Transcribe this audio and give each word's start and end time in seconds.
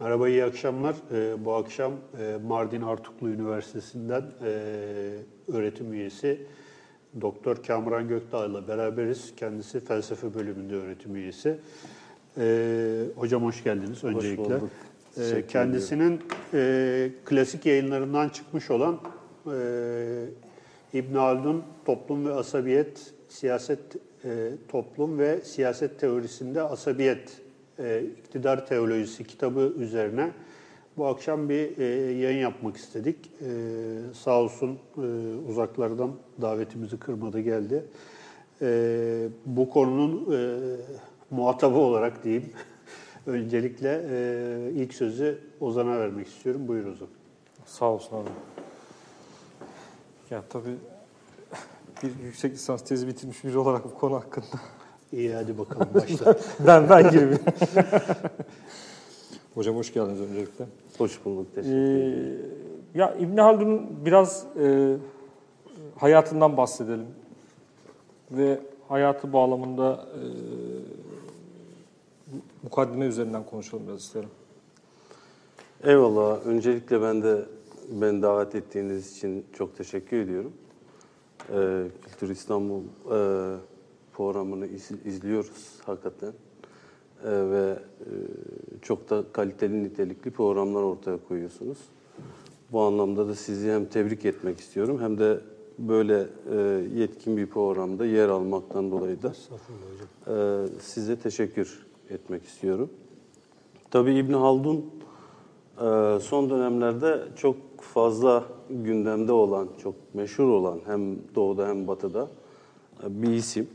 Merhaba, 0.00 0.28
iyi 0.28 0.44
akşamlar. 0.44 0.96
Ee, 1.12 1.44
bu 1.44 1.54
akşam 1.54 1.92
e, 1.92 2.36
Mardin 2.46 2.82
Artuklu 2.82 3.28
Üniversitesi'nden 3.28 4.22
e, 4.44 4.52
öğretim 5.48 5.92
üyesi 5.92 6.46
Doktor 7.20 7.56
Kamran 7.56 8.08
Gökdağ 8.08 8.46
ile 8.46 8.68
beraberiz. 8.68 9.32
Kendisi 9.36 9.80
felsefe 9.80 10.34
bölümünde 10.34 10.74
öğretim 10.74 11.16
üyesi. 11.16 11.58
Ee, 12.38 13.02
hocam 13.16 13.44
hoş 13.44 13.64
geldiniz 13.64 14.04
öncelikle. 14.04 14.42
Hoş 14.42 14.50
bulduk. 14.50 14.70
Ee, 15.18 15.46
kendisinin 15.46 16.20
e, 16.54 17.10
klasik 17.24 17.66
yayınlarından 17.66 18.28
çıkmış 18.28 18.70
olan 18.70 19.00
e, 19.46 20.24
İbn 20.92 21.14
Haldun 21.14 21.62
Toplum 21.84 22.26
ve 22.26 22.34
Asabiyet, 22.34 23.12
Siyaset 23.28 23.96
e, 24.24 24.50
Toplum 24.68 25.18
ve 25.18 25.40
Siyaset 25.40 26.00
Teorisinde 26.00 26.62
Asabiyet 26.62 27.40
e, 27.80 28.04
İktidar 28.18 28.66
Teolojisi 28.66 29.24
kitabı 29.24 29.72
üzerine 29.76 30.30
bu 30.96 31.06
akşam 31.06 31.48
bir 31.48 31.78
e, 31.78 31.84
yayın 32.12 32.38
yapmak 32.38 32.76
istedik. 32.76 33.16
E, 33.26 33.50
sağ 34.14 34.40
olsun 34.40 34.78
e, 34.96 35.00
uzaklardan 35.48 36.12
davetimizi 36.40 36.98
kırmadı 36.98 37.40
geldi. 37.40 37.84
Bu 39.46 39.70
konunun 39.70 40.32
e, 40.32 40.60
muhatabı 41.30 41.78
olarak 41.78 42.24
diyeyim. 42.24 42.50
Öncelikle 43.26 44.02
ilk 44.74 44.94
sözü 44.94 45.38
Ozan'a 45.60 45.98
vermek 45.98 46.26
istiyorum. 46.26 46.68
Buyur 46.68 46.86
Ozan. 46.86 47.08
Sağ 47.66 47.86
olsun 47.86 48.16
abi. 48.16 48.28
Ya 50.30 50.42
tabii 50.48 50.76
bir 52.02 52.24
yüksek 52.24 52.52
lisans 52.52 52.84
tezi 52.84 53.08
bitirmiş 53.08 53.44
biri 53.44 53.58
olarak 53.58 53.84
bu 53.84 53.94
konu 53.94 54.14
hakkında. 54.14 54.60
İyi 55.12 55.34
hadi 55.34 55.58
bakalım 55.58 55.88
başla. 55.94 56.36
ben 56.66 56.88
ben 56.90 57.10
gireyim. 57.10 57.34
Hocam 59.54 59.76
hoş 59.76 59.92
geldiniz 59.92 60.20
öncelikle. 60.20 60.64
Hoş 60.98 61.24
bulduk. 61.24 61.46
Ee, 61.52 61.54
Teşekkür 61.54 61.76
ederim. 61.76 62.38
ya 62.94 63.14
İbn 63.14 63.36
Haldun'un 63.36 64.04
biraz 64.04 64.46
e, 64.62 64.96
hayatından 65.96 66.56
bahsedelim. 66.56 67.06
Ve 68.30 68.60
hayatı 68.88 69.32
bağlamında 69.32 70.06
e, 70.14 70.20
mukaddime 72.62 73.06
üzerinden 73.06 73.44
konuşalım 73.44 73.82
biraz 73.88 74.00
isterim. 74.00 74.28
Eyvallah. 75.84 76.46
Öncelikle 76.46 77.02
ben 77.02 77.22
de 77.22 77.44
ben 77.90 78.22
davet 78.22 78.54
ettiğiniz 78.54 79.16
için 79.16 79.46
çok 79.52 79.76
teşekkür 79.76 80.16
ediyorum. 80.16 80.52
Ee, 81.52 81.82
Kültür 82.06 82.30
İstanbul 82.30 82.80
e, 83.14 83.56
programını 84.12 84.66
iz, 84.66 84.90
izliyoruz 85.04 85.78
hakikaten. 85.86 86.32
Ee, 87.24 87.28
ve 87.30 87.78
e, 88.00 88.08
çok 88.82 89.10
da 89.10 89.24
kaliteli, 89.32 89.84
nitelikli 89.84 90.30
programlar 90.30 90.82
ortaya 90.82 91.18
koyuyorsunuz. 91.28 91.78
Bu 92.72 92.80
anlamda 92.80 93.28
da 93.28 93.34
sizi 93.34 93.70
hem 93.70 93.86
tebrik 93.86 94.24
etmek 94.24 94.60
istiyorum 94.60 94.98
hem 95.00 95.18
de 95.18 95.40
böyle 95.78 96.26
e, 96.52 96.56
yetkin 96.94 97.36
bir 97.36 97.46
programda 97.46 98.06
yer 98.06 98.28
almaktan 98.28 98.90
dolayı 98.90 99.18
da 99.22 99.32
e, 100.26 100.66
size 100.80 101.16
teşekkür 101.16 101.86
etmek 102.10 102.44
istiyorum. 102.44 102.90
Tabii 103.90 104.14
İbn 104.14 104.32
Haldun 104.32 104.84
e, 105.76 106.20
son 106.20 106.50
dönemlerde 106.50 107.20
çok 107.36 107.56
fazla 107.80 108.44
gündemde 108.70 109.32
olan, 109.32 109.68
çok 109.82 109.94
meşhur 110.14 110.48
olan 110.48 110.80
hem 110.86 111.16
doğuda 111.34 111.68
hem 111.68 111.86
batıda 111.86 112.28
e, 113.04 113.22
bir 113.22 113.32
isim. 113.32 113.68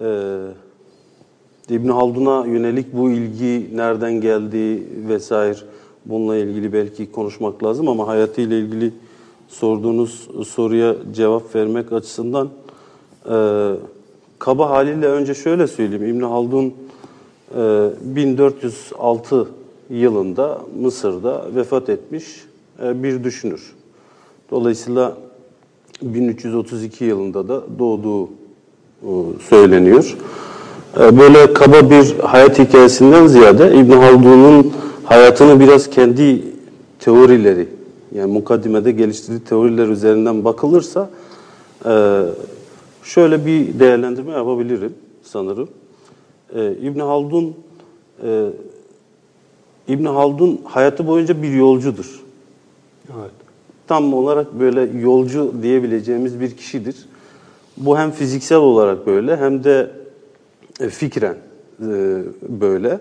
E, 0.00 0.38
İbn 1.70 1.88
Haldun'a 1.88 2.46
yönelik 2.46 2.92
bu 2.92 3.10
ilgi 3.10 3.76
nereden 3.76 4.20
geldi 4.20 4.82
vesaire 5.08 5.58
bununla 6.06 6.36
ilgili 6.36 6.72
belki 6.72 7.12
konuşmak 7.12 7.64
lazım 7.64 7.88
ama 7.88 8.08
hayatıyla 8.08 8.56
ilgili 8.56 8.92
sorduğunuz 9.48 10.28
soruya 10.48 10.94
cevap 11.12 11.54
vermek 11.54 11.92
açısından 11.92 12.48
e, 13.30 13.70
kaba 14.38 14.70
haliyle 14.70 15.06
önce 15.06 15.34
şöyle 15.34 15.66
söyleyeyim. 15.66 16.16
İbn 16.16 16.22
Haldun 16.22 16.74
e, 17.56 17.90
1406 18.02 19.48
yılında 19.90 20.60
Mısır'da 20.80 21.46
vefat 21.54 21.88
etmiş 21.88 22.44
e, 22.82 23.02
bir 23.02 23.24
düşünür. 23.24 23.74
Dolayısıyla 24.50 25.16
1332 26.02 27.04
yılında 27.04 27.48
da 27.48 27.62
doğduğu 27.78 28.28
söyleniyor. 29.48 30.16
E, 31.00 31.18
Böyle 31.18 31.52
kaba 31.52 31.90
bir 31.90 32.18
hayat 32.18 32.58
hikayesinden 32.58 33.26
ziyade 33.26 33.74
İbn 33.74 33.92
Haldun'un 33.92 34.72
hayatını 35.04 35.60
biraz 35.60 35.90
kendi 35.90 36.42
teorileri, 36.98 37.68
yani 38.14 38.32
mukaddimede 38.32 38.92
geliştirdiği 38.92 39.40
teoriler 39.40 39.88
üzerinden 39.88 40.44
bakılırsa 40.44 41.10
e, 41.86 42.22
şöyle 43.02 43.46
bir 43.46 43.78
değerlendirme 43.78 44.32
yapabilirim 44.32 44.94
sanırım. 45.22 45.68
E, 46.54 46.72
İbn 46.72 47.00
Haldun 47.00 47.54
İbn 49.88 50.04
Haldun 50.04 50.60
hayatı 50.64 51.06
boyunca 51.06 51.42
bir 51.42 51.52
yolcudur. 51.52 52.22
Evet. 53.08 53.30
Tam 53.86 54.14
olarak 54.14 54.60
böyle 54.60 54.88
yolcu 55.00 55.52
diyebileceğimiz 55.62 56.40
bir 56.40 56.50
kişidir. 56.50 56.96
Bu 57.82 57.98
hem 57.98 58.10
fiziksel 58.10 58.58
olarak 58.58 59.06
böyle 59.06 59.36
hem 59.36 59.64
de 59.64 59.90
e, 60.80 60.88
fikren 60.88 61.36
e, 61.80 61.86
böyle. 62.48 63.00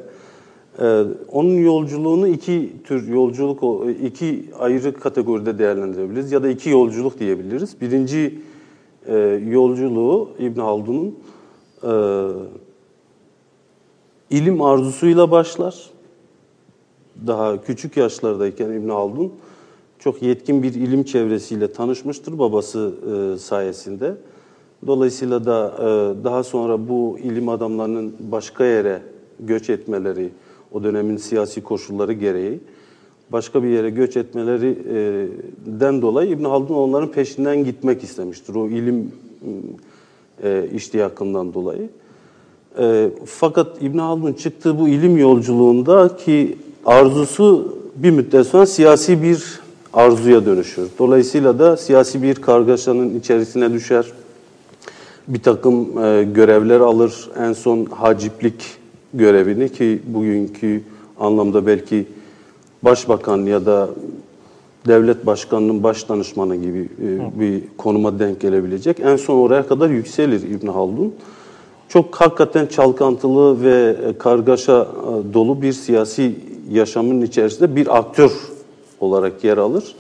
E, 0.80 1.04
Onun 1.32 1.54
yolculuğunu 1.54 2.28
iki 2.28 2.74
tür 2.84 3.08
yolculuk, 3.08 3.86
iki 4.04 4.46
ayrı 4.60 4.94
kategoride 4.94 5.58
değerlendirebiliriz 5.58 6.32
ya 6.32 6.44
da 6.44 6.50
iki 6.50 6.70
yolculuk 6.70 7.20
diyebiliriz. 7.20 7.82
Birinci 7.82 8.40
yolculuğu 9.48 10.30
İbn 10.40 10.60
Haldun'un 10.60 11.16
ilim 14.30 14.62
arzusuyla 14.62 15.32
başlar. 15.32 15.90
Daha 17.28 17.62
küçük 17.62 17.98
yaşlardayken 17.98 18.70
İbn 18.70 18.90
Haldun 18.90 19.34
çok 20.00 20.22
yetkin 20.22 20.64
bir 20.64 20.74
ilim 20.74 21.04
çevresiyle 21.04 21.74
tanışmıştır 21.74 22.40
babası 22.40 22.94
sayesinde. 23.40 24.16
Dolayısıyla 24.88 25.46
da 25.46 25.74
daha 26.24 26.44
sonra 26.44 26.90
bu 26.90 27.20
ilim 27.24 27.50
adamlarının 27.50 28.14
başka 28.20 28.66
yere 28.66 29.02
göç 29.40 29.70
etmeleri, 29.70 30.30
o 30.72 30.84
dönemin 30.84 31.18
siyasi 31.18 31.62
koşulları 31.62 32.14
gereği 32.14 32.60
başka 33.32 33.64
bir 33.64 33.68
yere 33.68 33.90
göç 33.90 34.18
etmelerinden 34.18 36.02
dolayı 36.02 36.30
İbn 36.30 36.44
Haldun 36.44 36.76
onların 36.76 37.12
peşinden 37.12 37.64
gitmek 37.64 38.04
istemiştir. 38.04 38.56
O 38.56 38.68
ilim 38.68 39.12
iştiyakından 40.74 41.54
dolayı. 41.54 41.90
Fakat 43.26 43.82
İbn 43.82 43.98
Haldun 43.98 44.34
çıktığı 44.34 44.80
bu 44.80 44.88
ilim 44.88 45.18
yolculuğunda 45.18 46.16
ki 46.16 46.58
arzusu 46.86 47.78
bir 47.96 48.12
müddet 48.12 48.48
sonra 48.48 48.66
siyasi 48.66 49.24
bir 49.24 49.60
arzuya 49.94 50.46
dönüşür. 50.46 50.88
Dolayısıyla 51.00 51.60
da 51.60 51.78
siyasi 51.78 52.24
bir 52.24 52.36
kargaşanın 52.36 53.20
içerisine 53.20 53.74
düşer 53.74 54.06
bir 55.28 55.40
takım 55.40 56.04
e, 56.04 56.24
görevler 56.24 56.80
alır. 56.80 57.30
En 57.40 57.54
son 57.54 57.86
haciplik 57.86 58.66
görevini 59.14 59.70
ki 59.70 60.02
bugünkü 60.08 60.82
anlamda 61.20 61.68
belki 61.68 62.06
başbakan 62.84 63.38
ya 63.38 63.66
da 63.66 63.90
devlet 64.88 65.26
başkanının 65.26 65.84
baş 65.84 66.10
danışmanı 66.10 66.56
gibi 66.56 66.90
e, 67.04 67.40
bir 67.40 67.64
konuma 67.78 68.20
denk 68.20 68.42
gelebilecek. 68.42 69.00
En 69.00 69.16
son 69.16 69.38
oraya 69.38 69.68
kadar 69.68 69.90
yükselir 69.90 70.42
İbn 70.42 70.68
Haldun. 70.68 71.14
Çok 71.90 72.16
hakikaten 72.16 72.66
çalkantılı 72.66 73.64
ve 73.64 73.96
kargaşa 74.20 74.82
e, 74.82 75.34
dolu 75.34 75.62
bir 75.62 75.74
siyasi 75.74 76.36
yaşamın 76.72 77.22
içerisinde 77.22 77.76
bir 77.76 77.98
aktör 77.98 78.32
olarak 79.00 79.44
yer 79.44 79.58
alır. 79.58 79.96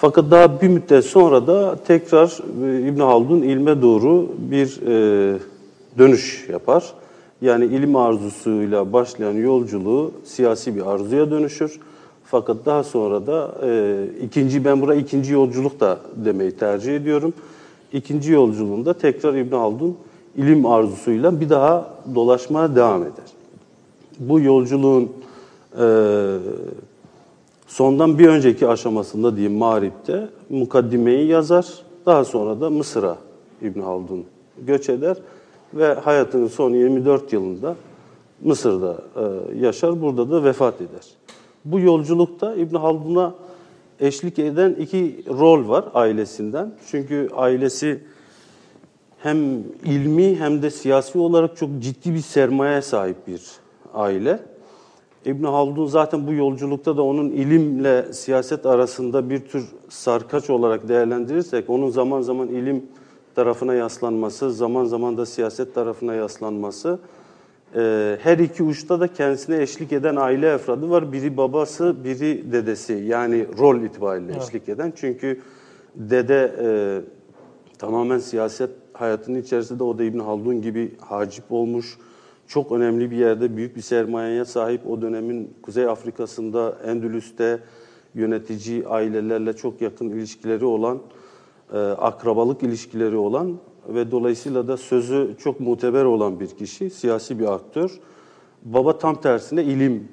Fakat 0.00 0.30
daha 0.30 0.60
bir 0.60 0.68
müddet 0.68 1.04
sonra 1.04 1.46
da 1.46 1.76
tekrar 1.86 2.38
e, 2.64 2.88
İbn 2.88 3.00
Haldun 3.00 3.42
ilme 3.42 3.82
doğru 3.82 4.28
bir 4.38 4.80
e, 4.86 5.38
dönüş 5.98 6.46
yapar. 6.52 6.92
Yani 7.42 7.64
ilim 7.64 7.96
arzusuyla 7.96 8.92
başlayan 8.92 9.32
yolculuğu 9.32 10.12
siyasi 10.24 10.76
bir 10.76 10.90
arzuya 10.90 11.30
dönüşür. 11.30 11.80
Fakat 12.24 12.56
daha 12.66 12.84
sonra 12.84 13.26
da 13.26 13.54
e, 13.62 14.04
ikinci 14.24 14.64
ben 14.64 14.80
buraya 14.80 15.00
ikinci 15.00 15.32
yolculuk 15.32 15.80
da 15.80 15.98
demeyi 16.16 16.52
tercih 16.52 16.96
ediyorum. 16.96 17.34
İkinci 17.92 18.32
yolculuğunda 18.32 18.94
tekrar 18.94 19.34
İbn 19.34 19.54
Haldun 19.54 19.96
ilim 20.36 20.66
arzusuyla 20.66 21.40
bir 21.40 21.48
daha 21.48 21.90
dolaşmaya 22.14 22.76
devam 22.76 23.02
eder. 23.02 23.30
Bu 24.18 24.40
yolculuğun 24.40 25.12
e, 25.78 25.84
sondan 27.70 28.18
bir 28.18 28.28
önceki 28.28 28.68
aşamasında 28.68 29.36
diyeyim 29.36 29.58
Mağrib'de 29.58 30.28
mukaddimeyi 30.48 31.26
yazar. 31.26 31.66
Daha 32.06 32.24
sonra 32.24 32.60
da 32.60 32.70
Mısır'a 32.70 33.16
İbn 33.62 33.80
Haldun 33.80 34.24
göç 34.66 34.88
eder 34.88 35.16
ve 35.74 35.94
hayatının 35.94 36.48
son 36.48 36.70
24 36.70 37.32
yılında 37.32 37.76
Mısır'da 38.40 39.02
e, 39.16 39.58
yaşar, 39.58 40.02
burada 40.02 40.30
da 40.30 40.44
vefat 40.44 40.74
eder. 40.74 41.06
Bu 41.64 41.80
yolculukta 41.80 42.54
İbn 42.54 42.76
Haldun'a 42.76 43.34
eşlik 44.00 44.38
eden 44.38 44.72
iki 44.72 45.24
rol 45.28 45.68
var 45.68 45.84
ailesinden. 45.94 46.72
Çünkü 46.90 47.28
ailesi 47.36 48.00
hem 49.18 49.38
ilmi 49.84 50.36
hem 50.36 50.62
de 50.62 50.70
siyasi 50.70 51.18
olarak 51.18 51.56
çok 51.56 51.70
ciddi 51.80 52.14
bir 52.14 52.20
sermaye 52.20 52.82
sahip 52.82 53.26
bir 53.26 53.42
aile. 53.94 54.40
İbn 55.24 55.44
Haldun 55.44 55.86
zaten 55.86 56.26
bu 56.26 56.32
yolculukta 56.32 56.96
da 56.96 57.02
onun 57.02 57.30
ilimle 57.30 58.12
siyaset 58.12 58.66
arasında 58.66 59.30
bir 59.30 59.38
tür 59.38 59.64
sarkaç 59.88 60.50
olarak 60.50 60.88
değerlendirirsek 60.88 61.70
onun 61.70 61.90
zaman 61.90 62.20
zaman 62.20 62.48
ilim 62.48 62.86
tarafına 63.34 63.74
yaslanması, 63.74 64.52
zaman 64.52 64.84
zaman 64.84 65.16
da 65.16 65.26
siyaset 65.26 65.74
tarafına 65.74 66.14
yaslanması 66.14 66.98
e, 67.76 68.18
her 68.22 68.38
iki 68.38 68.62
uçta 68.62 69.00
da 69.00 69.08
kendisine 69.08 69.62
eşlik 69.62 69.92
eden 69.92 70.16
aile 70.16 70.52
efradı 70.52 70.90
var. 70.90 71.12
Biri 71.12 71.36
babası, 71.36 72.04
biri 72.04 72.52
dedesi. 72.52 72.92
Yani 72.92 73.46
rol 73.58 73.80
itibariyle 73.80 74.36
eşlik 74.36 74.68
eden. 74.68 74.92
Çünkü 74.96 75.40
dede 75.94 76.54
e, 76.62 76.68
tamamen 77.78 78.18
siyaset 78.18 78.70
hayatının 78.92 79.42
içerisinde 79.42 79.84
o 79.84 79.98
da 79.98 80.04
İbn 80.04 80.18
Haldun 80.18 80.62
gibi 80.62 80.96
hacip 81.00 81.44
olmuş. 81.50 81.98
Çok 82.50 82.72
önemli 82.72 83.10
bir 83.10 83.16
yerde 83.16 83.56
büyük 83.56 83.76
bir 83.76 83.80
sermayeye 83.80 84.44
sahip 84.44 84.90
o 84.90 85.02
dönemin 85.02 85.54
Kuzey 85.62 85.86
Afrika'sında 85.86 86.78
Endülüs'te 86.86 87.60
yönetici 88.14 88.88
ailelerle 88.88 89.52
çok 89.52 89.80
yakın 89.80 90.08
ilişkileri 90.08 90.64
olan, 90.64 90.98
e, 91.72 91.78
akrabalık 91.78 92.62
ilişkileri 92.62 93.16
olan 93.16 93.58
ve 93.88 94.10
dolayısıyla 94.10 94.68
da 94.68 94.76
sözü 94.76 95.36
çok 95.38 95.60
muteber 95.60 96.04
olan 96.04 96.40
bir 96.40 96.46
kişi, 96.46 96.90
siyasi 96.90 97.38
bir 97.38 97.54
aktör. 97.54 98.00
Baba 98.62 98.98
tam 98.98 99.20
tersine 99.20 99.64
ilim 99.64 100.08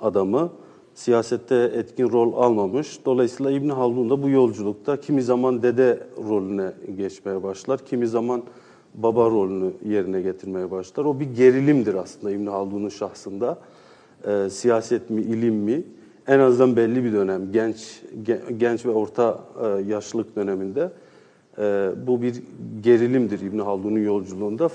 adamı, 0.00 0.50
siyasette 0.94 1.72
etkin 1.74 2.10
rol 2.10 2.32
almamış. 2.32 3.00
Dolayısıyla 3.04 3.52
İbn 3.52 3.68
Haldun 3.68 4.10
da 4.10 4.22
bu 4.22 4.28
yolculukta 4.30 5.00
kimi 5.00 5.22
zaman 5.22 5.62
dede 5.62 6.06
rolüne 6.28 6.72
geçmeye 6.96 7.42
başlar, 7.42 7.78
kimi 7.78 8.06
zaman 8.06 8.42
baba 8.94 9.30
rolünü 9.30 9.72
yerine 9.88 10.20
getirmeye 10.20 10.70
başlar. 10.70 11.04
O 11.04 11.20
bir 11.20 11.34
gerilimdir 11.34 11.94
aslında 11.94 12.30
İbn 12.30 12.46
Haldun'un 12.46 12.88
şahsında. 12.88 13.58
Ee, 14.26 14.50
siyaset 14.50 15.10
mi, 15.10 15.20
ilim 15.20 15.54
mi? 15.54 15.82
En 16.26 16.38
azından 16.38 16.76
belli 16.76 17.04
bir 17.04 17.12
dönem, 17.12 17.52
genç 17.52 18.02
ge- 18.24 18.52
genç 18.52 18.86
ve 18.86 18.90
orta 18.90 19.40
e, 19.62 19.66
yaşlılık 19.66 20.36
döneminde 20.36 20.92
e, 21.58 21.90
bu 22.06 22.22
bir 22.22 22.42
gerilimdir 22.80 23.40
İbn 23.40 23.58
Haldun'un 23.58 23.98
yolculuğunda. 23.98 24.68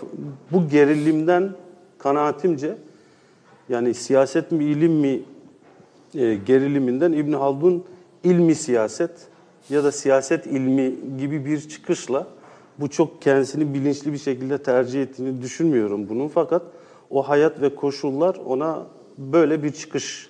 Bu 0.51 0.69
gerilimden 0.69 1.49
kanaatimce 1.97 2.77
yani 3.69 3.93
siyaset 3.93 4.51
mi, 4.51 4.63
ilim 4.63 4.93
mi 4.93 5.21
e, 6.15 6.35
geriliminden 6.35 7.11
İbn 7.11 7.33
Haldun 7.33 7.83
ilmi 8.23 8.55
siyaset 8.55 9.11
ya 9.69 9.83
da 9.83 9.91
siyaset 9.91 10.47
ilmi 10.47 10.95
gibi 11.19 11.45
bir 11.45 11.59
çıkışla 11.59 12.27
bu 12.79 12.89
çok 12.89 13.21
kendisini 13.21 13.73
bilinçli 13.73 14.13
bir 14.13 14.17
şekilde 14.17 14.57
tercih 14.57 15.01
ettiğini 15.01 15.41
düşünmüyorum 15.41 16.09
bunun 16.09 16.27
fakat 16.27 16.61
o 17.09 17.29
hayat 17.29 17.61
ve 17.61 17.75
koşullar 17.75 18.35
ona 18.45 18.83
böyle 19.17 19.63
bir 19.63 19.71
çıkış 19.71 20.29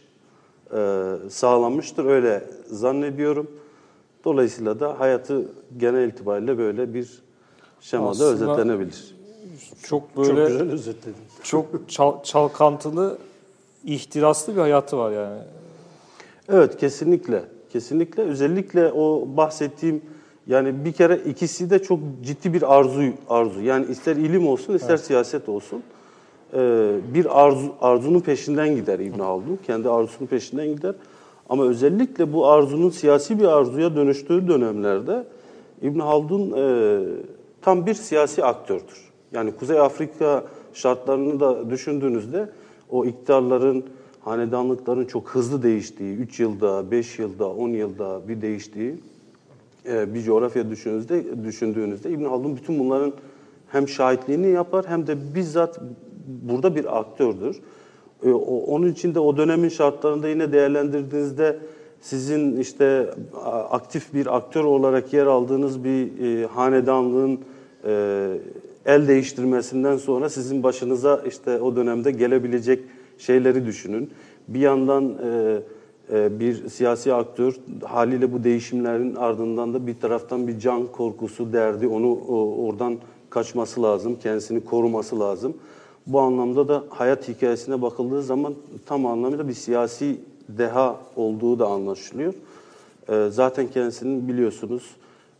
e, 0.77 1.03
sağlamıştır 1.29 2.05
öyle 2.05 2.43
zannediyorum. 2.67 3.51
Dolayısıyla 4.25 4.79
da 4.79 4.99
hayatı 4.99 5.45
genel 5.77 6.07
itibariyle 6.09 6.57
böyle 6.57 6.93
bir 6.93 7.23
şemada 7.81 8.09
Aslında- 8.09 8.29
özetlenebilir. 8.53 9.15
Çok 9.83 10.03
Çok 10.15 10.17
böyle 10.17 10.47
güzel 10.47 10.71
özetledin. 10.71 11.15
çok 11.43 11.65
çal- 11.89 12.23
çalkantılı, 12.23 13.17
ihtiraslı 13.83 14.55
bir 14.55 14.61
hayatı 14.61 14.97
var 14.97 15.11
yani. 15.11 15.41
Evet 16.49 16.77
kesinlikle. 16.77 17.43
Kesinlikle 17.73 18.23
özellikle 18.23 18.91
o 18.91 19.27
bahsettiğim 19.37 20.01
yani 20.47 20.85
bir 20.85 20.91
kere 20.91 21.17
ikisi 21.17 21.69
de 21.69 21.83
çok 21.83 21.99
ciddi 22.23 22.53
bir 22.53 22.75
arzu 22.75 23.01
arzu. 23.29 23.61
Yani 23.61 23.85
ister 23.85 24.15
ilim 24.15 24.47
olsun 24.47 24.73
ister 24.73 24.97
siyaset 24.97 25.49
olsun. 25.49 25.83
Ee, 26.53 26.91
bir 27.13 27.45
arzu 27.45 27.73
arzunun 27.81 28.19
peşinden 28.19 28.75
gider 28.75 28.99
İbn 28.99 29.19
Haldun. 29.19 29.59
Kendi 29.65 29.89
arzusunun 29.89 30.27
peşinden 30.27 30.67
gider. 30.67 30.95
Ama 31.49 31.63
özellikle 31.63 32.33
bu 32.33 32.47
arzunun 32.47 32.89
siyasi 32.89 33.39
bir 33.39 33.45
arzuya 33.45 33.95
dönüştüğü 33.95 34.47
dönemlerde 34.47 35.23
İbn 35.81 35.99
Haldun 35.99 36.51
e, 36.57 36.99
tam 37.61 37.85
bir 37.85 37.93
siyasi 37.93 38.45
aktördür. 38.45 39.11
Yani 39.31 39.51
Kuzey 39.51 39.79
Afrika 39.79 40.43
şartlarını 40.73 41.39
da 41.39 41.69
düşündüğünüzde 41.69 42.49
o 42.89 43.05
iktidarların, 43.05 43.85
hanedanlıkların 44.21 45.05
çok 45.05 45.29
hızlı 45.29 45.63
değiştiği, 45.63 46.15
3 46.15 46.39
yılda, 46.39 46.91
5 46.91 47.19
yılda, 47.19 47.49
10 47.49 47.69
yılda 47.69 48.27
bir 48.27 48.41
değiştiği 48.41 48.91
e, 48.91 49.14
bir 49.87 50.21
coğrafya 50.21 50.69
düşündüğünüzde, 50.69 51.43
düşündüğünüzde 51.43 52.09
İbn 52.09 52.25
Haldun 52.25 52.55
bütün 52.55 52.79
bunların 52.79 53.13
hem 53.67 53.87
şahitliğini 53.87 54.47
yapar 54.47 54.85
hem 54.87 55.07
de 55.07 55.35
bizzat 55.35 55.79
burada 56.27 56.75
bir 56.75 56.99
aktördür. 56.99 57.59
E, 58.25 58.31
Onun 58.31 58.87
için 58.87 59.15
de 59.15 59.19
o 59.19 59.37
dönemin 59.37 59.69
şartlarında 59.69 60.27
yine 60.27 60.51
değerlendirdiğinizde 60.51 61.57
sizin 62.01 62.57
işte 62.57 63.09
aktif 63.69 64.13
bir 64.13 64.35
aktör 64.35 64.63
olarak 64.63 65.13
yer 65.13 65.25
aldığınız 65.25 65.83
bir 65.83 66.21
e, 66.21 66.45
hanedanlığın 66.45 67.39
e, 67.85 68.27
el 68.85 69.07
değiştirmesinden 69.07 69.97
sonra 69.97 70.29
sizin 70.29 70.63
başınıza 70.63 71.21
işte 71.27 71.61
o 71.61 71.75
dönemde 71.75 72.11
gelebilecek 72.11 72.79
şeyleri 73.17 73.65
düşünün. 73.65 74.09
Bir 74.47 74.59
yandan 74.59 75.03
e, 75.03 75.27
e, 75.27 75.61
bir 76.11 76.69
siyasi 76.69 77.13
aktör 77.13 77.55
haliyle 77.83 78.33
bu 78.33 78.43
değişimlerin 78.43 79.15
ardından 79.15 79.73
da 79.73 79.87
bir 79.87 79.99
taraftan 79.99 80.47
bir 80.47 80.59
can 80.59 80.87
korkusu, 80.87 81.53
derdi 81.53 81.87
onu 81.87 82.17
oradan 82.65 82.97
kaçması 83.29 83.83
lazım, 83.83 84.17
kendisini 84.23 84.65
koruması 84.65 85.19
lazım. 85.19 85.53
Bu 86.07 86.19
anlamda 86.19 86.67
da 86.67 86.83
hayat 86.89 87.27
hikayesine 87.27 87.81
bakıldığı 87.81 88.23
zaman 88.23 88.53
tam 88.85 89.05
anlamıyla 89.05 89.47
bir 89.47 89.53
siyasi 89.53 90.19
deha 90.49 90.95
olduğu 91.15 91.59
da 91.59 91.67
anlaşılıyor. 91.67 92.33
E, 93.09 93.29
zaten 93.29 93.67
kendisinin 93.67 94.27
biliyorsunuz 94.27 94.95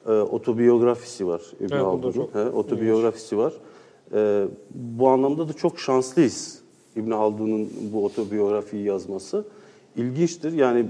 e, 0.07 0.11
otobiyografisi 0.11 1.27
var 1.27 1.41
İbn 1.59 1.73
Evet, 1.73 1.85
Haldun'un. 1.85 2.27
He, 2.33 2.49
otobiyografisi 2.49 3.37
var. 3.37 3.53
E, 4.13 4.45
bu 4.73 5.09
anlamda 5.09 5.49
da 5.49 5.53
çok 5.53 5.79
şanslıyız 5.79 6.61
İbn 6.95 7.11
Haldun'un 7.11 7.69
bu 7.93 8.05
otobiyografiyi 8.05 8.83
yazması. 8.83 9.45
İlginçtir. 9.97 10.51
Yani 10.53 10.85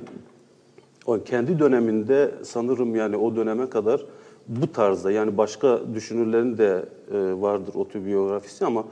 o 1.05 1.23
kendi 1.23 1.59
döneminde 1.59 2.31
sanırım 2.43 2.95
yani 2.95 3.17
o 3.17 3.35
döneme 3.35 3.69
kadar 3.69 4.05
bu 4.47 4.71
tarzda 4.71 5.11
yani 5.11 5.37
başka 5.37 5.79
düşünürlerin 5.93 6.57
de 6.57 6.85
e, 7.11 7.41
vardır 7.41 7.75
otobiyografisi 7.75 8.65
ama 8.65 8.83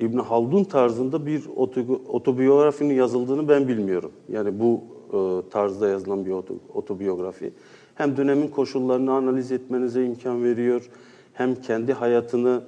İbn 0.00 0.18
Haldun 0.18 0.64
tarzında 0.64 1.26
bir 1.26 1.44
oto- 1.44 2.00
otobiyografinin 2.08 2.94
yazıldığını 2.94 3.48
ben 3.48 3.68
bilmiyorum. 3.68 4.12
Yani 4.28 4.60
bu 4.60 4.80
e, 5.12 5.50
tarzda 5.50 5.88
yazılan 5.88 6.26
bir 6.26 6.30
oto- 6.30 6.58
otobiyografi. 6.74 7.52
Hem 7.94 8.16
dönemin 8.16 8.48
koşullarını 8.48 9.12
analiz 9.12 9.52
etmenize 9.52 10.04
imkan 10.06 10.44
veriyor, 10.44 10.88
hem 11.32 11.54
kendi 11.54 11.92
hayatını 11.92 12.62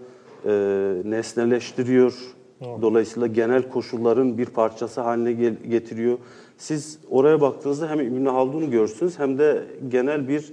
e, 0.47 0.51
nesneleştiriyor. 1.05 2.15
Dolayısıyla 2.83 3.27
genel 3.27 3.69
koşulların 3.69 4.39
bir 4.39 4.47
parçası 4.47 5.01
haline 5.01 5.33
getiriyor. 5.69 6.19
Siz 6.59 6.99
oraya 7.11 7.41
baktığınızda 7.41 7.91
hem 7.91 8.01
İbn 8.01 8.27
Haldun'u 8.27 8.71
görürsünüz 8.71 9.19
hem 9.19 9.39
de 9.39 9.65
genel 9.89 10.29
bir 10.29 10.53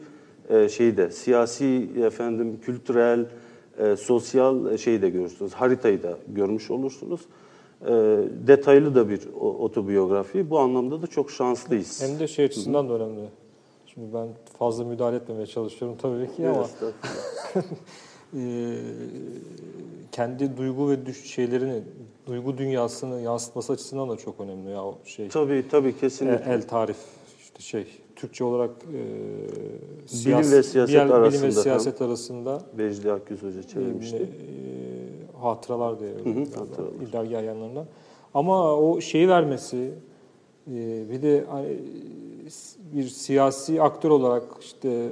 e, 0.50 0.70
şeyde 0.70 1.12
siyasi 1.12 1.90
efendim 2.06 2.60
kültürel 2.66 3.26
e, 3.78 3.96
sosyal 3.96 4.78
şeyi 4.78 5.02
de 5.02 5.10
görürsünüz. 5.10 5.54
Haritayı 5.54 6.04
da 6.04 6.18
görmüş 6.28 6.72
olursunuz. 6.72 7.22
E, 7.82 7.92
detaylı 8.48 8.96
da 8.96 9.10
bir 9.10 9.22
otobiyografi. 9.40 10.50
Bu 10.50 10.60
anlamda 10.60 11.02
da 11.02 11.08
çok 11.08 11.32
şanslıyız. 11.32 12.02
Hem 12.02 12.20
de 12.20 12.28
şey 12.28 12.46
açısından 12.46 12.90
da 12.90 12.94
önemli. 12.94 13.30
Şimdi 13.86 14.14
ben 14.14 14.28
fazla 14.60 14.84
müdahale 14.84 15.16
etmemeye 15.16 15.46
çalışıyorum 15.46 15.98
tabii 16.02 16.36
ki 16.36 16.48
ama 16.48 16.68
e, 18.38 18.76
kendi 20.12 20.58
duygu 20.58 20.90
ve 20.90 21.06
düş 21.06 21.26
şeylerini, 21.26 21.82
duygu 22.28 22.58
dünyasını 22.58 23.22
yansıtması 23.22 23.74
açısından 23.74 24.10
da 24.10 24.18
çok 24.18 24.40
önemli 24.40 24.70
ya 24.72 24.84
o 24.86 24.98
şey. 25.06 25.30
tabii 25.30 25.66
tabii 25.72 25.90
E, 25.90 25.98
kesinlikle. 25.98 26.52
el 26.54 26.68
tarif 26.68 26.98
işte 27.40 27.60
şey 27.60 27.88
Türkçe 28.16 28.44
olarak 28.44 28.72
e, 28.94 29.00
Bilim 30.26 30.38
ve 30.52 30.64
siyaset 30.64 30.96
bilim 30.96 31.10
ve 31.10 31.14
arasında 31.14 31.52
siyaset 31.52 32.02
arasında 32.02 32.62
Vecdi 32.78 33.12
Akgüz 33.12 33.44
Hoca 33.44 33.60
e, 33.60 33.64
çevirmişti. 33.64 34.18
e, 34.18 35.38
hatıralar 35.42 36.00
diye. 36.00 36.12
İldergah 37.08 37.44
yanlarından. 37.44 37.86
Ama 38.34 38.76
o 38.78 39.02
şeyi 39.02 39.30
vermesi 39.30 39.92
e, 40.68 41.04
bir 41.12 41.22
de 41.22 41.46
hani, 41.50 41.78
bir 42.94 43.08
siyasi 43.08 43.82
aktör 43.82 44.10
olarak 44.10 44.44
işte 44.62 45.10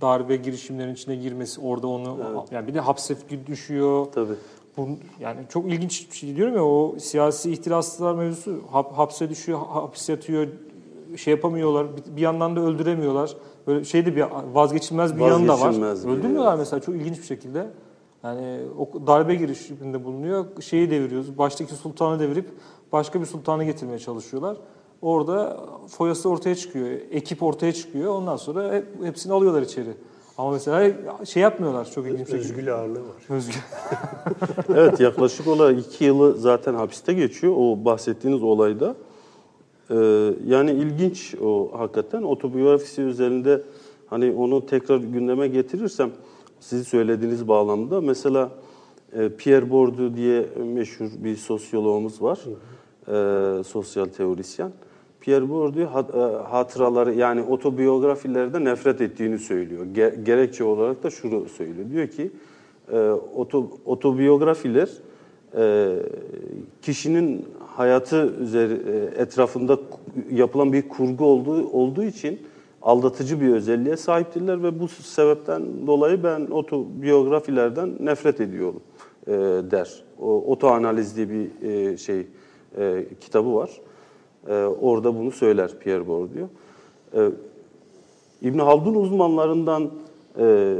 darbe 0.00 0.36
girişimlerinin 0.36 0.94
içine 0.94 1.16
girmesi 1.16 1.60
orada 1.60 1.86
onu 1.86 2.44
yani 2.50 2.66
bir 2.68 2.74
de 2.74 2.80
hapse 2.80 3.16
düşüyor. 3.46 4.06
Tabii. 4.14 4.34
Bu, 4.76 4.88
yani 5.20 5.40
çok 5.48 5.66
ilginç 5.66 6.10
bir 6.10 6.16
şey 6.16 6.36
diyorum 6.36 6.54
ya 6.56 6.64
o 6.64 6.94
siyasi 6.98 7.52
ihtiraslar 7.52 8.14
mevzusu 8.14 8.60
hap, 8.70 8.98
hapse 8.98 9.30
düşüyor, 9.30 9.58
hapis 9.58 10.08
yatıyor, 10.08 10.48
şey 11.16 11.34
yapamıyorlar. 11.34 11.86
Bir, 11.96 12.16
bir 12.16 12.20
yandan 12.20 12.56
da 12.56 12.60
öldüremiyorlar. 12.60 13.36
Böyle 13.66 13.84
şeyde 13.84 14.16
bir 14.16 14.24
vazgeçilmez 14.52 15.16
bir 15.16 15.20
yanı 15.20 15.48
da 15.48 15.60
var. 15.60 15.70
Öldürmüyorlar 16.06 16.50
evet. 16.50 16.58
mesela 16.58 16.80
çok 16.80 16.94
ilginç 16.94 17.18
bir 17.18 17.24
şekilde. 17.24 17.70
Yani 18.24 18.58
o 18.78 19.06
darbe 19.06 19.34
girişiminde 19.34 20.04
bulunuyor. 20.04 20.62
Şeyi 20.62 20.90
deviriyoruz. 20.90 21.38
Baştaki 21.38 21.74
sultanı 21.74 22.20
devirip 22.20 22.50
başka 22.92 23.20
bir 23.20 23.26
sultanı 23.26 23.64
getirmeye 23.64 23.98
çalışıyorlar. 23.98 24.56
Orada 25.02 25.60
foyası 25.88 26.28
ortaya 26.28 26.54
çıkıyor. 26.54 26.88
Ekip 27.10 27.42
ortaya 27.42 27.72
çıkıyor. 27.72 28.14
Ondan 28.14 28.36
sonra 28.36 28.72
hep, 28.74 28.86
hepsini 29.02 29.32
alıyorlar 29.32 29.62
içeri. 29.62 29.90
Ama 30.38 30.50
mesela 30.50 30.92
şey 31.24 31.42
yapmıyorlar 31.42 31.90
çok 31.90 32.06
ilginç. 32.06 32.28
Özgül 32.30 32.74
ağırlığı 32.74 33.00
var. 33.00 33.36
Özgür. 33.36 33.64
Evet 34.74 35.00
yaklaşık 35.00 35.46
olarak 35.46 35.78
iki 35.78 36.04
yılı 36.04 36.34
zaten 36.34 36.74
hapiste 36.74 37.12
geçiyor 37.12 37.54
o 37.56 37.84
bahsettiğiniz 37.84 38.42
olayda. 38.42 38.96
Ee, 39.90 39.94
yani 40.46 40.70
ilginç 40.70 41.34
o 41.42 41.70
hakikaten 41.72 42.22
otobiyografisi 42.22 43.02
üzerinde 43.02 43.62
hani 44.06 44.32
onu 44.32 44.66
tekrar 44.66 44.96
gündeme 44.96 45.48
getirirsem 45.48 46.10
sizin 46.60 46.84
söylediğiniz 46.84 47.48
bağlamda 47.48 48.00
mesela 48.00 48.50
e, 49.12 49.28
Pierre 49.28 49.70
Bourdieu 49.70 50.16
diye 50.16 50.46
meşhur 50.56 51.10
bir 51.18 51.36
sosyoloğumuz 51.36 52.22
var. 52.22 52.40
Ee, 53.08 53.64
sosyal 53.64 54.06
teorisyen. 54.06 54.72
Pierre 55.26 55.48
Bourdieu 55.48 55.82
e, 55.82 55.88
hatıraları 56.48 57.14
yani 57.14 57.42
otobiyografilerde 57.42 58.64
nefret 58.64 59.00
ettiğini 59.00 59.38
söylüyor. 59.38 59.86
Ge- 59.86 60.24
gerekçe 60.24 60.64
olarak 60.64 61.02
da 61.02 61.10
şunu 61.10 61.48
söylüyor. 61.48 61.90
Diyor 61.90 62.08
ki 62.08 62.30
e, 62.92 63.10
oto, 63.10 63.70
otobiyografiler 63.84 64.88
e, 65.56 65.96
kişinin 66.82 67.44
hayatı 67.76 68.34
üzeri, 68.40 68.72
etrafında 69.18 69.78
yapılan 70.30 70.72
bir 70.72 70.88
kurgu 70.88 71.24
olduğu 71.24 71.68
olduğu 71.68 72.04
için 72.04 72.40
aldatıcı 72.82 73.40
bir 73.40 73.48
özelliğe 73.48 73.96
sahiptirler 73.96 74.62
ve 74.62 74.80
bu 74.80 74.88
sebepten 74.88 75.86
dolayı 75.86 76.22
ben 76.22 76.46
otobiyografilerden 76.46 77.90
nefret 78.00 78.40
ediyorum 78.40 78.80
der. 79.70 80.04
Otoanaliz 80.46 81.16
diye 81.16 81.28
bir 81.30 81.96
şey 81.96 82.26
kitabı 83.20 83.54
var. 83.54 83.70
E, 84.48 84.54
orada 84.64 85.18
bunu 85.18 85.30
söyler 85.30 85.70
Pierre 85.78 86.06
Bourdieu. 86.06 86.48
E, 87.14 87.30
İbn 88.42 88.58
Haldun 88.58 88.94
uzmanlarından 88.94 89.90
e, 90.38 90.76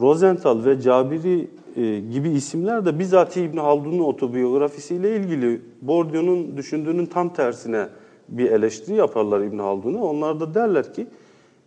Rosenthal 0.00 0.64
ve 0.64 0.80
Cabiri 0.80 1.48
e, 1.76 2.00
gibi 2.00 2.30
isimler 2.30 2.86
de 2.86 2.98
bizatihi 2.98 3.44
İbn 3.44 3.56
Haldun'un 3.56 4.00
otobiyografisiyle 4.00 5.16
ilgili 5.16 5.60
Bourdieu'nun 5.82 6.56
düşündüğünün 6.56 7.06
tam 7.06 7.32
tersine 7.32 7.86
bir 8.28 8.50
eleştiri 8.50 8.96
yaparlar 8.96 9.40
İbn 9.40 9.58
Haldun'a. 9.58 10.04
Onlar 10.04 10.40
da 10.40 10.54
derler 10.54 10.94
ki 10.94 11.06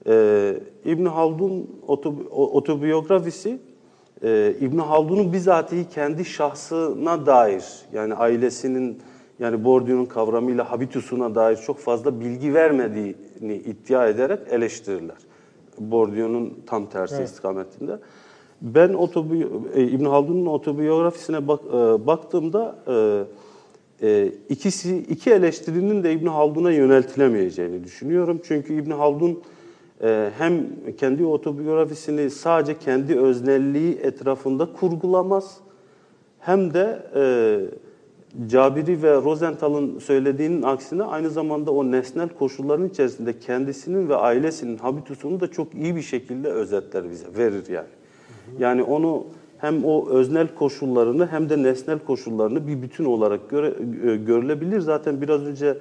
e, 0.08 0.56
İbn 0.86 1.06
Haldun 1.06 1.70
otobiyografisi 2.32 3.60
İbn 4.62 4.78
Haldun'un 4.78 5.34
bizatihi 5.34 5.90
kendi 5.90 6.26
şahsına 6.26 7.26
dair 7.26 7.64
yani 7.94 8.14
ailesinin 8.14 8.98
yani 9.40 9.64
Bourdieu'nun 9.64 10.06
kavramıyla 10.06 10.72
habitusuna 10.72 11.36
dair 11.36 11.56
çok 11.56 11.80
fazla 11.80 12.20
bilgi 12.20 12.54
vermediğini 12.54 13.56
iddia 13.56 14.08
ederek 14.08 14.40
eleştirirler. 14.50 15.18
Bourdieu'nun 15.80 16.58
tam 16.66 16.86
tersi 16.86 17.24
istikametinde. 17.24 18.00
Ben 18.62 18.94
otobi 18.94 19.48
e, 19.76 19.84
İbn 19.84 20.06
Haldun'un 20.06 20.46
otobiyografisine 20.46 21.48
bak, 21.48 21.60
e, 21.68 22.08
baktığımda 22.08 22.76
e, 22.88 23.24
e, 24.08 24.32
ikisi 24.50 24.98
iki 24.98 25.32
eleştirinin 25.32 26.04
de 26.04 26.14
İbn 26.14 26.28
Haldun'a 26.28 26.72
yöneltilemeyeceğini 26.72 27.84
düşünüyorum. 27.84 28.42
Çünkü 28.44 28.74
İbn 28.74 28.92
Haldun 28.92 29.42
e, 30.02 30.32
hem 30.38 30.66
kendi 30.98 31.26
otobiyografisini 31.26 32.30
sadece 32.30 32.80
kendi 32.80 33.20
öznelliği 33.20 33.96
etrafında 33.96 34.74
kurgulamaz 34.74 35.58
hem 36.40 36.74
de 36.74 37.04
e, 37.16 37.24
Cabiri 38.48 39.04
ve 39.04 39.16
Rosenthal'ın 39.16 40.00
söylediğinin 40.00 40.62
aksine 40.62 41.04
aynı 41.04 41.30
zamanda 41.30 41.72
o 41.72 41.92
nesnel 41.92 42.30
koşulların 42.30 42.88
içerisinde 42.88 43.40
kendisinin 43.40 44.10
ve 44.10 44.16
ailesinin 44.16 44.78
habitusunu 44.78 45.40
da 45.40 45.52
çok 45.52 45.76
iyi 45.76 45.96
bir 45.96 46.02
şekilde 46.02 46.48
özetler 46.48 47.10
bize, 47.10 47.26
verir 47.38 47.70
yani. 47.70 47.88
Yani 48.60 48.84
onu 48.84 49.24
hem 49.58 49.86
o 49.86 50.10
öznel 50.10 50.48
koşullarını 50.56 51.28
hem 51.28 51.50
de 51.50 51.64
nesnel 51.64 52.00
koşullarını 52.00 52.68
bir 52.68 52.82
bütün 52.82 53.06
olarak 53.06 53.50
göre, 53.50 53.74
e, 54.06 54.16
görülebilir. 54.16 54.80
Zaten 54.80 55.22
biraz 55.22 55.42
önce 55.42 55.78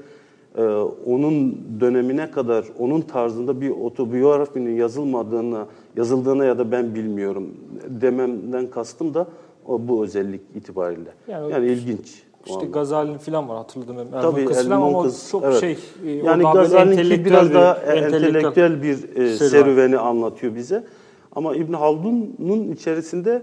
e, 0.57 0.63
onun 1.07 1.59
dönemine 1.81 2.31
kadar 2.31 2.65
onun 2.79 3.01
tarzında 3.01 3.61
bir 3.61 3.71
otobiyografinin 3.71 4.77
yazılmadığına, 4.77 5.67
yazıldığına 5.97 6.45
ya 6.45 6.59
da 6.59 6.73
ben 6.73 6.95
bilmiyorum 6.95 7.51
dememden 7.89 8.71
kastım 8.71 9.15
da 9.15 9.27
o, 9.67 9.89
bu 9.89 10.05
özellik 10.05 10.41
itibariyle. 10.55 11.11
Yani 11.29 11.53
Yani, 11.53 11.67
ilginç. 11.67 12.23
İşte 12.47 12.55
anlamda. 12.59 12.79
Gazali'nin 12.79 13.19
falan 13.19 13.49
var 13.49 13.57
hatırladım. 13.57 13.99
Erman 13.99 14.23
Tabii, 14.23 14.45
Kız 14.45 14.59
Erman 14.59 14.77
ama 14.89 15.03
Kız, 15.03 15.29
çok 15.31 15.45
evet. 15.45 15.61
şey. 15.61 15.79
e, 16.07 16.11
Yani 16.11 16.43
Gazali'ninki 16.43 17.25
biraz 17.25 17.49
bir- 17.51 17.55
daha 17.55 17.75
entelektüel 17.75 18.25
entelektüel 18.35 18.83
bir 18.83 18.93
e, 18.93 19.37
serüven. 19.37 19.37
serüveni 19.49 19.99
anlatıyor 19.99 20.55
bize. 20.55 20.85
Ama 21.37 21.55
İbn 21.57 21.73
Haldun'un 21.73 22.73
içerisinde 22.73 23.43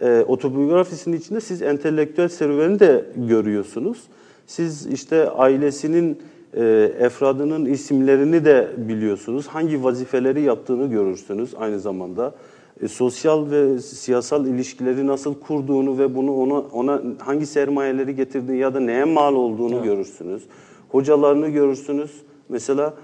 e, 0.00 0.24
otobiyografisinin 0.28 1.16
içinde 1.16 1.40
siz 1.40 1.62
entelektüel 1.62 2.28
serüveni 2.28 2.80
de 2.80 3.04
görüyorsunuz. 3.16 4.02
Siz 4.46 4.86
işte 4.86 5.30
ailesinin 5.30 6.18
e, 6.56 6.92
efradının 6.98 7.64
isimlerini 7.64 8.44
de 8.44 8.68
biliyorsunuz. 8.76 9.46
Hangi 9.46 9.84
vazifeleri 9.84 10.40
yaptığını 10.42 10.86
görürsünüz 10.90 11.50
aynı 11.58 11.80
zamanda. 11.80 12.34
E, 12.82 12.88
sosyal 12.88 13.50
ve 13.50 13.78
siyasal 13.78 14.46
ilişkileri 14.46 15.06
nasıl 15.06 15.34
kurduğunu 15.34 15.98
ve 15.98 16.14
bunu 16.14 16.36
ona 16.36 16.60
ona 16.60 17.02
hangi 17.18 17.46
sermayeleri 17.46 18.14
getirdiğini 18.14 18.58
ya 18.58 18.74
da 18.74 18.80
neye 18.80 19.04
mal 19.04 19.34
olduğunu 19.34 19.82
görürsünüz. 19.82 20.42
Hocalarını 20.88 21.48
görürsünüz. 21.48 22.10
Mesela 22.48 22.94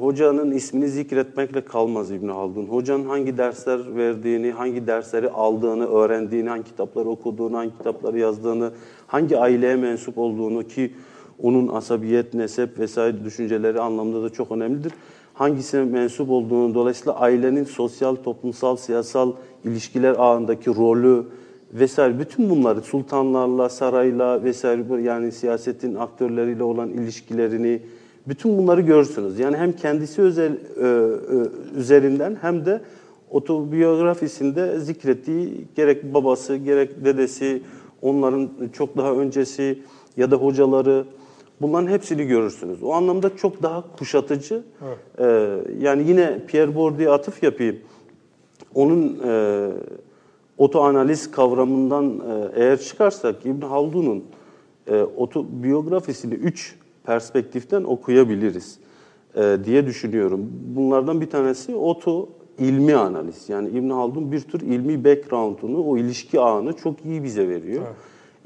hocanın 0.00 0.50
ismini 0.50 0.88
zikretmekle 0.88 1.64
kalmaz 1.64 2.10
İbn 2.10 2.28
Haldun. 2.28 2.64
Hocanın 2.64 3.04
hangi 3.04 3.38
dersler 3.38 3.96
verdiğini, 3.96 4.50
hangi 4.50 4.86
dersleri 4.86 5.30
aldığını, 5.30 5.86
öğrendiğini, 5.86 6.48
hangi 6.48 6.64
kitapları 6.64 7.08
okuduğunu, 7.08 7.56
hangi 7.56 7.78
kitapları 7.78 8.18
yazdığını, 8.18 8.70
hangi 9.06 9.38
aileye 9.38 9.76
mensup 9.76 10.18
olduğunu 10.18 10.62
ki 10.62 10.92
onun 11.42 11.68
asabiyet, 11.68 12.34
nesep 12.34 12.78
vesaire 12.78 13.24
düşünceleri 13.24 13.80
anlamda 13.80 14.22
da 14.22 14.30
çok 14.30 14.52
önemlidir. 14.52 14.92
Hangisine 15.36 15.84
mensup 15.84 16.30
olduğunu, 16.30 16.74
dolayısıyla 16.74 17.14
ailenin 17.14 17.64
sosyal, 17.64 18.14
toplumsal, 18.14 18.76
siyasal 18.76 19.32
ilişkiler 19.64 20.14
ağındaki 20.18 20.70
rolü 20.70 21.24
vesaire 21.72 22.18
bütün 22.18 22.50
bunları 22.50 22.80
sultanlarla, 22.80 23.68
sarayla 23.68 24.44
vesaire 24.44 25.02
yani 25.02 25.32
siyasetin 25.32 25.94
aktörleriyle 25.94 26.62
olan 26.62 26.88
ilişkilerini 26.88 27.82
bütün 28.28 28.58
bunları 28.58 28.80
görürsünüz. 28.80 29.38
Yani 29.38 29.56
hem 29.56 29.72
kendisi 29.72 30.22
özel 30.22 30.52
e, 30.52 30.56
e, 30.56 31.78
üzerinden 31.78 32.36
hem 32.40 32.66
de 32.66 32.80
otobiyografisinde 33.30 34.80
zikrettiği 34.80 35.64
gerek 35.74 36.14
babası 36.14 36.56
gerek 36.56 37.04
dedesi 37.04 37.62
onların 38.02 38.50
çok 38.72 38.96
daha 38.96 39.12
öncesi 39.12 39.78
ya 40.16 40.30
da 40.30 40.36
hocaları 40.36 41.04
bunların 41.60 41.88
hepsini 41.88 42.26
görürsünüz. 42.26 42.82
O 42.82 42.92
anlamda 42.92 43.36
çok 43.36 43.62
daha 43.62 43.96
kuşatıcı. 43.98 44.62
E, 45.18 45.24
yani 45.80 46.08
yine 46.08 46.46
Pierre 46.46 46.74
Bourdieu'ya 46.74 47.12
atıf 47.12 47.42
yapayım. 47.42 47.76
Onun 48.74 49.18
e, 49.24 49.70
otoanaliz 50.58 51.30
kavramından 51.30 52.20
e, 52.20 52.60
eğer 52.60 52.80
çıkarsak 52.80 53.46
İbn 53.46 53.60
Haldun'un 53.60 54.24
e, 54.86 55.02
otobiyografisini 55.02 56.34
üç 56.34 56.76
perspektiften 57.04 57.84
okuyabiliriz 57.84 58.78
e, 59.36 59.58
diye 59.64 59.86
düşünüyorum. 59.86 60.52
Bunlardan 60.76 61.20
bir 61.20 61.30
tanesi 61.30 61.74
oto 61.74 62.28
ilmi 62.58 62.94
analiz. 62.94 63.48
Yani 63.48 63.68
İbn 63.68 63.90
Haldun 63.90 64.32
bir 64.32 64.40
tür 64.40 64.60
ilmi 64.60 65.04
background'unu, 65.04 65.84
o 65.84 65.96
ilişki 65.96 66.40
ağını 66.40 66.72
çok 66.72 67.04
iyi 67.04 67.24
bize 67.24 67.48
veriyor. 67.48 67.82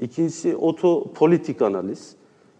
İkincisi 0.01 0.55
oto 0.55 1.13
politik 1.13 1.61
analiz. 1.61 2.15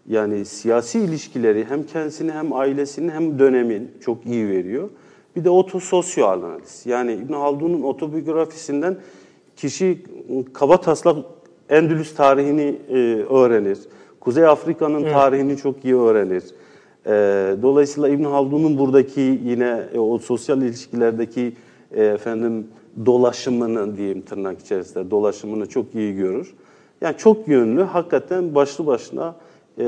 Yani 0.09 0.45
siyasi 0.45 0.99
ilişkileri 0.99 1.65
hem 1.65 1.83
kendisini 1.83 2.31
hem 2.31 2.53
ailesini 2.53 3.11
hem 3.11 3.39
dönemin 3.39 3.91
çok 4.01 4.25
iyi 4.25 4.49
veriyor. 4.49 4.89
Bir 5.35 5.43
de 5.43 5.49
otososyal 5.49 6.43
analiz. 6.43 6.81
Yani 6.85 7.13
İbn 7.13 7.33
Haldun'un 7.33 7.81
otobiyografisinden 7.81 8.97
kişi 9.55 10.03
kaba 10.53 10.81
taslak 10.81 11.17
Endülüs 11.69 12.15
tarihini 12.15 12.79
e, 12.89 12.95
öğrenir. 13.29 13.79
Kuzey 14.19 14.45
Afrika'nın 14.45 15.03
tarihini 15.03 15.57
çok 15.57 15.85
iyi 15.85 15.95
öğrenir. 15.95 16.43
E, 17.05 17.11
dolayısıyla 17.61 18.09
İbn 18.09 18.23
Haldun'un 18.23 18.77
buradaki 18.77 19.39
yine 19.43 19.83
e, 19.93 19.99
o 19.99 20.17
sosyal 20.17 20.61
ilişkilerdeki 20.61 21.53
e, 21.91 22.03
efendim 22.05 22.67
dolaşımını 23.05 23.97
diyeyim 23.97 24.21
tırnak 24.21 24.59
içerisinde 24.59 25.11
dolaşımını 25.11 25.65
çok 25.65 25.95
iyi 25.95 26.15
görür. 26.15 26.53
Yani 27.01 27.17
çok 27.17 27.47
yönlü, 27.47 27.81
hakikaten 27.81 28.55
başlı 28.55 28.87
başına 28.87 29.35
e, 29.79 29.85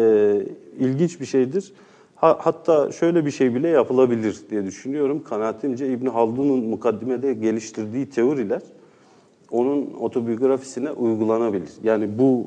ilginç 0.79 1.21
bir 1.21 1.25
şeydir. 1.25 1.73
Ha, 2.15 2.37
hatta 2.41 2.91
şöyle 2.91 3.25
bir 3.25 3.31
şey 3.31 3.55
bile 3.55 3.67
yapılabilir 3.67 4.37
diye 4.49 4.65
düşünüyorum. 4.65 5.23
Kanaatimce 5.23 5.93
İbn 5.93 6.07
Haldun'un 6.07 6.65
mukaddimede 6.65 7.33
geliştirdiği 7.33 8.09
teoriler 8.09 8.61
onun 9.51 9.93
otobiyografisine 9.99 10.91
uygulanabilir. 10.91 11.71
Yani 11.83 12.19
bu 12.19 12.45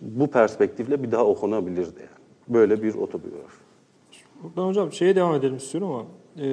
bu 0.00 0.26
perspektifle 0.26 1.02
bir 1.02 1.12
daha 1.12 1.26
okunabilirdi 1.26 2.00
yani. 2.00 2.20
Böyle 2.48 2.82
bir 2.82 2.94
otobiyografi. 2.94 3.60
Buradan 4.42 4.68
hocam 4.68 4.92
şeye 4.92 5.16
devam 5.16 5.34
edelim 5.34 5.56
istiyorum 5.56 5.90
ama 5.90 6.04
e, 6.44 6.48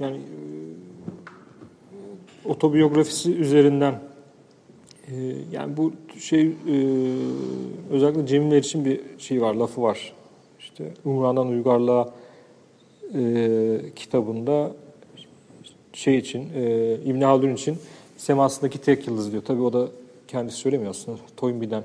yani 0.00 0.16
e, 0.16 0.48
otobiyografisi 2.48 3.36
üzerinden 3.36 4.00
yani 5.52 5.76
bu 5.76 5.92
şey 6.18 6.46
e, 6.46 6.76
özellikle 7.90 8.26
Cemiller 8.26 8.58
için 8.58 8.84
bir 8.84 9.00
şey 9.18 9.42
var, 9.42 9.54
lafı 9.54 9.82
var. 9.82 10.12
İşte 10.60 10.84
Umran'dan 11.04 11.48
Uygarlığa 11.48 12.08
e, 13.14 13.80
kitabında 13.96 14.72
şey 15.92 16.16
için, 16.16 16.48
e, 16.56 16.94
İbn 17.04 17.20
Haldun 17.20 17.54
için 17.54 17.76
semasındaki 18.16 18.78
tek 18.78 19.06
yıldız 19.06 19.32
diyor. 19.32 19.42
Tabii 19.46 19.62
o 19.62 19.72
da 19.72 19.88
kendisi 20.28 20.56
söylemiyor 20.56 20.90
aslında. 20.90 21.18
Toynbee'den 21.36 21.82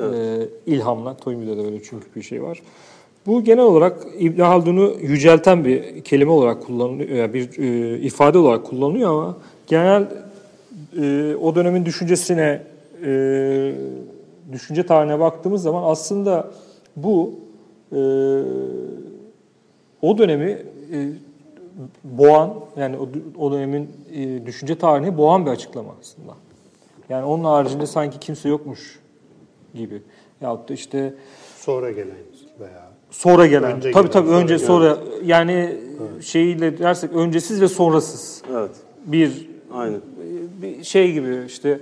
evet. 0.00 0.48
e, 0.66 0.72
ilhamla. 0.72 1.16
Toynbee'de 1.16 1.56
de 1.56 1.66
öyle 1.66 1.82
çünkü 1.82 2.06
bir 2.16 2.22
şey 2.22 2.42
var. 2.42 2.62
Bu 3.26 3.44
genel 3.44 3.64
olarak 3.64 4.06
İbn 4.18 4.40
Haldun'u 4.40 4.92
yücelten 5.00 5.64
bir 5.64 6.04
kelime 6.04 6.30
olarak 6.30 6.62
kullanılıyor, 6.66 7.34
bir 7.34 7.58
e, 7.58 7.98
ifade 7.98 8.38
olarak 8.38 8.64
kullanılıyor 8.64 9.10
ama 9.10 9.36
genel 9.66 10.08
e, 11.00 11.36
o 11.36 11.54
dönemin 11.54 11.84
düşüncesine, 11.84 12.62
e, 13.04 13.74
düşünce 14.52 14.86
tarihine 14.86 15.20
baktığımız 15.20 15.62
zaman 15.62 15.82
aslında 15.82 16.50
bu 16.96 17.34
e, 17.92 17.98
o 20.02 20.18
dönemi 20.18 20.50
e, 20.92 21.08
boğan, 22.04 22.54
yani 22.76 22.96
o, 22.96 23.08
o 23.38 23.52
dönemin 23.52 23.90
e, 24.14 24.46
düşünce 24.46 24.78
tarihini 24.78 25.18
boğan 25.18 25.46
bir 25.46 25.50
açıklama 25.50 25.94
aslında. 26.00 26.32
Yani 27.08 27.24
onun 27.24 27.44
haricinde 27.44 27.86
sanki 27.86 28.18
kimse 28.18 28.48
yokmuş 28.48 29.00
gibi. 29.74 30.02
Yahut 30.40 30.68
da 30.68 30.74
işte... 30.74 31.14
Sonra 31.56 31.90
gelen 31.90 32.16
veya... 32.60 32.92
Sonra 33.10 33.46
gelen. 33.46 33.72
Önce 33.72 33.92
tabii 33.92 34.10
tabii 34.10 34.30
önce 34.30 34.58
sonra. 34.58 34.98
Yani 35.24 35.52
evet. 35.52 36.22
şeyiyle 36.22 36.78
dersek 36.78 37.12
öncesiz 37.12 37.60
ve 37.60 37.68
sonrasız. 37.68 38.42
Evet. 38.52 38.70
Bir 39.06 39.52
Aynen. 39.74 40.00
Bir 40.62 40.84
şey 40.84 41.12
gibi 41.12 41.44
işte 41.46 41.80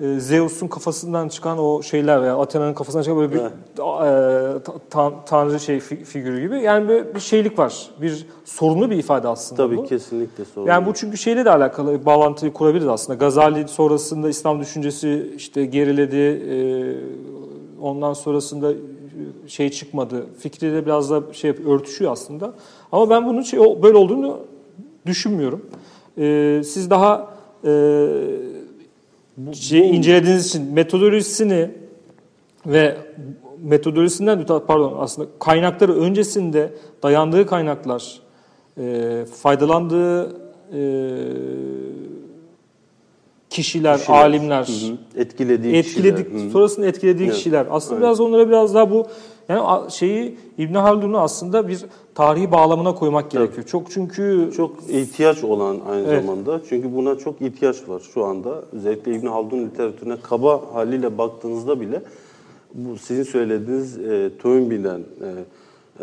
e, 0.00 0.20
Zeus'un 0.20 0.68
kafasından 0.68 1.28
çıkan 1.28 1.58
o 1.58 1.82
şeyler 1.82 2.22
veya 2.22 2.36
Athena'nın 2.36 2.74
kafasından 2.74 3.02
çıkan 3.02 3.18
böyle 3.18 3.32
bir 3.32 3.40
evet. 3.40 3.52
e, 3.78 4.80
ta, 4.90 5.24
tanrı 5.24 5.60
şey 5.60 5.80
figürü 5.80 6.40
gibi. 6.40 6.60
Yani 6.60 6.88
böyle 6.88 7.14
bir 7.14 7.20
şeylik 7.20 7.58
var. 7.58 7.90
Bir 8.00 8.26
sorunlu 8.44 8.90
bir 8.90 8.96
ifade 8.96 9.28
aslında 9.28 9.62
Tabii 9.62 9.76
bu. 9.76 9.84
kesinlikle 9.86 10.44
sorunlu. 10.44 10.70
Yani 10.70 10.86
bu 10.86 10.94
çünkü 10.94 11.18
şeyle 11.18 11.44
de 11.44 11.50
alakalı 11.50 12.06
bağlantıyı 12.06 12.52
kurabiliriz 12.52 12.88
aslında. 12.88 13.18
Gazali 13.18 13.68
sonrasında 13.68 14.28
İslam 14.28 14.60
düşüncesi 14.60 15.32
işte 15.36 15.64
geriledi. 15.64 16.16
E, 16.16 16.56
ondan 17.82 18.12
sonrasında 18.12 18.72
şey 19.46 19.70
çıkmadı. 19.70 20.26
Fikriyle 20.38 20.86
biraz 20.86 21.10
da 21.10 21.22
şey 21.32 21.50
örtüşüyor 21.50 22.12
aslında. 22.12 22.54
Ama 22.92 23.10
ben 23.10 23.26
bunun 23.26 23.42
şey 23.42 23.60
böyle 23.60 23.96
olduğunu 23.96 24.38
düşünmüyorum. 25.06 25.66
E, 26.18 26.62
siz 26.64 26.90
daha 26.90 27.16
e, 27.16 27.33
bu, 29.36 29.54
şey 29.54 29.96
incelediğiniz 29.96 30.46
için 30.46 30.72
metodolojisini 30.72 31.70
ve 32.66 32.96
metodolojisinden 33.62 34.46
pardon 34.46 34.96
aslında 34.98 35.28
kaynakları 35.40 35.94
öncesinde 35.94 36.74
dayandığı 37.02 37.46
kaynaklar, 37.46 38.20
e, 38.78 39.24
faydalandığı 39.42 40.24
e, 40.24 40.82
kişiler, 43.50 43.98
kişiler, 43.98 44.16
alimler, 44.16 44.66
hı 44.66 44.72
hı. 44.72 45.20
etkilediği 45.22 45.74
etkiledik, 45.74 46.32
kişiler. 46.32 46.50
sonrasında 46.50 46.86
etkilediği 46.86 47.28
evet. 47.28 47.36
kişiler. 47.36 47.66
Aslında 47.70 47.94
evet. 47.94 48.02
biraz 48.02 48.20
onlara 48.20 48.48
biraz 48.48 48.74
daha 48.74 48.90
bu 48.90 49.06
yani 49.48 49.90
şeyi 49.90 50.38
İbn 50.58 50.74
Haldun'u 50.74 51.18
aslında 51.18 51.68
bir 51.68 51.84
tarihi 52.14 52.52
bağlamına 52.52 52.94
koymak 52.94 53.30
gerekiyor. 53.30 53.58
Evet. 53.58 53.68
Çok 53.68 53.90
çünkü 53.90 54.50
çok 54.56 54.76
ihtiyaç 54.88 55.44
olan 55.44 55.80
aynı 55.88 56.08
evet. 56.08 56.24
zamanda. 56.24 56.60
Çünkü 56.68 56.94
buna 56.94 57.18
çok 57.18 57.42
ihtiyaç 57.42 57.88
var 57.88 58.02
şu 58.14 58.24
anda. 58.24 58.62
Özellikle 58.72 59.14
İbn 59.14 59.26
Haldun 59.26 59.66
literatürüne 59.66 60.16
kaba 60.22 60.62
haliyle 60.72 61.18
baktığınızda 61.18 61.80
bile 61.80 62.02
bu 62.74 62.98
sizin 62.98 63.22
söylediğiniz 63.22 63.98
e, 63.98 64.30
Toynbee'den 64.38 65.00
e, 65.00 65.26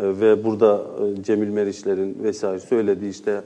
e, 0.02 0.20
ve 0.20 0.44
burada 0.44 0.82
e, 1.18 1.22
Cemil 1.22 1.48
Meriçler'in 1.48 2.18
vesaire 2.22 2.60
söylediği 2.60 3.10
işte 3.10 3.42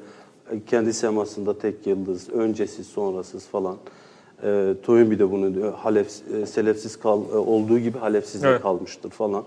e, 0.53 0.65
kendi 0.65 0.93
semasında 0.93 1.59
tek 1.59 1.87
yıldız, 1.87 2.31
öncesiz, 2.31 2.87
sonrasız 2.87 3.47
falan. 3.47 3.77
E, 4.43 4.75
Toynbee 4.83 5.19
de 5.19 5.31
bunu 5.31 5.55
diyor. 5.55 5.73
Halef, 5.77 6.11
selefsiz 6.47 6.97
kal, 6.97 7.21
olduğu 7.33 7.79
gibi 7.79 7.99
halefsiz 7.99 8.45
evet. 8.45 8.63
kalmıştır 8.63 9.11
falan 9.11 9.45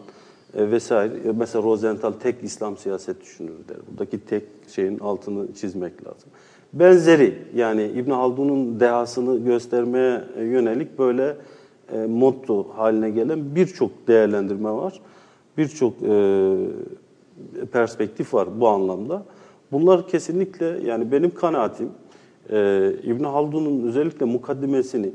e, 0.54 0.72
vesaire. 0.72 1.14
E, 1.26 1.32
mesela 1.32 1.64
Rosenthal 1.64 2.12
tek 2.12 2.44
İslam 2.44 2.78
siyaset 2.78 3.22
düşünür 3.22 3.68
der. 3.70 3.78
Buradaki 3.92 4.20
tek 4.20 4.44
şeyin 4.76 5.00
altını 5.00 5.54
çizmek 5.54 6.08
lazım. 6.08 6.30
Benzeri 6.74 7.38
yani 7.56 7.84
İbn 7.84 8.12
Haldun'un 8.12 8.80
dehasını 8.80 9.46
göstermeye 9.46 10.22
yönelik 10.38 11.00
böyle 11.00 11.36
e, 11.94 12.06
motto 12.06 12.68
haline 12.76 13.10
gelen 13.10 13.56
birçok 13.56 14.08
değerlendirme 14.08 14.72
var. 14.72 15.02
Birçok 15.58 15.94
e, 16.04 16.56
perspektif 17.72 18.34
var 18.34 18.48
bu 18.60 18.68
anlamda. 18.68 19.24
Bunlar 19.72 20.08
kesinlikle 20.08 20.66
yani 20.86 21.12
benim 21.12 21.34
kanaatim 21.34 21.90
e, 22.50 22.92
İbn 23.04 23.24
Haldun'un 23.24 23.88
özellikle 23.88 24.26
mukaddimesini 24.26 25.12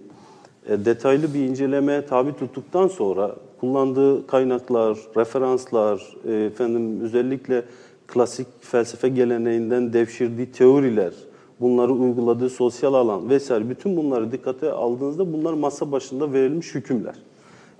e, 0.68 0.84
detaylı 0.84 1.34
bir 1.34 1.40
incelemeye 1.40 2.06
tabi 2.06 2.36
tuttuktan 2.36 2.88
sonra 2.88 3.36
kullandığı 3.64 4.26
kaynaklar, 4.26 4.98
referanslar, 5.16 6.16
e, 6.28 6.32
efendim 6.32 7.00
özellikle 7.00 7.62
klasik 8.06 8.46
felsefe 8.60 9.08
geleneğinden 9.08 9.92
devşirdiği 9.92 10.52
teoriler, 10.52 11.12
bunları 11.60 11.92
uyguladığı 11.92 12.50
sosyal 12.50 12.94
alan 12.94 13.30
vesaire 13.30 13.70
bütün 13.70 13.96
bunları 13.96 14.32
dikkate 14.32 14.72
aldığınızda 14.72 15.32
bunlar 15.32 15.52
masa 15.52 15.92
başında 15.92 16.32
verilmiş 16.32 16.74
hükümler. 16.74 17.14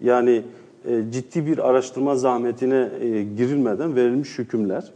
Yani 0.00 0.42
e, 0.88 1.02
ciddi 1.12 1.46
bir 1.46 1.68
araştırma 1.68 2.16
zahmetine 2.16 2.90
e, 3.00 3.22
girilmeden 3.22 3.96
verilmiş 3.96 4.38
hükümler. 4.38 4.92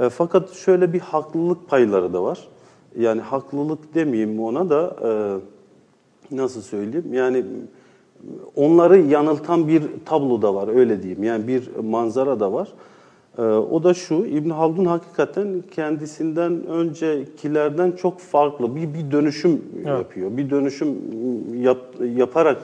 E, 0.00 0.08
fakat 0.08 0.52
şöyle 0.52 0.92
bir 0.92 1.00
haklılık 1.00 1.68
payları 1.68 2.12
da 2.12 2.22
var. 2.22 2.48
Yani 2.98 3.20
haklılık 3.20 3.94
demeyeyim 3.94 4.40
ona 4.40 4.70
da 4.70 4.96
e, 5.02 5.10
nasıl 6.36 6.62
söyleyeyim? 6.62 7.14
Yani 7.14 7.44
onları 8.56 8.98
yanıltan 8.98 9.68
bir 9.68 9.82
tablo 10.04 10.42
da 10.42 10.54
var 10.54 10.68
öyle 10.68 11.02
diyeyim. 11.02 11.24
Yani 11.24 11.48
bir 11.48 11.76
manzara 11.76 12.40
da 12.40 12.52
var. 12.52 12.68
Ee, 13.38 13.42
o 13.42 13.84
da 13.84 13.94
şu, 13.94 14.14
İbn 14.14 14.50
Haldun 14.50 14.84
hakikaten 14.84 15.62
kendisinden 15.70 16.66
öncekilerden 16.66 17.92
çok 17.92 18.20
farklı 18.20 18.76
bir, 18.76 18.94
bir 18.94 19.10
dönüşüm 19.10 19.62
evet. 19.76 19.86
yapıyor. 19.86 20.36
Bir 20.36 20.50
dönüşüm 20.50 20.88
yap, 21.62 21.78
yaparak 22.16 22.58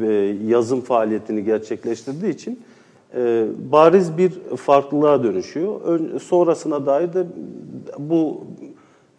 e, 0.00 0.36
yazım 0.46 0.80
faaliyetini 0.80 1.44
gerçekleştirdiği 1.44 2.34
için 2.34 2.60
e, 3.14 3.46
bariz 3.72 4.18
bir 4.18 4.30
farklılığa 4.56 5.22
dönüşüyor. 5.22 5.80
Ön, 5.84 6.18
sonrasına 6.18 6.86
dair 6.86 7.12
de 7.12 7.26
bu 7.98 8.40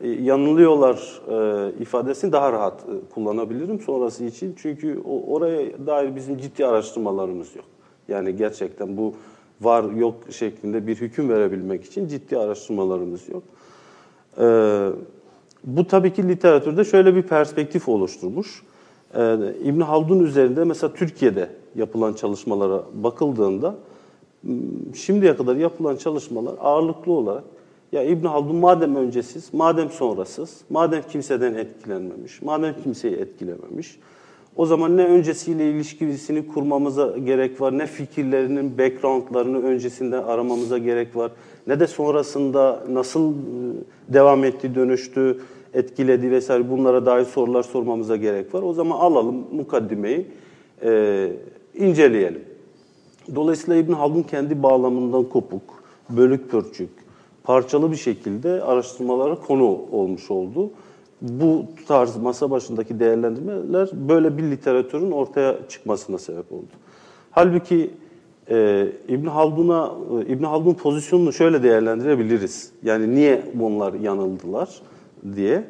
yanılıyorlar 0.07 1.21
e, 1.29 1.71
ifadesini 1.81 2.31
daha 2.31 2.51
rahat 2.51 2.73
e, 2.81 3.13
kullanabilirim 3.13 3.79
sonrası 3.79 4.23
için. 4.23 4.55
Çünkü 4.57 4.99
oraya 5.27 5.87
dair 5.87 6.15
bizim 6.15 6.37
ciddi 6.37 6.65
araştırmalarımız 6.65 7.55
yok. 7.55 7.65
Yani 8.07 8.35
gerçekten 8.35 8.97
bu 8.97 9.13
var 9.61 9.83
yok 9.83 10.15
şeklinde 10.29 10.87
bir 10.87 10.95
hüküm 10.95 11.29
verebilmek 11.29 11.85
için 11.85 12.07
ciddi 12.07 12.37
araştırmalarımız 12.37 13.29
yok. 13.29 13.43
E, 14.39 14.45
bu 15.63 15.87
tabii 15.87 16.13
ki 16.13 16.27
literatürde 16.27 16.83
şöyle 16.83 17.15
bir 17.15 17.21
perspektif 17.21 17.89
oluşturmuş. 17.89 18.63
E, 19.15 19.37
İbn 19.63 19.81
Haldun 19.81 20.19
üzerinde 20.19 20.63
mesela 20.63 20.93
Türkiye'de 20.93 21.49
yapılan 21.75 22.13
çalışmalara 22.13 22.83
bakıldığında 22.93 23.75
şimdiye 24.95 25.35
kadar 25.35 25.55
yapılan 25.55 25.95
çalışmalar 25.95 26.53
ağırlıklı 26.59 27.11
olarak 27.11 27.43
ya 27.93 28.03
İbn 28.03 28.27
Haldun 28.27 28.55
madem 28.55 28.95
öncesiz, 28.95 29.53
madem 29.53 29.89
sonrasız, 29.89 30.61
madem 30.69 31.01
kimseden 31.09 31.53
etkilenmemiş, 31.53 32.41
madem 32.41 32.75
kimseyi 32.83 33.15
etkilememiş, 33.15 33.99
o 34.55 34.65
zaman 34.65 34.97
ne 34.97 35.05
öncesiyle 35.05 35.71
ilişkisini 35.71 36.47
kurmamıza 36.47 37.17
gerek 37.17 37.61
var, 37.61 37.77
ne 37.77 37.87
fikirlerinin 37.87 38.77
backgroundlarını 38.77 39.63
öncesinde 39.63 40.17
aramamıza 40.17 40.77
gerek 40.77 41.15
var, 41.15 41.31
ne 41.67 41.79
de 41.79 41.87
sonrasında 41.87 42.83
nasıl 42.89 43.31
e, 43.31 43.35
devam 44.13 44.43
etti, 44.43 44.75
dönüştü, 44.75 45.39
etkiledi 45.73 46.31
vesaire 46.31 46.69
bunlara 46.69 47.05
dair 47.05 47.25
sorular 47.25 47.63
sormamıza 47.63 48.15
gerek 48.15 48.53
var. 48.53 48.61
O 48.61 48.73
zaman 48.73 48.99
alalım 48.99 49.35
mukaddimeyi 49.51 50.27
e, 50.83 51.31
inceleyelim. 51.75 52.41
Dolayısıyla 53.35 53.79
İbn 53.79 53.93
Haldun 53.93 54.21
kendi 54.21 54.63
bağlamından 54.63 55.23
kopuk, 55.23 55.83
bölük 56.09 56.51
pörçük, 56.51 56.89
parçalı 57.43 57.91
bir 57.91 57.97
şekilde 57.97 58.63
araştırmalara 58.63 59.35
konu 59.35 59.79
olmuş 59.91 60.31
oldu. 60.31 60.71
Bu 61.21 61.65
tarz 61.87 62.17
masa 62.17 62.51
başındaki 62.51 62.99
değerlendirmeler 62.99 63.89
böyle 63.93 64.37
bir 64.37 64.43
literatürün 64.43 65.11
ortaya 65.11 65.57
çıkmasına 65.69 66.17
sebep 66.17 66.51
oldu. 66.51 66.71
Halbuki 67.31 67.91
e, 68.49 68.87
İbn 69.07 69.27
Haldun'a 69.27 69.93
e, 70.21 70.25
İbn 70.25 70.43
Haldun 70.43 70.73
pozisyonunu 70.73 71.33
şöyle 71.33 71.63
değerlendirebiliriz. 71.63 72.71
Yani 72.83 73.15
niye 73.15 73.41
bunlar 73.53 73.93
yanıldılar 73.93 74.81
diye. 75.35 75.63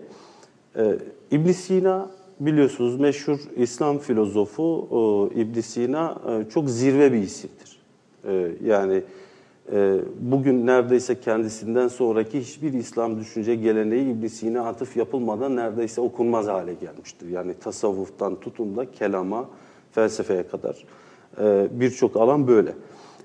E, 0.75 0.95
İbn 1.31 1.51
Sina 1.51 2.09
biliyorsunuz 2.39 2.99
meşhur 2.99 3.39
İslam 3.55 3.97
filozofu 3.97 4.87
e, 5.35 5.39
İbn 5.41 5.59
Sina 5.59 6.17
e, 6.29 6.49
çok 6.49 6.69
zirve 6.69 7.13
bir 7.13 7.17
isimdir. 7.17 7.79
E, 8.27 8.51
yani 8.65 9.03
bugün 10.19 10.67
neredeyse 10.67 11.19
kendisinden 11.19 11.87
sonraki 11.87 12.39
hiçbir 12.39 12.73
İslam 12.73 13.19
düşünce 13.19 13.55
geleneği 13.55 14.17
İbn 14.17 14.27
Sina 14.27 14.65
atıf 14.65 14.97
yapılmadan 14.97 15.55
neredeyse 15.55 16.01
okunmaz 16.01 16.47
hale 16.47 16.73
gelmiştir. 16.73 17.29
Yani 17.29 17.53
tasavvuftan 17.53 18.35
tutun 18.35 18.77
da 18.77 18.91
kelama, 18.91 19.49
felsefeye 19.91 20.47
kadar 20.47 20.85
e, 21.41 21.67
birçok 21.71 22.17
alan 22.17 22.47
böyle. 22.47 22.73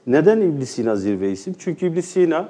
Neden 0.06 0.40
İbn 0.40 0.62
Sina 0.62 0.96
zirve 0.96 1.32
isim? 1.32 1.54
Çünkü 1.58 1.86
İbn 1.86 2.00
Sina 2.00 2.48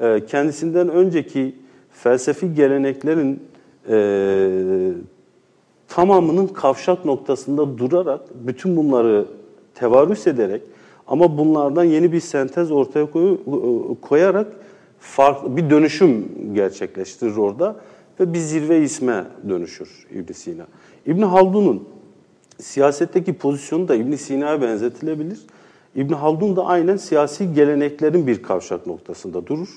e, 0.00 0.26
kendisinden 0.26 0.88
önceki 0.88 1.54
felsefi 1.90 2.54
geleneklerin 2.54 3.42
e, 3.88 4.92
tamamının 5.88 6.46
kavşak 6.46 7.04
noktasında 7.04 7.78
durarak 7.78 8.20
bütün 8.34 8.76
bunları 8.76 9.26
tevarüs 9.74 10.26
ederek 10.26 10.62
ama 11.06 11.38
bunlardan 11.38 11.84
yeni 11.84 12.12
bir 12.12 12.20
sentez 12.20 12.70
ortaya 12.70 13.10
koy, 13.10 13.38
koyarak 14.02 14.46
farklı 15.00 15.56
bir 15.56 15.70
dönüşüm 15.70 16.28
gerçekleştirir 16.54 17.36
orada 17.36 17.76
ve 18.20 18.32
bir 18.32 18.38
zirve 18.38 18.82
isme 18.82 19.24
dönüşür 19.48 20.06
İbn 20.10 20.32
Sina. 20.32 20.66
İbn 21.06 21.22
Haldun'un 21.22 21.88
siyasetteki 22.60 23.32
pozisyonu 23.32 23.88
da 23.88 23.94
İbn 23.94 24.14
Sina'ya 24.14 24.62
benzetilebilir. 24.62 25.38
İbn 25.94 26.12
Haldun 26.12 26.56
da 26.56 26.66
aynen 26.66 26.96
siyasi 26.96 27.52
geleneklerin 27.54 28.26
bir 28.26 28.42
kavşak 28.42 28.86
noktasında 28.86 29.46
durur. 29.46 29.68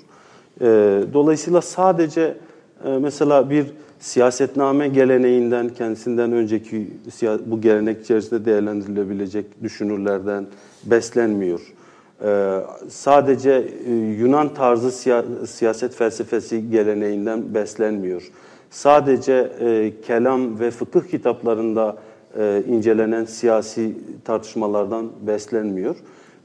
Ee, 0.61 1.03
Dolayısıyla 1.13 1.61
sadece 1.61 2.37
e, 2.85 2.89
mesela 2.89 3.49
bir 3.49 3.65
siyasetname 3.99 4.87
geleneğinden, 4.87 5.69
kendisinden 5.69 6.31
önceki 6.31 6.87
bu 7.45 7.61
gelenek 7.61 8.01
içerisinde 8.03 8.45
değerlendirilebilecek 8.45 9.45
düşünürlerden 9.63 10.45
beslenmiyor. 10.85 11.61
Ee, 12.23 12.59
Sadece 12.89 13.71
e, 13.87 13.93
Yunan 13.93 14.53
tarzı 14.53 14.87
siya- 14.91 15.47
siyaset 15.47 15.95
felsefesi 15.95 16.69
geleneğinden 16.69 17.53
beslenmiyor. 17.53 18.31
Sadece 18.69 19.51
e, 19.59 19.93
kelam 20.07 20.59
ve 20.59 20.71
fıkıh 20.71 21.01
kitaplarında 21.01 21.97
e, 22.39 22.63
incelenen 22.67 23.25
siyasi 23.25 23.93
tartışmalardan 24.25 25.09
beslenmiyor. 25.27 25.95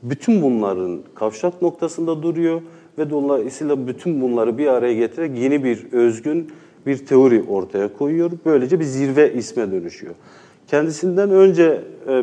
Bütün 0.03 0.43
bunların 0.43 1.01
kavşak 1.15 1.63
noktasında 1.63 2.23
duruyor 2.23 2.61
ve 2.99 3.11
dolayısıyla 3.11 3.87
bütün 3.87 4.21
bunları 4.21 4.59
bir 4.59 4.67
araya 4.67 4.95
getirerek 4.95 5.39
yeni 5.39 5.65
bir 5.65 5.93
özgün 5.93 6.51
bir 6.87 7.07
teori 7.07 7.45
ortaya 7.49 7.93
koyuyor. 7.93 8.31
Böylece 8.47 8.81
bir 8.81 8.85
zirve 8.85 9.33
isme 9.33 9.73
dönüşüyor. 9.73 10.15
Kendisinden 10.67 11.31
önce 11.31 11.81
e, 12.09 12.23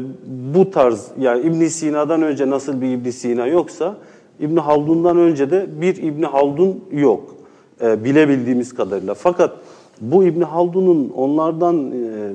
bu 0.55 0.71
tarz 0.71 1.07
yani 1.19 1.41
İbn 1.41 1.65
Sina'dan 1.65 2.21
önce 2.21 2.49
nasıl 2.49 2.81
bir 2.81 2.87
İbn 2.87 3.09
Sina 3.09 3.47
yoksa 3.47 3.97
İbn 4.39 4.57
Haldun'dan 4.57 5.17
önce 5.17 5.51
de 5.51 5.81
bir 5.81 5.95
İbn 6.03 6.23
Haldun 6.23 6.83
yok. 6.91 7.35
E, 7.81 8.03
bilebildiğimiz 8.03 8.73
kadarıyla. 8.73 9.13
Fakat 9.13 9.57
bu 10.01 10.23
İbn 10.23 10.41
Haldun'un 10.41 11.09
onlardan 11.15 11.91
e, 11.91 11.91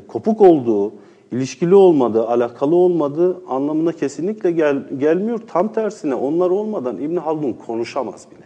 kopuk 0.08 0.40
olduğu, 0.40 0.92
ilişkili 1.32 1.74
olmadığı, 1.74 2.28
alakalı 2.28 2.74
olmadığı 2.74 3.40
anlamına 3.48 3.92
kesinlikle 3.92 4.50
gel, 4.50 4.82
gelmiyor. 4.98 5.40
Tam 5.46 5.72
tersine 5.72 6.14
onlar 6.14 6.50
olmadan 6.50 6.96
İbn 6.96 7.16
Haldun 7.16 7.52
konuşamaz 7.52 8.26
bile. 8.30 8.44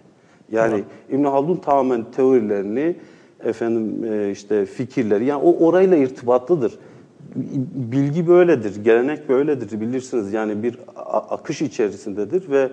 Yani 0.53 0.85
İbn 1.11 1.25
Haldun 1.25 1.57
tamamen 1.57 2.05
teorilerini, 2.17 2.97
efendim 3.45 4.05
e, 4.05 4.31
işte 4.31 4.67
fikirleri, 4.67 5.25
yani 5.25 5.43
o 5.43 5.67
orayla 5.67 5.97
irtibatlıdır. 5.97 6.79
Bilgi 7.75 8.29
böyledir, 8.29 8.85
gelenek 8.85 9.29
böyledir 9.29 9.81
bilirsiniz. 9.81 10.33
Yani 10.33 10.63
bir 10.63 10.79
akış 11.07 11.63
içerisindedir 11.63 12.51
ve 12.51 12.71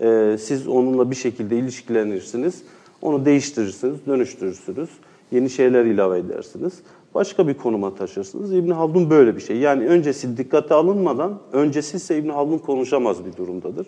e, 0.00 0.38
siz 0.38 0.68
onunla 0.68 1.10
bir 1.10 1.16
şekilde 1.16 1.56
ilişkilenirsiniz. 1.56 2.62
Onu 3.02 3.24
değiştirirsiniz, 3.24 4.06
dönüştürürsünüz. 4.06 4.90
Yeni 5.30 5.50
şeyler 5.50 5.84
ilave 5.84 6.18
edersiniz. 6.18 6.72
Başka 7.14 7.48
bir 7.48 7.54
konuma 7.54 7.94
taşırsınız. 7.94 8.52
İbn 8.52 8.70
Haldun 8.70 9.10
böyle 9.10 9.36
bir 9.36 9.40
şey. 9.40 9.56
Yani 9.56 9.86
öncesi 9.86 10.36
dikkate 10.36 10.74
alınmadan, 10.74 11.38
öncesi 11.52 11.96
ise 11.96 12.18
İbn 12.18 12.28
Haldun 12.28 12.58
konuşamaz 12.58 13.24
bir 13.24 13.36
durumdadır. 13.36 13.86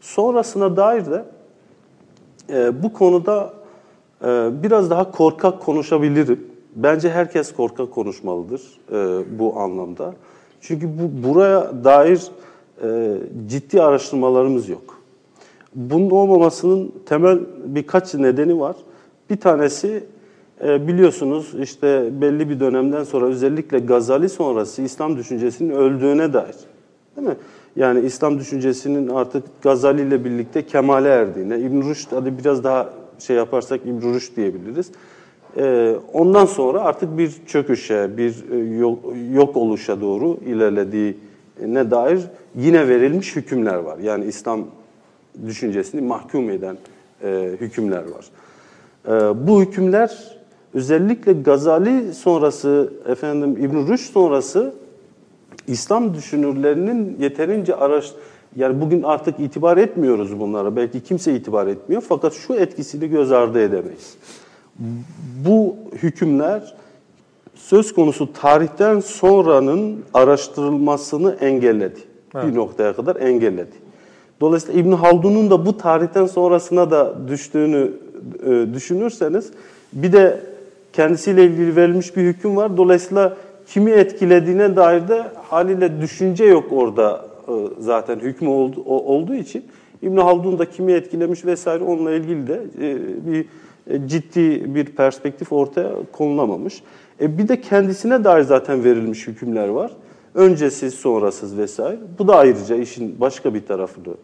Sonrasına 0.00 0.76
dair 0.76 1.06
de 1.06 1.24
e, 2.50 2.82
bu 2.82 2.92
konuda 2.92 3.54
biraz 4.62 4.90
daha 4.90 5.10
korkak 5.10 5.60
konuşabilirim. 5.60 6.40
Bence 6.76 7.10
herkes 7.10 7.54
korkak 7.54 7.90
konuşmalıdır 7.90 8.62
e, 8.92 9.24
bu 9.38 9.58
anlamda. 9.58 10.14
Çünkü 10.60 10.88
bu 10.88 11.28
buraya 11.28 11.84
dair 11.84 12.22
e, 12.82 13.16
ciddi 13.46 13.82
araştırmalarımız 13.82 14.68
yok. 14.68 14.98
Bunun 15.74 16.10
olmamasının 16.10 16.92
temel 17.06 17.38
birkaç 17.64 18.14
nedeni 18.14 18.60
var. 18.60 18.76
Bir 19.30 19.36
tanesi 19.36 20.04
e, 20.64 20.88
biliyorsunuz 20.88 21.54
işte 21.60 22.08
belli 22.20 22.50
bir 22.50 22.60
dönemden 22.60 23.04
sonra 23.04 23.26
özellikle 23.26 23.78
Gazali 23.78 24.28
sonrası 24.28 24.82
İslam 24.82 25.16
düşüncesinin 25.16 25.70
öldüğüne 25.70 26.32
dair. 26.32 26.56
Değil 27.16 27.28
mi? 27.28 27.36
Yani 27.76 28.00
İslam 28.00 28.38
düşüncesinin 28.38 29.08
artık 29.08 29.62
Gazali 29.62 30.02
ile 30.02 30.24
birlikte 30.24 30.66
kemale 30.66 31.08
erdiğine, 31.08 31.58
İbn 31.58 31.82
Rushd 31.82 32.12
hadi 32.12 32.38
biraz 32.38 32.64
daha 32.64 32.90
şey 33.18 33.36
yaparsak 33.36 33.80
Rushd 33.86 34.36
diyebiliriz. 34.36 34.90
E, 35.56 35.96
ondan 36.12 36.46
sonra 36.46 36.80
artık 36.80 37.18
bir 37.18 37.32
çöküşe, 37.46 38.16
bir 38.16 38.44
e, 38.52 38.76
yok, 39.34 39.56
oluşa 39.56 40.00
doğru 40.00 40.38
ilerlediğine 40.46 41.90
dair 41.90 42.20
yine 42.56 42.88
verilmiş 42.88 43.36
hükümler 43.36 43.74
var. 43.74 43.98
Yani 43.98 44.24
İslam 44.24 44.66
düşüncesini 45.46 46.00
mahkum 46.00 46.50
eden 46.50 46.76
e, 47.24 47.56
hükümler 47.60 48.02
var. 48.02 48.26
E, 49.08 49.46
bu 49.46 49.60
hükümler 49.60 50.36
özellikle 50.74 51.32
Gazali 51.32 52.14
sonrası, 52.14 52.92
efendim 53.08 53.56
İbn 53.64 53.76
Rushd 53.76 54.12
sonrası 54.12 54.74
İslam 55.66 56.14
düşünürlerinin 56.14 57.16
yeterince 57.20 57.74
araş 57.74 58.12
yani 58.56 58.80
bugün 58.80 59.02
artık 59.02 59.40
itibar 59.40 59.76
etmiyoruz 59.76 60.40
bunlara. 60.40 60.76
Belki 60.76 61.00
kimse 61.00 61.34
itibar 61.34 61.66
etmiyor 61.66 62.02
fakat 62.08 62.32
şu 62.32 62.54
etkisini 62.54 63.08
göz 63.08 63.32
ardı 63.32 63.60
edemeyiz. 63.60 64.16
Bu 65.46 65.76
hükümler 65.92 66.74
söz 67.54 67.94
konusu 67.94 68.32
tarihten 68.32 69.00
sonranın 69.00 70.04
araştırılmasını 70.14 71.36
engelledi. 71.40 72.00
Bir 72.34 72.54
noktaya 72.54 72.96
kadar 72.96 73.16
engelledi. 73.16 73.86
Dolayısıyla 74.40 74.80
İbn 74.80 74.92
Haldun'un 74.92 75.50
da 75.50 75.66
bu 75.66 75.78
tarihten 75.78 76.26
sonrasına 76.26 76.90
da 76.90 77.28
düştüğünü 77.28 77.92
e, 78.46 78.74
düşünürseniz 78.74 79.50
bir 79.92 80.12
de 80.12 80.40
kendisiyle 80.92 81.44
ilgili 81.44 81.76
verilmiş 81.76 82.16
bir 82.16 82.22
hüküm 82.22 82.56
var. 82.56 82.76
Dolayısıyla 82.76 83.36
kimi 83.66 83.90
etkilediğine 83.90 84.76
dair 84.76 85.08
de 85.08 85.22
haliyle 85.48 86.00
düşünce 86.00 86.44
yok 86.44 86.64
orada 86.70 87.24
zaten 87.78 88.18
hükmü 88.18 88.48
oldu, 88.48 88.82
olduğu 88.84 89.34
için 89.34 89.64
İbn 90.02 90.16
Haldun 90.16 90.58
da 90.58 90.70
kimi 90.70 90.92
etkilemiş 90.92 91.44
vesaire 91.44 91.84
onunla 91.84 92.12
ilgili 92.12 92.46
de 92.46 92.62
e, 92.80 92.96
bir 93.26 93.46
e, 93.90 94.08
ciddi 94.08 94.74
bir 94.74 94.84
perspektif 94.84 95.52
ortaya 95.52 95.92
konulamamış. 96.12 96.82
E, 97.20 97.38
bir 97.38 97.48
de 97.48 97.60
kendisine 97.60 98.24
dair 98.24 98.42
zaten 98.42 98.84
verilmiş 98.84 99.26
hükümler 99.26 99.68
var. 99.68 99.92
Öncesiz, 100.34 100.94
sonrasız 100.94 101.58
vesaire. 101.58 101.98
Bu 102.18 102.28
da 102.28 102.36
ayrıca 102.36 102.76
işin 102.76 103.20
başka 103.20 103.54
bir 103.54 103.66
tarafını, 103.66 104.14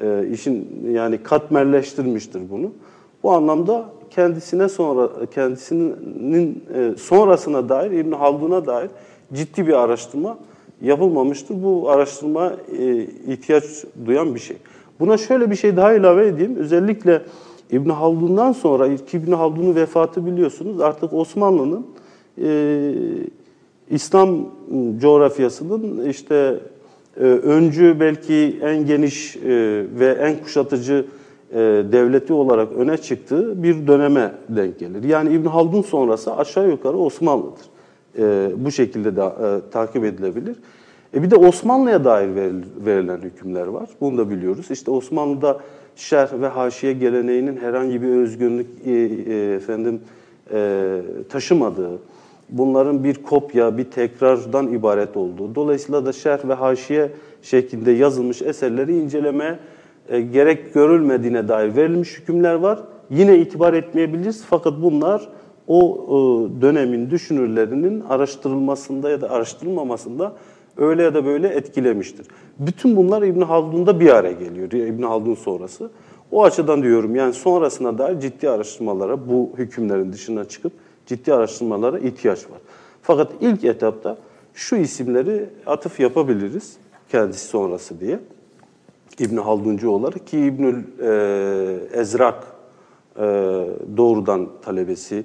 e, 0.00 0.28
işin 0.32 0.84
yani 0.90 1.22
katmerleştirmiştir 1.22 2.50
bunu. 2.50 2.70
Bu 3.22 3.32
anlamda 3.32 3.84
kendisine 4.10 4.68
sonra 4.68 5.08
kendisinin 5.34 6.64
e, 6.74 6.98
sonrasına 6.98 7.68
dair 7.68 7.90
İbn 7.90 8.12
Haldun'a 8.12 8.66
dair 8.66 8.90
ciddi 9.32 9.66
bir 9.66 9.72
araştırma 9.72 10.38
yapılmamıştır. 10.82 11.62
Bu 11.62 11.90
araştırma 11.90 12.52
e, 12.78 13.06
ihtiyaç 13.28 13.64
duyan 14.06 14.34
bir 14.34 14.40
şey. 14.40 14.56
Buna 15.00 15.16
şöyle 15.16 15.50
bir 15.50 15.56
şey 15.56 15.76
daha 15.76 15.92
ilave 15.94 16.26
edeyim. 16.26 16.56
Özellikle 16.56 17.22
İbn 17.70 17.90
Haldun'dan 17.90 18.52
sonra 18.52 18.86
ilk 18.86 19.14
İbn 19.14 19.32
Haldun'un 19.32 19.74
vefatı 19.74 20.26
biliyorsunuz 20.26 20.80
artık 20.80 21.12
Osmanlı'nın 21.12 21.86
e, 22.42 22.92
İslam 23.90 24.38
coğrafyasının 24.98 26.08
işte 26.08 26.60
e, 27.16 27.24
öncü 27.24 27.96
belki 28.00 28.58
en 28.62 28.86
geniş 28.86 29.36
e, 29.36 29.40
ve 29.98 30.06
en 30.06 30.42
kuşatıcı 30.42 31.06
e, 31.52 31.58
devleti 31.92 32.32
olarak 32.32 32.72
öne 32.72 32.96
çıktığı 32.96 33.62
bir 33.62 33.86
döneme 33.86 34.32
denk 34.48 34.78
gelir. 34.78 35.04
Yani 35.04 35.34
İbn 35.34 35.46
Haldun 35.46 35.82
sonrası 35.82 36.36
aşağı 36.36 36.68
yukarı 36.68 36.96
Osmanlı'dır. 36.96 37.71
E, 38.18 38.50
bu 38.56 38.70
şekilde 38.70 39.16
de 39.16 39.22
e, 39.22 39.70
takip 39.70 40.04
edilebilir. 40.04 40.56
E 41.14 41.22
bir 41.22 41.30
de 41.30 41.36
Osmanlı'ya 41.36 42.04
dair 42.04 42.28
veril- 42.28 42.86
verilen 42.86 43.18
hükümler 43.18 43.66
var. 43.66 43.88
Bunu 44.00 44.18
da 44.18 44.30
biliyoruz. 44.30 44.70
İşte 44.70 44.90
Osmanlı'da 44.90 45.58
şerh 45.96 46.40
ve 46.40 46.46
haşiye 46.46 46.92
geleneğinin 46.92 47.56
herhangi 47.56 48.02
bir 48.02 48.08
özgünlük 48.08 48.66
e, 48.86 48.90
e, 48.90 49.54
efendim 49.54 50.00
e, 50.52 51.00
taşımadığı, 51.28 51.98
bunların 52.48 53.04
bir 53.04 53.14
kopya, 53.14 53.78
bir 53.78 53.84
tekrardan 53.84 54.68
ibaret 54.72 55.16
olduğu. 55.16 55.54
Dolayısıyla 55.54 56.06
da 56.06 56.12
şerh 56.12 56.48
ve 56.48 56.54
haşiye 56.54 57.10
şeklinde 57.42 57.90
yazılmış 57.90 58.42
eserleri 58.42 58.98
incelemeye 58.98 59.58
e, 60.08 60.20
gerek 60.20 60.74
görülmediğine 60.74 61.48
dair 61.48 61.76
verilmiş 61.76 62.18
hükümler 62.18 62.54
var. 62.54 62.78
Yine 63.10 63.38
itibar 63.38 63.74
etmeyebiliriz 63.74 64.44
fakat 64.50 64.82
bunlar 64.82 65.28
o 65.68 66.06
e, 66.08 66.62
dönemin 66.62 67.10
düşünürlerinin 67.10 68.00
araştırılmasında 68.00 69.10
ya 69.10 69.20
da 69.20 69.30
araştırılmamasında 69.30 70.32
öyle 70.76 71.02
ya 71.02 71.14
da 71.14 71.24
böyle 71.24 71.48
etkilemiştir. 71.48 72.26
Bütün 72.58 72.96
bunlar 72.96 73.22
İbn 73.22 73.40
Haldun'da 73.40 74.00
bir 74.00 74.10
araya 74.10 74.32
geliyor. 74.32 74.72
İbn 74.72 75.02
Haldun 75.02 75.34
sonrası. 75.34 75.90
O 76.30 76.44
açıdan 76.44 76.82
diyorum 76.82 77.16
yani 77.16 77.32
sonrasına 77.32 77.98
dair 77.98 78.20
ciddi 78.20 78.50
araştırmalara 78.50 79.28
bu 79.28 79.50
hükümlerin 79.58 80.12
dışına 80.12 80.44
çıkıp 80.44 80.72
ciddi 81.06 81.34
araştırmalara 81.34 81.98
ihtiyaç 81.98 82.44
var. 82.44 82.58
Fakat 83.02 83.32
ilk 83.40 83.64
etapta 83.64 84.16
şu 84.54 84.76
isimleri 84.76 85.46
atıf 85.66 86.00
yapabiliriz 86.00 86.76
kendisi 87.08 87.46
sonrası 87.46 88.00
diye. 88.00 88.20
İbn 89.18 89.36
Halduncu 89.36 89.90
olarak 89.90 90.26
ki 90.26 90.38
İbnül 90.38 90.84
e, 91.00 92.00
Ezrak 92.00 92.44
e, 93.16 93.22
doğrudan 93.96 94.48
talebesi 94.62 95.24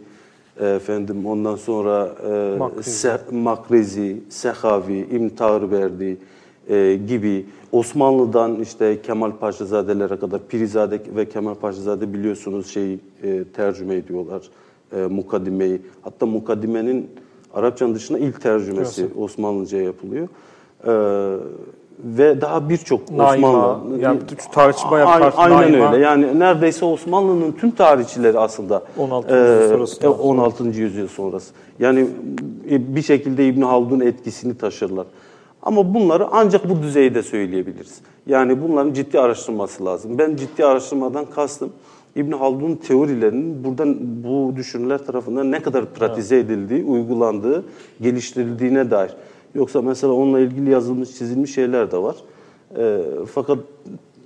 efendim 0.66 1.26
ondan 1.26 1.56
sonra 1.56 2.16
e, 2.30 2.58
Makrizi. 2.58 2.92
Se, 2.92 3.20
Makrizi, 3.32 4.18
Sehavi, 4.30 4.98
İbn 4.98 5.30
Tağrıverdi 5.30 6.18
e, 6.70 7.00
gibi 7.08 7.46
Osmanlı'dan 7.72 8.60
işte 8.60 9.02
Kemal 9.02 9.32
Paşazadelere 9.32 10.20
kadar 10.20 10.48
Pirizade 10.48 11.02
ve 11.16 11.30
Kemal 11.30 11.56
Paşazade 11.56 12.14
biliyorsunuz 12.14 12.68
şeyi 12.68 13.00
e, 13.24 13.44
tercüme 13.44 13.96
ediyorlar 13.96 14.50
e, 14.96 15.02
mukaddimeyi. 15.02 15.82
Hatta 16.02 16.26
mukaddimenin 16.26 17.10
Arapçanın 17.54 17.96
dışında 17.96 18.20
ilk 18.20 18.42
tercümesi 18.42 19.08
Osmanlıca 19.18 19.82
yapılıyor. 19.82 20.28
E, 20.86 20.92
ve 22.00 22.42
daha 22.42 22.70
birçok 22.70 23.02
Osmanlı 23.02 24.00
yani 24.00 24.20
tarihçi 24.52 24.92
bayağı 24.92 25.08
Ay- 25.10 25.22
tarih- 25.22 25.34
aynen 25.38 25.72
Naima. 25.72 25.92
öyle. 25.94 26.04
Yani 26.04 26.40
neredeyse 26.40 26.86
Osmanlı'nın 26.86 27.52
tüm 27.52 27.72
tarihçileri 27.72 28.40
aslında 28.40 28.84
16. 28.98 29.34
yüzyıl 29.36 29.62
e, 29.64 29.68
sonrası. 29.70 30.06
e, 30.06 30.08
16. 30.08 30.64
yüzyıl 30.82 31.08
sonrası. 31.08 31.54
Yani 31.80 32.08
e, 32.72 32.96
bir 32.96 33.02
şekilde 33.02 33.48
İbn 33.48 33.62
Haldun 33.62 34.00
etkisini 34.00 34.58
taşırlar. 34.58 35.06
Ama 35.62 35.94
bunları 35.94 36.28
ancak 36.32 36.70
bu 36.70 36.82
düzeyde 36.84 37.24
söyleyebiliriz. 37.24 37.98
Yani 38.28 38.62
bunların 38.62 38.94
ciddi 38.94 39.20
araştırılması 39.20 39.86
lazım. 39.86 40.18
Ben 40.18 40.36
ciddi 40.36 40.66
araştırmadan 40.66 41.26
kastım 41.26 41.70
İbn 42.16 42.32
Haldun 42.32 42.76
teorilerinin 42.76 43.64
buradan 43.64 43.98
bu 44.24 44.54
düşünürler 44.56 45.06
tarafından 45.06 45.52
ne 45.52 45.60
kadar 45.62 45.86
pratize 45.86 46.40
edildiği, 46.40 46.84
uygulandığı, 46.84 47.64
geliştirildiğine 48.02 48.92
dair. 48.92 49.12
Yoksa 49.56 49.82
mesela 49.82 50.14
onunla 50.14 50.40
ilgili 50.40 50.70
yazılmış, 50.70 51.10
çizilmiş 51.18 51.54
şeyler 51.54 51.92
de 51.92 51.98
var. 51.98 52.16
E, 52.78 53.02
fakat 53.34 53.58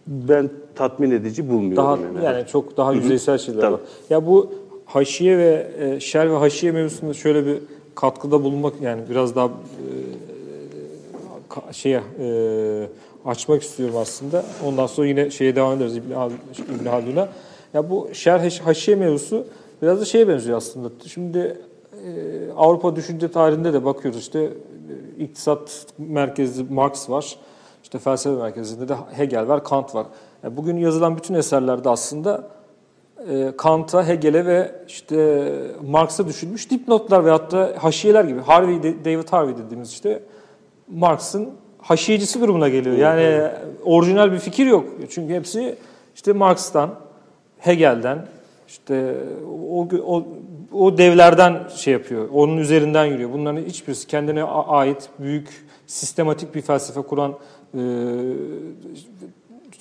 ben 0.07 0.49
tatmin 0.75 1.11
edici 1.11 1.49
bulmuyorum. 1.49 1.77
Daha 1.77 1.97
yani. 1.97 2.25
yani 2.25 2.47
çok 2.47 2.77
daha 2.77 2.93
yüzeysel 2.93 3.37
şeyler 3.37 3.61
Tabii. 3.61 3.73
var. 3.73 3.79
Ya 4.09 4.27
bu 4.27 4.51
haşiye 4.85 5.37
ve 5.37 5.71
e, 5.79 5.99
şer 5.99 6.31
ve 6.31 6.35
haşiye 6.35 6.71
mevzusunda 6.71 7.13
şöyle 7.13 7.45
bir 7.45 7.57
katkıda 7.95 8.43
bulunmak 8.43 8.73
yani 8.81 9.01
biraz 9.09 9.35
daha 9.35 9.45
e, 9.47 9.51
şeye 11.71 12.01
e, 12.19 12.87
açmak 13.25 13.61
istiyorum 13.61 13.95
aslında. 13.97 14.45
Ondan 14.65 14.87
sonra 14.87 15.07
yine 15.07 15.29
şeye 15.29 15.55
devam 15.55 15.77
ederiz 15.77 15.97
İbn, 15.97 16.11
İbn 16.79 16.85
Haldun'a. 16.85 17.29
Ya 17.73 17.89
bu 17.89 18.09
şer 18.13 18.59
haşiye 18.63 18.97
mevzusu 18.97 19.45
biraz 19.81 20.01
da 20.01 20.05
şeye 20.05 20.27
benziyor 20.27 20.57
aslında. 20.57 20.89
Şimdi 21.07 21.37
e, 21.37 22.51
Avrupa 22.57 22.95
düşünce 22.95 23.31
tarihinde 23.31 23.73
de 23.73 23.85
bakıyoruz 23.85 24.19
işte 24.19 24.49
iktisat 25.23 25.85
merkezli 25.97 26.73
Marx 26.73 27.09
var. 27.09 27.35
İşte 27.83 27.99
felsefe 27.99 28.35
merkezinde 28.35 28.89
de 28.89 28.95
Hegel 29.11 29.47
var, 29.47 29.63
Kant 29.63 29.95
var. 29.95 30.05
Yani 30.43 30.57
bugün 30.57 30.77
yazılan 30.77 31.17
bütün 31.17 31.33
eserlerde 31.33 31.89
aslında 31.89 32.47
e, 33.29 33.51
Kant'a, 33.57 34.07
Hegel'e 34.07 34.45
ve 34.45 34.71
işte 34.87 35.51
Marx'a 35.87 36.27
düşünmüş 36.27 36.71
dipnotlar 36.71 37.25
veyahut 37.25 37.51
da 37.51 37.73
haşiyeler 37.77 38.23
gibi. 38.23 38.39
Harvey, 38.39 38.83
David 38.83 39.29
Harvey 39.29 39.57
dediğimiz 39.57 39.91
işte 39.91 40.23
Marx'ın 40.87 41.49
haşiyecisi 41.77 42.41
durumuna 42.41 42.69
geliyor. 42.69 42.97
Yani 42.97 43.51
orijinal 43.83 44.31
bir 44.31 44.39
fikir 44.39 44.65
yok. 44.65 44.85
Çünkü 45.09 45.33
hepsi 45.33 45.75
işte 46.15 46.33
Marx'tan, 46.33 46.95
Hegel'den, 47.57 48.25
işte 48.71 49.15
o, 49.71 49.87
o, 50.05 50.23
o 50.73 50.97
devlerden 50.97 51.59
şey 51.75 51.93
yapıyor. 51.93 52.29
Onun 52.33 52.57
üzerinden 52.57 53.05
yürüyor. 53.05 53.29
Bunların 53.33 53.61
hiçbirisi 53.61 54.07
kendine 54.07 54.43
ait 54.43 55.09
büyük 55.19 55.65
sistematik 55.87 56.55
bir 56.55 56.61
felsefe 56.61 57.01
kuran 57.01 57.31
e, 57.73 57.79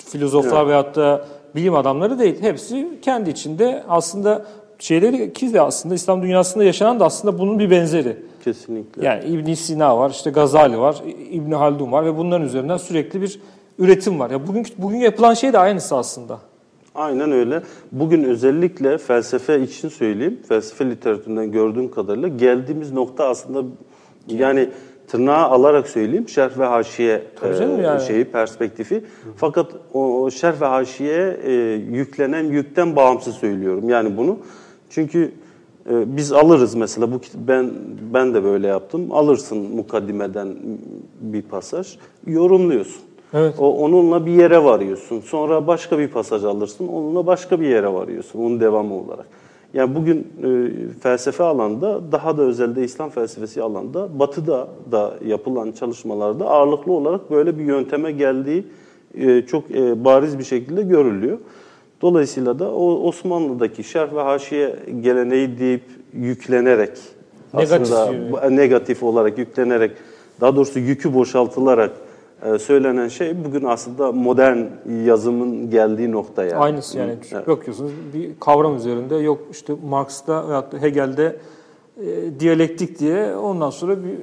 filozoflar 0.07 0.69
veyahut 0.69 0.97
da 0.97 1.25
bilim 1.55 1.75
adamları 1.75 2.19
değil. 2.19 2.43
Hepsi 2.43 2.89
kendi 3.03 3.31
içinde 3.31 3.85
aslında 3.89 4.47
şeyleri 4.79 5.33
ki 5.33 5.55
de 5.55 5.61
aslında 5.61 5.95
İslam 5.95 6.23
dünyasında 6.23 6.65
yaşanan 6.65 7.01
da 7.01 7.05
aslında 7.05 7.39
bunun 7.39 7.59
bir 7.59 7.71
benzeri. 7.71 8.17
Kesinlikle. 8.45 9.07
Yani 9.07 9.25
İbn 9.25 9.53
Sina 9.53 9.99
var, 9.99 10.11
işte 10.11 10.31
Gazali 10.31 10.79
var, 10.79 11.03
İbn 11.31 11.53
Haldun 11.53 11.93
var 11.93 12.05
ve 12.05 12.17
bunların 12.17 12.47
üzerinden 12.47 12.77
sürekli 12.77 13.23
bir 13.23 13.41
üretim 13.79 14.21
var. 14.21 14.31
Ya 14.31 14.47
bugün 14.47 14.67
bugün 14.79 14.99
yapılan 14.99 15.35
şey 15.35 15.53
de 15.53 15.59
aynısı 15.59 15.97
aslında. 15.97 16.39
Aynen 16.95 17.33
öyle. 17.33 17.63
Bugün 17.93 18.25
özellikle 18.25 18.99
felsefe 18.99 19.61
için 19.61 19.89
söyleyeyim. 19.89 20.39
Felsefe 20.49 20.91
literatüründen 20.91 21.53
gördüğüm 21.53 21.91
kadarıyla 21.91 22.29
geldiğimiz 22.29 22.93
nokta 22.93 23.29
aslında 23.29 23.65
yani 24.29 24.69
tırnağa 25.09 25.49
alarak 25.49 25.89
söyleyeyim 25.89 26.29
şerh 26.29 26.59
ve 26.59 26.65
haşiye 26.65 27.23
e, 27.43 27.83
yani. 27.83 28.01
şeyi 28.01 28.25
perspektifi. 28.25 29.05
Fakat 29.37 29.73
o, 29.95 30.23
o 30.23 30.31
şerh 30.31 30.61
ve 30.61 30.67
haşiye 30.67 31.41
e, 31.45 31.53
yüklenen 31.75 32.45
yükten 32.45 32.97
bağımsız 32.97 33.35
söylüyorum. 33.35 33.89
Yani 33.89 34.17
bunu 34.17 34.39
çünkü 34.91 35.33
e, 35.91 36.17
biz 36.17 36.33
alırız 36.33 36.75
mesela 36.75 37.13
bu 37.13 37.21
ben 37.35 37.71
ben 38.15 38.35
de 38.35 38.45
böyle 38.45 38.67
yaptım. 38.67 39.13
Alırsın 39.13 39.59
mukaddimeden 39.59 40.57
bir 41.21 41.43
pasaj, 41.43 41.99
yorumluyorsun. 42.27 43.03
Evet. 43.35 43.55
O 43.59 43.77
onunla 43.85 44.27
bir 44.27 44.33
yere 44.33 44.65
varıyorsun. 44.65 45.21
Sonra 45.21 45.67
başka 45.67 45.99
bir 45.99 46.09
pasaj 46.09 46.45
alırsın. 46.45 46.89
Onunla 46.89 47.27
başka 47.27 47.61
bir 47.61 47.67
yere 47.69 47.93
varıyorsun. 47.93 48.39
Onun 48.41 48.61
devamı 48.61 48.95
olarak. 48.95 49.27
Yani 49.75 49.95
bugün 49.95 50.19
e, 50.19 50.49
felsefe 51.01 51.45
alanda 51.45 52.13
daha 52.13 52.37
da 52.37 52.43
özelde 52.43 52.85
İslam 52.85 53.11
felsefesi 53.11 53.63
alanda 53.63 54.19
batıda 54.19 54.69
da 54.93 55.15
yapılan 55.27 55.73
çalışmalarda 55.73 56.47
ağırlıklı 56.47 56.93
olarak 56.93 57.31
böyle 57.31 57.59
bir 57.59 57.65
yönteme 57.65 58.13
geldiği 58.13 58.65
e, 59.15 59.43
çok 59.43 59.71
e, 59.71 60.05
bariz 60.05 60.39
bir 60.39 60.45
şekilde 60.45 60.83
görülüyor. 60.83 61.39
Dolayısıyla 62.03 62.59
da 62.59 62.73
o 62.75 63.09
Osmanlı'daki 63.09 63.85
şerh 63.85 64.15
ve 64.15 64.21
haşiye 64.21 64.77
geleneği 65.01 65.59
deyip 65.59 65.83
yüklenerek 66.15 66.91
Negatif 67.55 67.93
aslında 67.93 68.33
bu- 68.33 68.57
negatif 68.57 69.03
olarak 69.03 69.39
yüklenerek 69.39 69.91
daha 70.41 70.57
doğrusu 70.57 70.79
yükü 70.79 71.15
boşaltılarak 71.15 71.91
söylenen 72.59 73.09
şey 73.09 73.45
bugün 73.45 73.65
aslında 73.65 74.13
modern 74.13 74.59
yazımın 75.05 75.71
geldiği 75.71 76.13
nokta 76.13 76.45
yani. 76.45 76.55
Aynısı 76.57 76.99
yani. 76.99 77.15
Evet. 77.33 77.49
Bakıyorsunuz 77.49 77.91
bir 78.15 78.31
kavram 78.41 78.77
üzerinde 78.77 79.17
yok 79.17 79.39
işte 79.51 79.73
Marx'ta 79.89 80.49
veyahut 80.49 80.73
da 80.73 80.79
Hegel'de 80.83 81.37
e, 82.01 82.41
diyalektik 82.41 82.99
diye 82.99 83.37
ondan 83.37 83.71
sonra 83.71 83.97
bir 84.05 84.15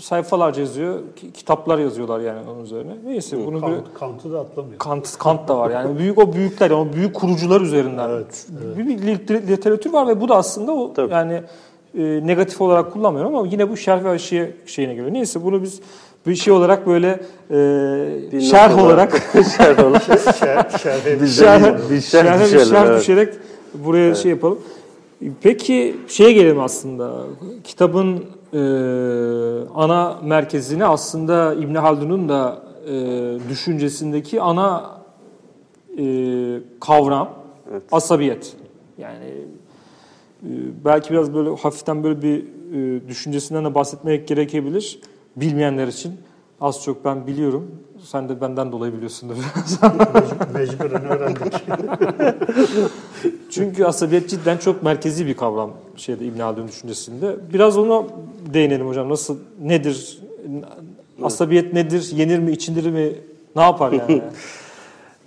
sayfalarca 0.00 0.60
yazıyor, 0.60 0.98
ki- 1.16 1.32
kitaplar 1.32 1.78
yazıyorlar 1.78 2.20
yani 2.20 2.40
onun 2.50 2.64
üzerine. 2.64 2.92
Neyse 3.06 3.46
bunu 3.46 3.56
bir 3.56 3.60
Kant, 3.60 3.94
Kant'ı 3.94 4.32
da 4.32 4.40
atlamıyor. 4.40 4.78
Kant, 4.78 5.18
Kant 5.18 5.48
da 5.48 5.58
var 5.58 5.70
yani 5.70 5.98
büyük 5.98 6.18
o 6.18 6.32
büyükler 6.32 6.70
o 6.70 6.92
büyük 6.92 7.14
kurucular 7.14 7.60
üzerinden 7.60 8.10
bir, 8.78 8.86
bir 8.88 8.98
lit- 8.98 9.46
literatür 9.48 9.92
var 9.92 10.08
ve 10.08 10.20
bu 10.20 10.28
da 10.28 10.36
aslında 10.36 10.72
o 10.72 10.92
Tabii. 10.92 11.12
yani 11.12 11.40
e, 11.98 12.02
negatif 12.26 12.60
olarak 12.60 12.92
kullanmıyorum 12.92 13.34
ama 13.36 13.46
yine 13.46 13.70
bu 13.70 13.76
şerh 13.76 14.04
ve 14.04 14.08
aşiye 14.08 14.52
şeyine 14.66 14.94
göre. 14.94 15.12
Neyse 15.12 15.44
bunu 15.44 15.62
biz 15.62 15.80
bir 16.26 16.34
şey 16.34 16.52
olarak 16.52 16.86
böyle 16.86 17.20
e, 17.50 18.32
Bir 18.32 18.40
şerh 18.40 18.78
olarak 18.84 19.22
şerh 19.56 19.84
olarak. 19.86 20.02
Şer, 20.38 20.66
şerh 20.82 21.20
Biz- 21.22 21.38
şerhe, 21.38 21.76
bir 21.90 22.00
şerh 22.00 22.40
bir 22.40 22.44
düşelim, 22.44 22.66
şerh 22.66 22.86
evet. 22.86 23.00
düşerek 23.00 23.34
buraya 23.74 24.14
şey 24.14 24.30
yapalım. 24.30 24.58
Peki 25.42 25.96
şeye 26.08 26.32
gelelim 26.32 26.60
aslında. 26.60 27.12
Kitabın 27.64 28.24
e, 28.52 28.58
ana 29.74 30.18
merkezine 30.24 30.84
aslında 30.86 31.54
İbn 31.54 31.74
Haldun'un 31.74 32.28
da 32.28 32.62
e, 32.88 32.92
düşüncesindeki 33.50 34.40
ana 34.40 34.90
e, 35.98 36.04
kavram 36.80 37.30
Evet. 37.72 37.82
asabiyet. 37.92 38.52
Yani 38.98 39.24
e, 40.42 40.48
belki 40.84 41.10
biraz 41.10 41.34
böyle 41.34 41.50
hafiften 41.56 42.04
böyle 42.04 42.22
bir 42.22 42.44
e, 42.74 43.08
düşüncesinden 43.08 43.64
de 43.64 43.74
bahsetmek 43.74 44.28
gerekebilir 44.28 45.00
bilmeyenler 45.36 45.88
için. 45.88 46.12
Az 46.60 46.82
çok 46.84 47.04
ben 47.04 47.26
biliyorum. 47.26 47.70
Sen 48.04 48.28
de 48.28 48.40
benden 48.40 48.72
dolayı 48.72 48.92
biliyorsundur. 48.92 49.34
Mec- 49.34 50.52
Mecburen 50.54 51.04
öğrendik. 51.04 51.54
Çünkü 53.50 53.84
asabiyet 53.84 54.28
cidden 54.28 54.56
çok 54.56 54.82
merkezi 54.82 55.26
bir 55.26 55.34
kavram 55.36 55.70
şeyde 55.96 56.24
İbn 56.26 56.40
Haldun 56.40 56.68
düşüncesinde. 56.68 57.36
Biraz 57.52 57.78
ona 57.78 58.04
değinelim 58.54 58.86
hocam. 58.86 59.08
Nasıl 59.08 59.38
nedir? 59.62 60.18
Asabiyet 61.22 61.72
nedir? 61.72 62.10
Yenir 62.14 62.38
mi, 62.38 62.52
içindir 62.52 62.90
mi? 62.90 63.12
Ne 63.56 63.62
yapar 63.62 63.92
yani? 63.92 64.22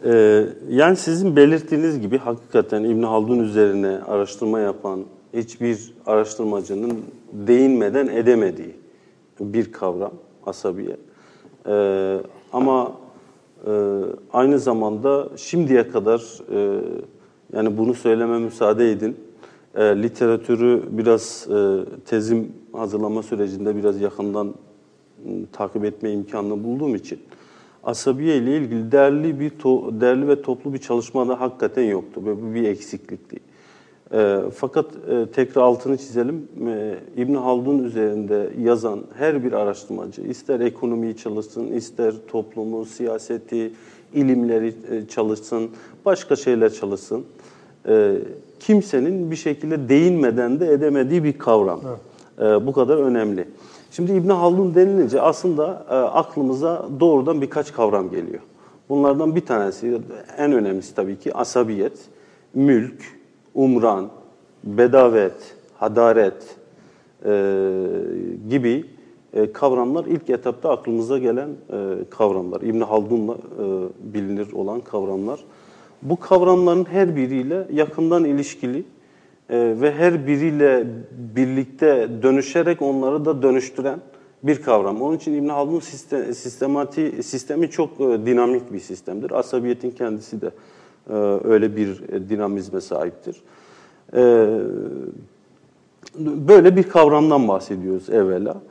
Ee, 0.06 0.46
yani 0.70 0.96
sizin 0.96 1.36
belirttiğiniz 1.36 2.02
gibi 2.02 2.18
hakikaten 2.18 2.84
İbn 2.84 3.04
Haldun 3.04 3.40
üzerine 3.40 4.00
araştırma 4.08 4.60
yapan 4.60 5.00
hiçbir 5.34 5.94
araştırmacının 6.06 7.00
değinmeden 7.34 8.08
edemediği 8.08 8.76
bir 9.40 9.72
kavram 9.72 10.14
asabiyet. 10.46 11.00
Ee, 11.68 12.18
ama 12.54 12.92
e, 13.68 13.72
aynı 14.34 14.60
zamanda 14.60 15.30
şimdiye 15.36 15.90
kadar 15.90 16.22
e, 16.54 16.82
yani 17.54 17.78
bunu 17.78 17.94
söyleme 17.94 18.40
müsaade 18.40 18.92
edin. 18.92 19.18
E, 19.76 19.84
literatürü 19.84 20.84
biraz 20.90 21.48
e, 21.52 21.86
tezim 22.06 22.52
hazırlama 22.74 23.24
sürecinde 23.24 23.76
biraz 23.76 24.02
yakından 24.02 24.48
m, 24.48 24.54
takip 25.52 25.86
etme 25.86 26.12
imkanını 26.12 26.64
bulduğum 26.64 26.96
için 26.96 27.20
asabiye 27.84 28.38
ile 28.38 28.58
ilgili 28.58 28.92
değerli 28.92 29.40
bir 29.40 29.50
to- 29.50 30.02
değerli 30.02 30.28
ve 30.28 30.42
toplu 30.42 30.74
bir 30.74 30.78
çalışma 30.80 31.28
da 31.28 31.42
hakikaten 31.42 31.84
yoktu. 31.84 32.22
Böyle 32.26 32.54
bir 32.54 32.64
eksiklikti. 32.64 33.40
E, 34.14 34.40
fakat 34.56 34.86
e, 34.86 35.26
tekrar 35.32 35.62
altını 35.62 35.98
çizelim. 35.98 36.48
E, 36.68 36.96
İbn 37.18 37.34
Haldun 37.34 37.84
üzerinde 37.84 38.50
yazan 38.62 39.00
her 39.18 39.44
bir 39.44 39.54
araştırmacı, 39.54 40.22
ister 40.22 40.60
ekonomiyi 40.60 41.18
çalışsın, 41.18 41.68
ister 41.68 42.14
toplumu, 42.28 42.86
siyaseti, 42.86 43.72
ilimleri 44.14 44.68
e, 44.92 45.08
çalışsın, 45.08 45.70
başka 46.06 46.36
şeyler 46.36 46.74
çalışsın. 46.74 47.26
E, 47.88 48.16
kimsenin 48.60 49.32
bir 49.32 49.36
şekilde 49.36 49.90
değinmeden 49.90 50.60
de 50.60 50.72
edemediği 50.72 51.24
bir 51.24 51.38
kavram. 51.38 51.82
E, 52.40 52.44
bu 52.68 52.72
kadar 52.72 52.98
önemli. 52.98 53.48
Şimdi 53.92 54.12
İbn 54.12 54.30
Haldun 54.30 54.76
denilince 54.76 55.22
aslında 55.22 55.86
e, 55.90 55.94
aklımıza 55.94 56.86
doğrudan 57.00 57.42
birkaç 57.42 57.74
kavram 57.74 58.10
geliyor. 58.10 58.42
Bunlardan 58.90 59.36
bir 59.36 59.46
tanesi, 59.46 60.02
en 60.38 60.52
önemlisi 60.52 60.96
tabii 60.96 61.20
ki 61.20 61.34
asabiyet, 61.34 61.98
mülk, 62.54 63.17
umran, 63.58 64.10
bedavet, 64.64 65.56
hadaret 65.78 66.56
e, 67.26 67.32
gibi 68.50 68.86
e, 69.34 69.52
kavramlar 69.52 70.06
ilk 70.06 70.30
etapta 70.30 70.70
aklımıza 70.70 71.18
gelen 71.18 71.50
e, 71.50 71.76
kavramlar. 72.10 72.62
İbn 72.62 72.82
Haldun'la 72.82 73.34
e, 73.34 73.38
bilinir 74.14 74.52
olan 74.52 74.82
kavramlar. 74.82 75.40
Bu 76.02 76.20
kavramların 76.20 76.86
her 76.86 77.16
biriyle 77.16 77.68
yakından 77.72 78.26
ilişkili 78.26 78.84
e, 79.50 79.76
ve 79.82 79.92
her 79.92 80.28
biriyle 80.28 80.88
birlikte 81.36 82.10
dönüşerek 82.24 82.82
onları 82.82 83.26
da 83.26 83.42
dönüştüren 83.42 84.00
bir 84.44 84.62
kavram. 84.62 85.02
Onun 85.02 85.18
için 85.18 85.34
İbn 85.34 85.50
Haldun 85.50 85.80
sistem, 85.80 86.34
sistemati, 86.34 87.24
sistemi 87.24 87.70
çok 87.70 88.02
e, 88.02 88.26
dinamik 88.26 88.74
bir 88.74 88.80
sistemdir. 88.80 89.32
Asabiyetin 89.32 89.92
kendisi 89.92 90.42
de 90.42 90.52
öyle 91.44 91.76
bir 91.76 92.10
e, 92.10 92.30
dinamizme 92.30 92.82
sahiptir. 92.82 93.42
E, 94.14 94.48
böyle 96.20 96.76
bir 96.76 96.84
kavramdan 96.84 97.48
bahsediyoruz 97.48 98.10
evvela. 98.10 98.62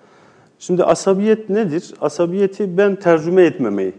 Şimdi 0.59 0.85
asabiyet 0.85 1.51
nedir? 1.51 1.95
Asabiyeti 2.01 2.79
ben 2.79 2.97
tercüme 2.97 3.43
etmemeyi 3.43 3.93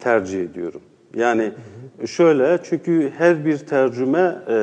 tercih 0.00 0.42
ediyorum. 0.42 0.80
Yani 1.16 1.52
şöyle 2.06 2.58
çünkü 2.62 3.12
her 3.18 3.44
bir 3.44 3.58
tercüme 3.58 4.36
e, 4.48 4.54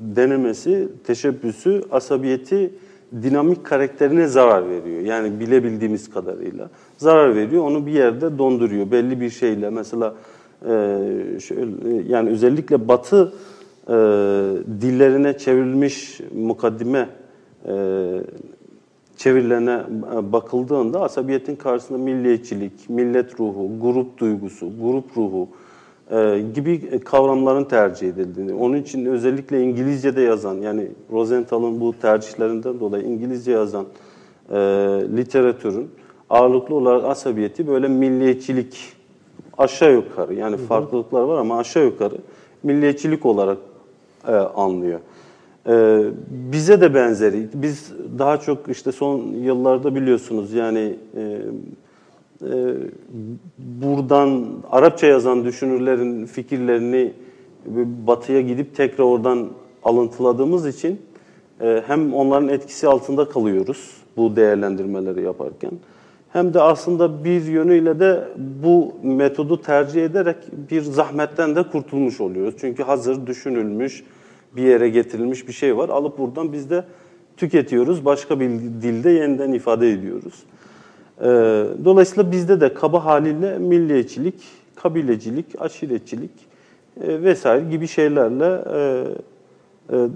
denemesi, 0.00 0.88
teşebbüsü 1.06 1.82
asabiyeti 1.90 2.70
dinamik 3.22 3.64
karakterine 3.64 4.26
zarar 4.26 4.70
veriyor. 4.70 5.00
Yani 5.00 5.40
bilebildiğimiz 5.40 6.10
kadarıyla 6.10 6.70
zarar 6.96 7.34
veriyor. 7.34 7.64
Onu 7.64 7.86
bir 7.86 7.92
yerde 7.92 8.38
donduruyor. 8.38 8.90
Belli 8.90 9.20
bir 9.20 9.30
şeyle 9.30 9.70
mesela 9.70 10.14
şöyle, 11.40 12.02
yani 12.08 12.30
özellikle 12.30 12.88
Batı 12.88 13.32
e, 13.88 13.92
dillerine 14.80 15.38
çevrilmiş 15.38 16.20
mukaddime 16.34 17.08
e, 17.66 17.74
çevirilerine 19.16 19.80
bakıldığında 20.32 21.00
asabiyetin 21.00 21.56
karşısında 21.56 21.98
milliyetçilik, 21.98 22.72
millet 22.88 23.40
ruhu, 23.40 23.70
grup 23.80 24.18
duygusu, 24.18 24.70
grup 24.82 25.16
ruhu 25.16 25.48
e, 26.10 26.42
gibi 26.54 26.98
kavramların 26.98 27.64
tercih 27.64 28.08
edildiğini, 28.08 28.54
onun 28.54 28.76
için 28.76 29.06
özellikle 29.06 29.62
İngilizce'de 29.62 30.20
yazan, 30.20 30.54
yani 30.54 30.88
Rosenthal'ın 31.12 31.80
bu 31.80 31.94
tercihlerinden 32.02 32.80
dolayı 32.80 33.04
İngilizce 33.04 33.52
yazan 33.52 33.86
e, 34.50 34.56
literatürün 35.16 35.88
ağırlıklı 36.30 36.74
olarak 36.74 37.04
asabiyeti 37.04 37.66
böyle 37.66 37.88
milliyetçilik 37.88 38.99
aşağı 39.60 39.92
yukarı, 39.92 40.34
yani 40.34 40.56
farklılıklar 40.56 41.22
var 41.22 41.38
ama 41.38 41.58
aşağı 41.58 41.84
yukarı 41.84 42.14
milliyetçilik 42.62 43.26
olarak 43.26 43.58
e, 44.28 44.32
anlıyor. 44.32 45.00
Ee, 45.66 46.04
bize 46.30 46.80
de 46.80 46.94
benzeri. 46.94 47.48
Biz 47.54 47.92
daha 48.18 48.40
çok 48.40 48.68
işte 48.68 48.92
son 48.92 49.18
yıllarda 49.18 49.94
biliyorsunuz 49.94 50.52
yani 50.52 50.96
e, 51.16 51.38
e, 52.42 52.74
buradan 53.58 54.46
Arapça 54.70 55.06
yazan 55.06 55.44
düşünürlerin 55.44 56.26
fikirlerini 56.26 57.12
batıya 58.06 58.40
gidip 58.40 58.76
tekrar 58.76 59.04
oradan 59.04 59.48
alıntıladığımız 59.84 60.66
için 60.66 61.00
e, 61.60 61.82
hem 61.86 62.14
onların 62.14 62.48
etkisi 62.48 62.88
altında 62.88 63.28
kalıyoruz 63.28 63.90
bu 64.16 64.36
değerlendirmeleri 64.36 65.22
yaparken 65.22 65.72
hem 66.32 66.54
de 66.54 66.60
aslında 66.60 67.24
bir 67.24 67.44
yönüyle 67.44 68.00
de 68.00 68.28
bu 68.62 68.94
metodu 69.02 69.62
tercih 69.62 70.04
ederek 70.04 70.36
bir 70.70 70.82
zahmetten 70.82 71.56
de 71.56 71.62
kurtulmuş 71.62 72.20
oluyoruz. 72.20 72.54
Çünkü 72.60 72.82
hazır 72.82 73.26
düşünülmüş, 73.26 74.04
bir 74.56 74.62
yere 74.62 74.88
getirilmiş 74.88 75.48
bir 75.48 75.52
şey 75.52 75.76
var. 75.76 75.88
Alıp 75.88 76.18
buradan 76.18 76.52
biz 76.52 76.70
de 76.70 76.84
tüketiyoruz. 77.36 78.04
Başka 78.04 78.40
bir 78.40 78.50
dilde 78.60 79.10
yeniden 79.10 79.52
ifade 79.52 79.90
ediyoruz. 79.90 80.34
Ee, 81.20 81.24
dolayısıyla 81.84 82.32
bizde 82.32 82.60
de 82.60 82.74
kaba 82.74 83.04
haliyle 83.04 83.58
milliyetçilik, 83.58 84.34
kabilecilik, 84.74 85.46
aşiretçilik 85.58 86.30
e, 87.02 87.22
vesaire 87.22 87.70
gibi 87.70 87.88
şeylerle 87.88 88.64
e, 88.74 89.04
e, 89.96 90.08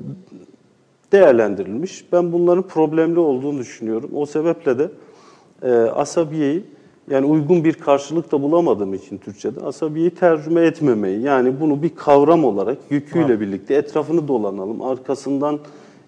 değerlendirilmiş. 1.13 2.05
Ben 2.13 2.33
bunların 2.33 2.63
problemli 2.63 3.19
olduğunu 3.19 3.59
düşünüyorum. 3.59 4.11
O 4.15 4.27
sebeple 4.27 4.79
de 4.79 4.89
e, 5.65 5.71
asabiyeyi 5.73 6.65
yani 7.11 7.27
uygun 7.27 7.65
bir 7.65 7.73
karşılık 7.73 8.33
da 8.33 8.43
bulamadığım 8.43 8.95
için 8.95 9.19
Türkçe'de 9.19 9.61
asabiyeyi 9.61 10.11
tercüme 10.11 10.61
etmemeyi 10.61 11.21
yani 11.21 11.61
bunu 11.61 11.83
bir 11.83 11.89
kavram 11.89 12.45
olarak 12.45 12.79
yüküyle 12.91 13.41
birlikte 13.41 13.75
etrafını 13.75 14.29
dolanalım. 14.29 14.83
Arkasından 14.83 15.59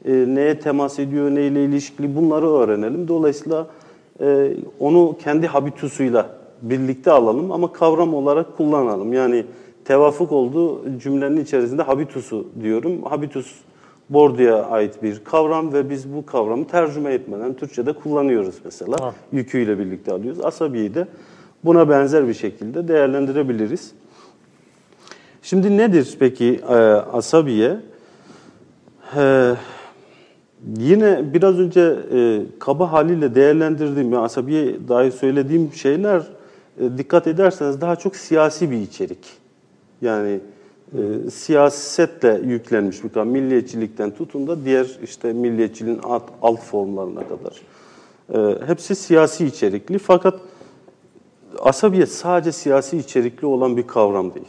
e, 0.05 0.13
neye 0.13 0.59
temas 0.59 0.99
ediyor, 0.99 1.31
neyle 1.31 1.65
ilişkili 1.65 2.17
bunları 2.17 2.51
öğrenelim. 2.51 3.09
Dolayısıyla 3.09 3.67
e, 4.21 4.57
onu 4.81 5.17
kendi 5.25 5.47
habitusuyla 5.47 6.29
birlikte 6.63 7.11
alalım 7.11 7.53
ama 7.53 7.73
kavram 7.73 8.15
olarak 8.15 8.57
kullanalım. 8.57 9.13
Yani 9.13 9.45
tevafuk 9.85 10.33
olduğu 10.33 10.99
cümlenin 10.99 11.41
içerisinde 11.41 11.83
habitusu 11.83 12.47
diyorum. 12.63 13.03
Habitus 13.03 13.55
Bordu'ya 14.11 14.65
ait 14.65 15.03
bir 15.03 15.25
kavram 15.25 15.73
ve 15.73 15.91
biz 15.91 16.15
bu 16.15 16.27
kavramı 16.27 16.67
tercüme 16.67 17.13
etmeden 17.13 17.55
Türkçe'de 17.55 17.93
kullanıyoruz 17.93 18.55
mesela. 18.65 18.97
Ha. 19.01 19.15
Yüküyle 19.33 19.79
birlikte 19.79 20.13
alıyoruz. 20.13 20.45
Asabiyi 20.45 20.95
de 20.95 21.07
buna 21.65 21.89
benzer 21.89 22.29
bir 22.29 22.35
şekilde 22.35 22.89
değerlendirebiliriz. 22.89 23.93
Şimdi 25.43 25.77
nedir 25.77 26.17
peki 26.19 26.61
e, 26.69 26.75
asabiye? 26.75 27.77
E, 29.17 29.55
yine 30.77 31.35
biraz 31.35 31.59
önce 31.59 31.97
e, 32.13 32.43
kaba 32.59 32.93
haliyle 32.93 33.35
değerlendirdiğim 33.35 34.13
ve 34.13 34.19
asabiye 34.19 34.89
dair 34.89 35.11
söylediğim 35.11 35.73
şeyler 35.73 36.23
e, 36.81 36.99
dikkat 36.99 37.27
ederseniz 37.27 37.81
daha 37.81 37.97
çok 37.97 38.17
siyasi 38.17 38.71
bir 38.71 38.77
içerik. 38.77 39.19
Yani 40.03 40.41
e, 40.97 41.31
siyasetle 41.31 42.41
yüklenmiş 42.45 43.05
bir 43.05 43.09
kavram. 43.09 43.29
Milliyetçilikten 43.29 44.11
tutun 44.11 44.47
da 44.47 44.65
diğer 44.65 44.99
işte 45.03 45.33
milliyetçiliğin 45.33 46.01
alt, 46.03 46.23
alt 46.43 46.61
formlarına 46.61 47.23
kadar. 47.29 47.63
E, 48.35 48.67
hepsi 48.67 48.95
siyasi 48.95 49.47
içerikli 49.47 49.99
fakat 49.99 50.41
asabiyet 51.59 52.09
sadece 52.09 52.53
siyasi 52.53 52.97
içerikli 52.97 53.47
olan 53.47 53.77
bir 53.77 53.87
kavram 53.87 54.35
değil. 54.35 54.47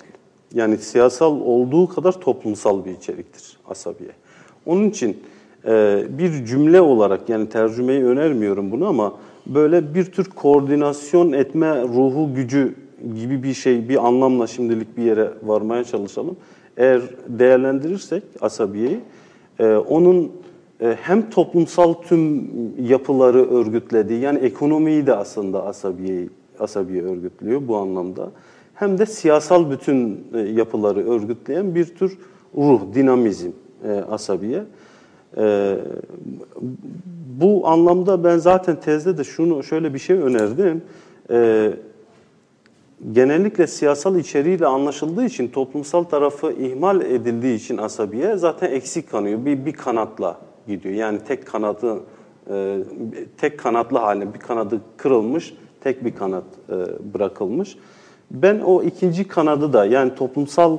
Yani 0.54 0.78
siyasal 0.78 1.42
olduğu 1.42 1.90
kadar 1.90 2.12
toplumsal 2.12 2.86
bir 2.86 2.92
içeriktir 2.92 3.58
asabiye. 3.70 4.12
Onun 4.66 4.90
için 4.90 5.24
e, 5.66 6.04
bir 6.10 6.46
cümle 6.46 6.82
olarak 6.82 7.30
yani 7.30 7.50
tercümeyi 7.50 8.06
önermiyorum 8.06 8.72
bunu 8.72 8.88
ama 8.88 9.14
böyle 9.46 9.94
bir 9.94 10.06
tür 10.06 10.26
koordinasyon 10.26 11.32
etme 11.32 11.82
ruhu 11.82 12.34
gücü 12.36 12.76
gibi 13.16 13.44
bir 13.44 13.54
şey, 13.54 13.90
bir 13.90 14.08
anlamla 14.08 14.48
şimdilik 14.48 14.98
bir 14.98 15.04
yere 15.04 15.32
varmaya 15.44 15.84
çalışalım. 15.84 16.38
Eğer 16.78 17.02
değerlendirirsek 17.28 18.24
asabiyeyi, 18.42 19.00
e, 19.60 19.76
onun 19.76 20.32
e, 20.82 20.98
hem 21.02 21.30
toplumsal 21.30 21.94
tüm 21.94 22.50
yapıları 22.82 23.50
örgütlediği, 23.52 24.20
yani 24.20 24.40
ekonomiyi 24.40 25.08
de 25.08 25.16
aslında 25.16 25.66
asabiyeyi, 25.66 26.30
asabiye 26.60 27.04
örgütlüyor 27.04 27.68
bu 27.68 27.78
anlamda. 27.78 28.32
Hem 28.76 28.98
de 28.98 29.06
siyasal 29.06 29.72
bütün 29.72 30.28
e, 30.34 30.40
yapıları 30.40 31.10
örgütleyen 31.10 31.76
bir 31.76 31.86
tür 31.86 32.18
ruh, 32.58 32.82
dinamizm 32.94 33.50
e, 33.84 33.92
asabiye. 33.92 34.64
E, 35.38 35.78
bu 37.42 37.68
anlamda 37.68 38.24
ben 38.24 38.38
zaten 38.38 38.80
tezde 38.80 39.18
de 39.18 39.24
şunu 39.24 39.64
şöyle 39.64 39.94
bir 39.94 40.00
şey 40.00 40.18
önerdim. 40.18 40.82
E, 41.32 41.72
genellikle 43.12 43.68
siyasal 43.68 44.20
içeriğiyle 44.20 44.66
anlaşıldığı 44.66 45.26
için 45.26 45.48
toplumsal 45.48 46.04
tarafı 46.04 46.52
ihmal 46.52 47.02
edildiği 47.02 47.56
için 47.56 47.78
asabiye 47.78 48.38
zaten 48.38 48.72
eksik 48.72 49.12
kanıyor. 49.12 49.46
Bir, 49.46 49.66
bir 49.66 49.74
kanatla 49.74 50.38
gidiyor. 50.68 50.96
Yani 50.96 51.20
tek 51.28 51.48
kanadı 51.48 52.00
e, 52.50 52.78
tek 53.38 53.60
kanatlı 53.60 53.98
haline 53.98 54.34
bir 54.34 54.40
kanadı 54.40 54.82
kırılmış, 54.98 55.54
tek 55.82 56.06
bir 56.06 56.16
kanat 56.16 56.44
e, 56.70 56.74
bırakılmış. 57.14 57.78
Ben 58.32 58.60
o 58.60 58.84
ikinci 58.84 59.28
kanadı 59.28 59.74
da 59.74 59.86
yani 59.86 60.16
toplumsal 60.16 60.78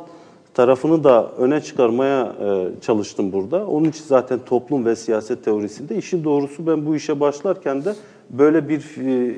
tarafını 0.54 1.04
da 1.04 1.32
öne 1.38 1.60
çıkarmaya 1.60 2.32
e, 2.40 2.80
çalıştım 2.80 3.32
burada. 3.32 3.66
Onun 3.66 3.88
için 3.88 4.04
zaten 4.04 4.38
toplum 4.46 4.84
ve 4.84 4.96
siyaset 4.96 5.44
teorisinde 5.44 5.96
işin 5.96 6.24
doğrusu 6.24 6.66
ben 6.66 6.86
bu 6.86 6.96
işe 6.96 7.20
başlarken 7.20 7.84
de 7.84 7.94
böyle 8.30 8.68
bir 8.68 8.80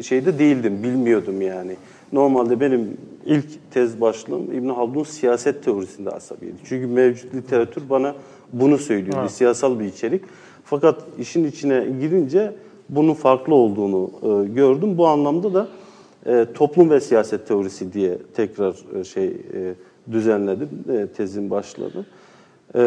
şeyde 0.02 0.38
değildim, 0.38 0.82
bilmiyordum 0.82 1.42
yani. 1.42 1.76
Normalde 2.12 2.60
benim 2.60 2.96
ilk 3.26 3.44
tez 3.70 4.00
başlığım 4.00 4.52
İbn 4.52 4.68
Haldun 4.68 5.02
siyaset 5.02 5.64
teorisinde 5.64 6.10
asabiydi. 6.10 6.56
Çünkü 6.64 6.86
mevcut 6.86 7.34
literatür 7.34 7.90
bana 7.90 8.14
bunu 8.52 8.78
söylüyor, 8.78 9.24
bir 9.24 9.28
siyasal 9.28 9.78
bir 9.78 9.84
içerik. 9.84 10.22
Fakat 10.64 11.02
işin 11.18 11.44
içine 11.44 11.86
girince 12.00 12.52
bunun 12.88 13.14
farklı 13.14 13.54
olduğunu 13.54 14.10
e, 14.22 14.48
gördüm. 14.48 14.98
Bu 14.98 15.06
anlamda 15.06 15.54
da 15.54 15.68
e, 16.26 16.46
toplum 16.54 16.90
ve 16.90 17.00
siyaset 17.00 17.48
teorisi 17.48 17.92
diye 17.92 18.18
tekrar 18.34 18.74
e, 19.00 19.04
şey 19.04 19.26
e, 19.26 19.74
düzenledim, 20.12 20.68
e, 20.92 21.06
tezin 21.06 21.50
başladı. 21.50 22.06
E, 22.74 22.80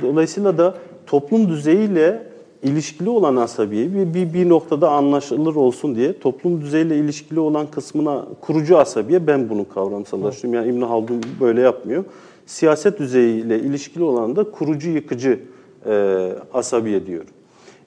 dolayısıyla 0.00 0.58
da 0.58 0.74
toplum 1.06 1.48
düzeyiyle 1.48 2.27
ilişkili 2.62 3.08
olan 3.08 3.36
asabiye 3.36 3.94
bir, 3.94 4.14
bir, 4.14 4.34
bir 4.34 4.48
noktada 4.48 4.90
anlaşılır 4.90 5.54
olsun 5.54 5.94
diye 5.94 6.18
toplum 6.18 6.60
düzeyiyle 6.60 6.96
ilişkili 6.96 7.40
olan 7.40 7.66
kısmına 7.66 8.24
kurucu 8.40 8.78
asabiye 8.78 9.26
ben 9.26 9.50
bunu 9.50 9.68
kavramsallaştırıyorum. 9.68 10.66
Yani 10.66 10.76
İbn 10.76 10.86
Haldun 10.86 11.22
böyle 11.40 11.60
yapmıyor. 11.60 12.04
Siyaset 12.46 12.98
düzeyiyle 12.98 13.60
ilişkili 13.60 14.02
olan 14.02 14.36
da 14.36 14.44
kurucu 14.44 14.90
yıkıcı 14.90 15.40
e, 15.86 16.32
asabiye 16.54 17.06
diyorum. 17.06 17.30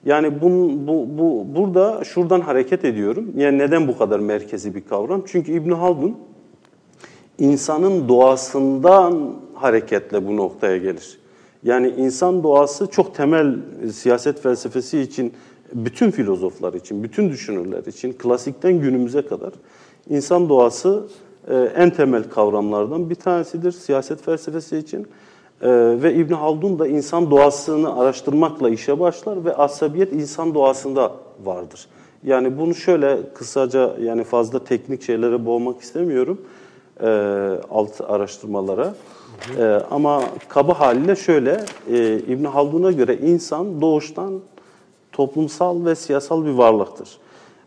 Yani 0.04 0.40
bu, 0.42 0.50
bu, 0.86 1.18
bu, 1.18 1.46
burada 1.56 2.04
şuradan 2.04 2.40
hareket 2.40 2.84
ediyorum. 2.84 3.32
Yani 3.36 3.58
neden 3.58 3.88
bu 3.88 3.98
kadar 3.98 4.20
merkezi 4.20 4.74
bir 4.74 4.80
kavram? 4.80 5.22
Çünkü 5.26 5.52
İbn 5.52 5.70
Haldun 5.70 6.16
insanın 7.38 8.08
doğasından 8.08 9.34
hareketle 9.54 10.26
bu 10.26 10.36
noktaya 10.36 10.76
gelir. 10.76 11.21
Yani 11.64 11.88
insan 11.88 12.42
doğası 12.42 12.86
çok 12.86 13.14
temel 13.14 13.56
siyaset 13.92 14.42
felsefesi 14.42 15.00
için, 15.00 15.32
bütün 15.72 16.10
filozoflar 16.10 16.74
için, 16.74 17.02
bütün 17.02 17.30
düşünürler 17.30 17.84
için, 17.86 18.12
klasikten 18.12 18.80
günümüze 18.80 19.22
kadar 19.22 19.52
insan 20.08 20.48
doğası 20.48 21.04
e, 21.48 21.54
en 21.54 21.90
temel 21.90 22.30
kavramlardan 22.30 23.10
bir 23.10 23.14
tanesidir 23.14 23.72
siyaset 23.72 24.22
felsefesi 24.22 24.76
için. 24.76 25.06
E, 25.62 25.68
ve 26.02 26.14
İbn 26.14 26.34
Haldun 26.34 26.78
da 26.78 26.86
insan 26.86 27.30
doğasını 27.30 28.00
araştırmakla 28.00 28.70
işe 28.70 29.00
başlar 29.00 29.44
ve 29.44 29.54
asabiyet 29.54 30.12
insan 30.12 30.54
doğasında 30.54 31.12
vardır. 31.44 31.86
Yani 32.24 32.58
bunu 32.58 32.74
şöyle 32.74 33.18
kısaca 33.34 33.96
yani 34.00 34.24
fazla 34.24 34.64
teknik 34.64 35.02
şeylere 35.02 35.46
boğmak 35.46 35.80
istemiyorum 35.80 36.40
e, 37.00 37.06
alt 37.70 38.00
araştırmalara. 38.00 38.94
E, 39.58 39.64
ama 39.90 40.22
kaba 40.48 40.80
haliyle 40.80 41.16
şöyle, 41.16 41.64
e, 41.90 42.18
İbn 42.18 42.44
Haldun'a 42.44 42.92
göre 42.92 43.16
insan 43.16 43.80
doğuştan 43.80 44.40
toplumsal 45.12 45.84
ve 45.84 45.94
siyasal 45.94 46.44
bir 46.44 46.50
varlıktır. 46.50 47.18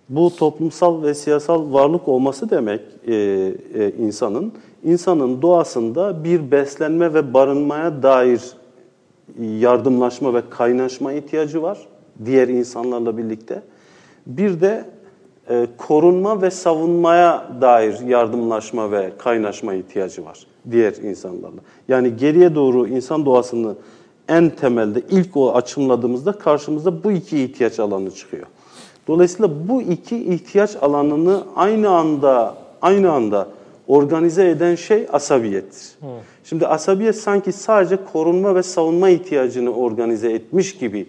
Bu 0.10 0.36
toplumsal 0.36 1.04
ve 1.04 1.14
siyasal 1.14 1.74
varlık 1.74 2.08
olması 2.08 2.50
demek 2.50 2.82
e, 3.08 3.14
e, 3.14 3.92
insanın, 4.00 4.54
insanın 4.84 5.42
doğasında 5.42 6.24
bir 6.24 6.52
beslenme 6.52 7.14
ve 7.14 7.34
barınmaya 7.34 8.04
dair 8.04 8.42
yardımlaşma 9.40 10.34
ve 10.34 10.42
kaynaşma 10.50 11.14
ihtiyacı 11.14 11.62
var 11.62 11.80
diğer 12.26 12.48
insanlarla 12.48 13.18
birlikte. 13.18 13.62
Bir 14.28 14.62
de 14.62 14.86
e, 15.50 15.68
korunma 15.78 16.42
ve 16.42 16.52
savunmaya 16.52 17.48
dair 17.62 18.00
yardımlaşma 18.00 18.92
ve 18.92 19.12
kaynaşma 19.18 19.74
ihtiyacı 19.74 20.26
var 20.26 20.48
diğer 20.72 20.94
insanlarla. 20.94 21.62
Yani 21.88 22.18
geriye 22.18 22.56
doğru 22.56 22.88
insan 22.88 23.26
doğasını 23.26 23.76
en 24.28 24.50
temelde 24.50 25.02
ilk 25.10 25.38
o 25.38 25.56
açımladığımızda 25.56 26.32
karşımıza 26.32 27.04
bu 27.04 27.12
iki 27.12 27.44
ihtiyaç 27.44 27.80
alanı 27.80 28.12
çıkıyor. 28.12 28.48
Dolayısıyla 29.08 29.68
bu 29.68 29.82
iki 29.82 30.18
ihtiyaç 30.18 30.76
alanını 30.82 31.44
aynı 31.56 31.90
anda 31.90 32.56
aynı 32.82 33.12
anda 33.12 33.48
organize 33.88 34.50
eden 34.50 34.76
şey 34.76 35.08
asabiyettir. 35.12 35.92
Hı. 36.02 36.08
Şimdi 36.44 36.68
asabiyet 36.68 37.16
sanki 37.16 37.52
sadece 37.52 37.98
korunma 38.14 38.56
ve 38.56 38.64
savunma 38.64 39.10
ihtiyacını 39.10 39.76
organize 39.76 40.32
etmiş 40.32 40.78
gibi 40.78 41.08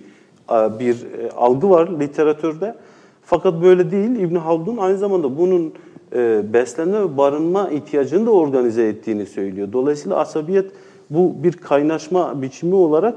bir 0.50 0.94
e, 0.94 1.30
algı 1.36 1.70
var 1.70 1.88
literatürde. 2.00 2.74
Fakat 3.22 3.62
böyle 3.62 3.90
değil. 3.90 4.10
İbn 4.10 4.34
Haldun 4.34 4.76
aynı 4.76 4.98
zamanda 4.98 5.38
bunun 5.38 5.74
e, 6.16 6.52
beslenme 6.52 7.00
ve 7.00 7.16
barınma 7.16 7.70
ihtiyacını 7.70 8.26
da 8.26 8.30
organize 8.30 8.88
ettiğini 8.88 9.26
söylüyor. 9.26 9.68
Dolayısıyla 9.72 10.16
asabiyet 10.16 10.70
bu 11.10 11.34
bir 11.42 11.52
kaynaşma 11.52 12.42
biçimi 12.42 12.74
olarak 12.74 13.14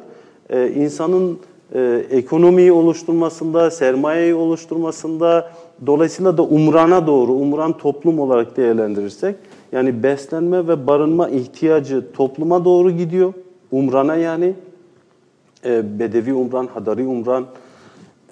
e, 0.49 0.71
insanın 0.71 1.39
e, 1.73 2.05
ekonomiyi 2.11 2.71
oluşturmasında, 2.71 3.71
sermayeyi 3.71 4.35
oluşturmasında, 4.35 5.51
dolayısıyla 5.85 6.37
da 6.37 6.43
umrana 6.43 7.07
doğru, 7.07 7.33
umran 7.33 7.77
toplum 7.77 8.19
olarak 8.19 8.57
değerlendirirsek, 8.57 9.35
yani 9.71 10.03
beslenme 10.03 10.67
ve 10.67 10.87
barınma 10.87 11.29
ihtiyacı 11.29 12.11
topluma 12.13 12.65
doğru 12.65 12.91
gidiyor. 12.91 13.33
Umrana 13.71 14.15
yani, 14.15 14.53
e, 15.65 15.99
bedevi 15.99 16.33
umran, 16.33 16.67
hadari 16.67 17.07
umran, 17.07 17.45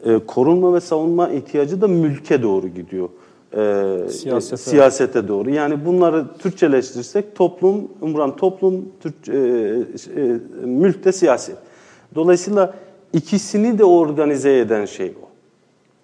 e, 0.05 0.19
korunma 0.27 0.73
ve 0.73 0.79
savunma 0.79 1.29
ihtiyacı 1.29 1.81
da 1.81 1.87
mülke 1.87 2.43
doğru 2.43 2.67
gidiyor. 2.67 3.09
E, 3.55 4.09
siyasete. 4.09 4.57
siyasete 4.57 5.27
doğru. 5.27 5.49
Yani 5.49 5.85
bunları 5.85 6.25
Türkçeleştirirsek 6.39 7.35
toplum, 7.35 7.87
umran 8.01 8.35
toplum, 8.35 8.85
Türk, 8.99 9.29
e, 9.29 9.33
e, 9.33 10.65
mülk 10.65 11.05
de 11.05 11.11
siyaset. 11.11 11.57
Dolayısıyla 12.15 12.73
ikisini 13.13 13.77
de 13.77 13.83
organize 13.83 14.59
eden 14.59 14.85
şey 14.85 15.13
o. 15.23 15.27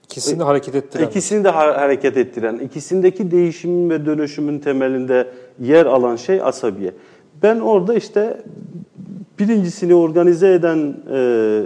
İkisini 0.03 0.39
de 0.39 0.43
hareket 0.43 0.75
ettiren. 0.75 1.07
İkisini 1.07 1.43
de 1.43 1.49
hareket 1.49 2.17
ettiren, 2.17 2.57
ikisindeki 2.57 3.31
değişimin 3.31 3.89
ve 3.89 4.05
dönüşümün 4.05 4.59
temelinde 4.59 5.27
yer 5.59 5.85
alan 5.85 6.15
şey 6.15 6.41
asabiye. 6.41 6.91
Ben 7.43 7.59
orada 7.59 7.93
işte 7.93 8.37
birincisini 9.39 9.95
organize 9.95 10.53
eden 10.53 10.95
e, 11.13 11.61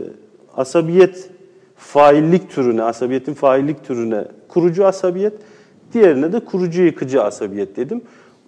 asabiyet 0.56 1.30
faillik 1.76 2.50
türüne, 2.50 2.84
asabiyetin 2.84 3.34
faillik 3.34 3.84
türüne 3.84 4.26
kurucu 4.48 4.86
asabiyet, 4.86 5.34
diğerine 5.94 6.34
de 6.34 6.40
kurucu 6.40 6.82
yıkıcı 6.82 7.24
asabiyet 7.24 7.78
dedim. 7.78 8.02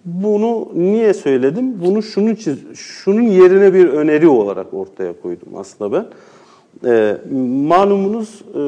Bunu 0.04 0.68
niye 0.74 1.14
söyledim? 1.14 1.80
Bunu 1.84 2.02
şunun 2.02 2.30
için, 2.30 2.60
şunun 2.74 3.22
yerine 3.22 3.74
bir 3.74 3.88
öneri 3.88 4.28
olarak 4.28 4.74
ortaya 4.74 5.20
koydum 5.20 5.48
aslında 5.56 5.92
ben. 5.92 6.06
E, 6.90 7.16
malumunuz 7.68 8.42
e, 8.54 8.58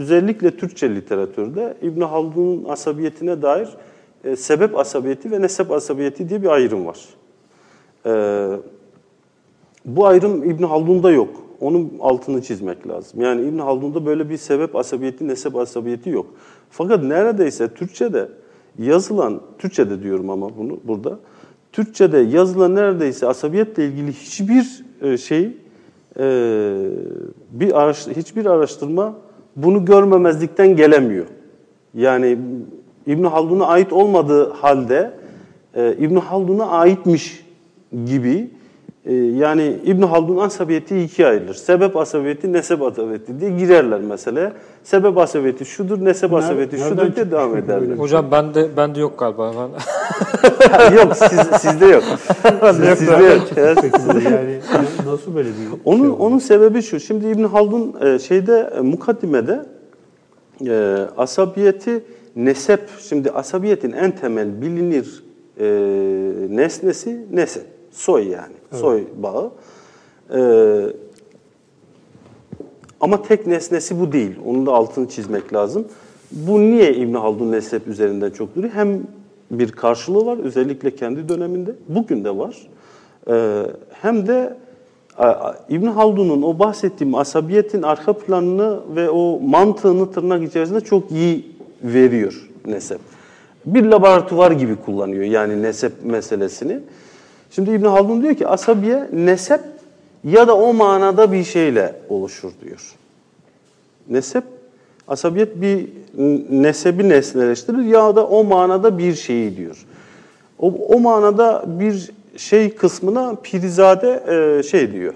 özellikle 0.00 0.56
Türkçe 0.56 0.94
literatürde 0.94 1.74
İbn 1.82 2.00
Haldun'un 2.00 2.64
asabiyetine 2.68 3.42
dair 3.42 3.68
e, 4.24 4.36
sebep 4.36 4.78
asabiyeti 4.78 5.30
ve 5.30 5.42
nesep 5.42 5.70
asabiyeti 5.70 6.28
diye 6.28 6.42
bir 6.42 6.48
ayrım 6.48 6.86
var. 6.86 6.98
E, 8.06 8.12
Bu 9.84 10.06
ayrım 10.06 10.50
İbn 10.50 10.62
Haldun'da 10.62 11.10
yok. 11.10 11.30
Onun 11.60 11.92
altını 12.00 12.42
çizmek 12.42 12.88
lazım. 12.88 13.20
Yani 13.20 13.48
İbn 13.48 13.58
Haldun'da 13.58 14.06
böyle 14.06 14.30
bir 14.30 14.36
sebep 14.36 14.76
asabiyeti, 14.76 15.28
nesep 15.28 15.56
asabiyeti 15.56 16.10
yok. 16.10 16.26
Fakat 16.72 17.02
neredeyse 17.02 17.68
Türkçe'de 17.68 18.28
yazılan, 18.78 19.40
Türkçe'de 19.58 20.02
diyorum 20.02 20.30
ama 20.30 20.56
bunu 20.58 20.80
burada, 20.84 21.18
Türkçe'de 21.72 22.18
yazılan 22.18 22.74
neredeyse 22.74 23.26
asabiyetle 23.26 23.86
ilgili 23.86 24.12
hiçbir 24.12 24.84
e, 25.02 25.16
şey, 25.16 25.56
e, 26.18 26.24
bir 27.50 27.80
araş, 27.80 28.06
hiçbir 28.06 28.46
araştırma 28.46 29.14
bunu 29.56 29.84
görmemezlikten 29.84 30.76
gelemiyor. 30.76 31.26
Yani 31.94 32.38
İbn 33.06 33.24
Haldun'a 33.24 33.66
ait 33.66 33.92
olmadığı 33.92 34.50
halde 34.50 35.12
e, 35.74 35.96
İbn 35.98 36.16
Haldun'a 36.16 36.66
aitmiş 36.66 37.46
gibi 38.06 38.50
e, 39.06 39.14
yani 39.14 39.76
İbn 39.84 40.02
Haldun 40.02 40.36
asabiyeti 40.36 40.98
ikiye 40.98 41.28
ayrılır. 41.28 41.54
Sebep 41.54 41.96
asabiyeti, 41.96 42.52
nesep 42.52 42.82
asabiyeti 42.82 43.40
diye 43.40 43.50
girerler 43.50 44.00
mesela. 44.00 44.52
Sebep 44.82 45.18
asabiyeti 45.18 45.64
şudur, 45.64 46.04
nesep 46.04 46.34
asabiyeti 46.34 46.78
şudur 46.78 47.16
diye 47.16 47.30
devam 47.30 47.56
ederler. 47.56 47.96
Hocam 47.96 48.30
bende 48.30 48.76
bende 48.76 49.00
yok 49.00 49.18
galiba. 49.18 49.52
Ben 50.72 50.92
yok 50.96 51.16
siz, 51.16 51.40
sizde 51.60 51.86
yok. 51.86 52.02
Siz- 52.04 52.98
sizde 52.98 53.12
yok. 53.12 53.42
Evet. 53.56 53.78
Yani 53.94 54.58
nasıl 55.06 55.34
böyle 55.34 55.48
bir 55.48 55.54
Onun 55.84 56.02
şey 56.02 56.16
onun 56.18 56.38
sebebi 56.38 56.82
şu. 56.82 57.00
Şimdi 57.00 57.26
İbn 57.26 57.44
Haldun 57.44 57.94
e, 58.00 58.18
şeyde 58.18 58.70
e, 58.76 58.80
mukaddimede 58.80 59.66
e, 60.66 60.96
asabiyeti 61.16 62.04
nesep. 62.36 62.80
Şimdi 63.08 63.30
asabiyetin 63.30 63.92
en 63.92 64.10
temel 64.10 64.62
bilinir 64.62 65.24
e, 65.60 65.66
nesnesi 66.56 67.26
nesep. 67.32 67.64
Soy 67.90 68.28
yani. 68.28 68.61
Soy 68.80 69.04
bağı. 69.22 69.50
E, 70.34 70.40
ama 73.00 73.22
tek 73.22 73.46
nesnesi 73.46 74.00
bu 74.00 74.12
değil. 74.12 74.36
Onun 74.46 74.66
da 74.66 74.72
altını 74.72 75.08
çizmek 75.08 75.54
lazım. 75.54 75.84
Bu 76.30 76.60
niye 76.60 76.94
İbn 76.94 77.14
Haldun 77.14 77.52
nesep 77.52 77.88
üzerinden 77.88 78.30
çok 78.30 78.56
duruyor? 78.56 78.72
Hem 78.74 79.02
bir 79.50 79.72
karşılığı 79.72 80.26
var 80.26 80.38
özellikle 80.38 80.94
kendi 80.94 81.28
döneminde. 81.28 81.74
Bugün 81.88 82.24
de 82.24 82.36
var. 82.38 82.56
Ee, 83.28 83.62
hem 83.90 84.26
de 84.26 84.56
İbn 85.68 85.86
Haldun'un 85.86 86.42
o 86.42 86.58
bahsettiğim 86.58 87.14
asabiyetin 87.14 87.82
arka 87.82 88.12
planını 88.12 88.80
ve 88.96 89.10
o 89.10 89.40
mantığını 89.40 90.12
tırnak 90.12 90.42
içerisinde 90.42 90.80
çok 90.80 91.10
iyi 91.10 91.46
veriyor 91.82 92.48
nesep. 92.66 93.00
Bir 93.66 93.84
laboratuvar 93.84 94.50
gibi 94.50 94.76
kullanıyor 94.76 95.24
yani 95.24 95.62
nesep 95.62 96.04
meselesini. 96.04 96.80
Şimdi 97.54 97.70
İbn 97.70 97.84
Haldun 97.84 98.22
diyor 98.22 98.34
ki 98.34 98.46
asabiye 98.46 99.08
nesep 99.12 99.60
ya 100.24 100.48
da 100.48 100.56
o 100.56 100.74
manada 100.74 101.32
bir 101.32 101.44
şeyle 101.44 101.94
oluşur 102.08 102.52
diyor. 102.64 102.94
Nesep, 104.08 104.44
asabiyet 105.08 105.60
bir 105.60 105.88
nesebi 106.50 107.08
nesneleştirir 107.08 107.84
ya 107.84 108.16
da 108.16 108.26
o 108.26 108.44
manada 108.44 108.98
bir 108.98 109.14
şeyi 109.14 109.56
diyor. 109.56 109.86
O, 110.58 110.74
o 110.88 111.00
manada 111.00 111.64
bir 111.66 112.10
şey 112.36 112.74
kısmına 112.74 113.34
Pirizade 113.42 114.22
e, 114.58 114.62
şey 114.62 114.92
diyor. 114.92 115.14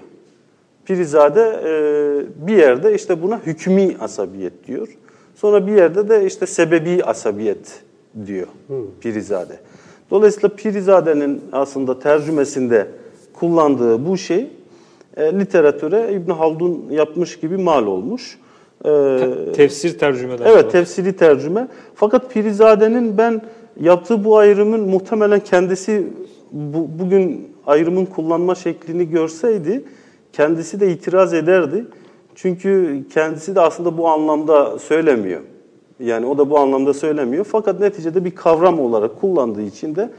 Pirizade 0.85 1.41
e, 1.41 2.47
bir 2.47 2.57
yerde 2.57 2.95
işte 2.95 3.21
buna 3.21 3.39
hükmü 3.45 3.97
asabiyet 3.99 4.67
diyor. 4.67 4.97
Sonra 5.35 5.67
bir 5.67 5.71
yerde 5.71 6.09
de 6.09 6.25
işte 6.25 6.45
sebebi 6.45 7.03
asabiyet 7.03 7.81
diyor 8.25 8.47
Pirizade. 9.01 9.59
Dolayısıyla 10.11 10.49
Pirizade'nin 10.49 11.41
aslında 11.51 11.99
tercümesinde 11.99 12.87
kullandığı 13.33 14.05
bu 14.07 14.17
şey 14.17 14.47
e, 15.17 15.39
literatüre 15.39 16.13
İbn 16.13 16.31
Haldun 16.31 16.85
yapmış 16.91 17.39
gibi 17.39 17.57
mal 17.57 17.87
olmuş. 17.87 18.37
E, 18.85 19.19
tefsir 19.55 19.97
tercümeler. 19.97 20.45
Evet, 20.45 20.71
tefsiri 20.71 21.15
tercüme. 21.15 21.67
Fakat 21.95 22.33
Pirizade'nin 22.33 23.17
ben 23.17 23.41
yaptığı 23.79 24.23
bu 24.23 24.37
ayrımın 24.37 24.89
muhtemelen 24.89 25.39
kendisi 25.39 26.07
bu, 26.51 26.87
bugün 26.99 27.51
ayrımın 27.65 28.05
kullanma 28.05 28.55
şeklini 28.55 29.09
görseydi 29.09 29.83
kendisi 30.33 30.79
de 30.79 30.91
itiraz 30.91 31.33
ederdi. 31.33 31.85
Çünkü 32.35 33.03
kendisi 33.13 33.55
de 33.55 33.61
aslında 33.61 33.97
bu 33.97 34.07
anlamda 34.07 34.79
söylemiyor. 34.79 35.41
Yani 35.99 36.25
o 36.25 36.37
da 36.37 36.49
bu 36.49 36.59
anlamda 36.59 36.93
söylemiyor. 36.93 37.45
Fakat 37.45 37.79
neticede 37.79 38.25
bir 38.25 38.35
kavram 38.35 38.79
olarak 38.79 39.21
kullandığı 39.21 39.61
için 39.61 39.95
de 39.95 40.09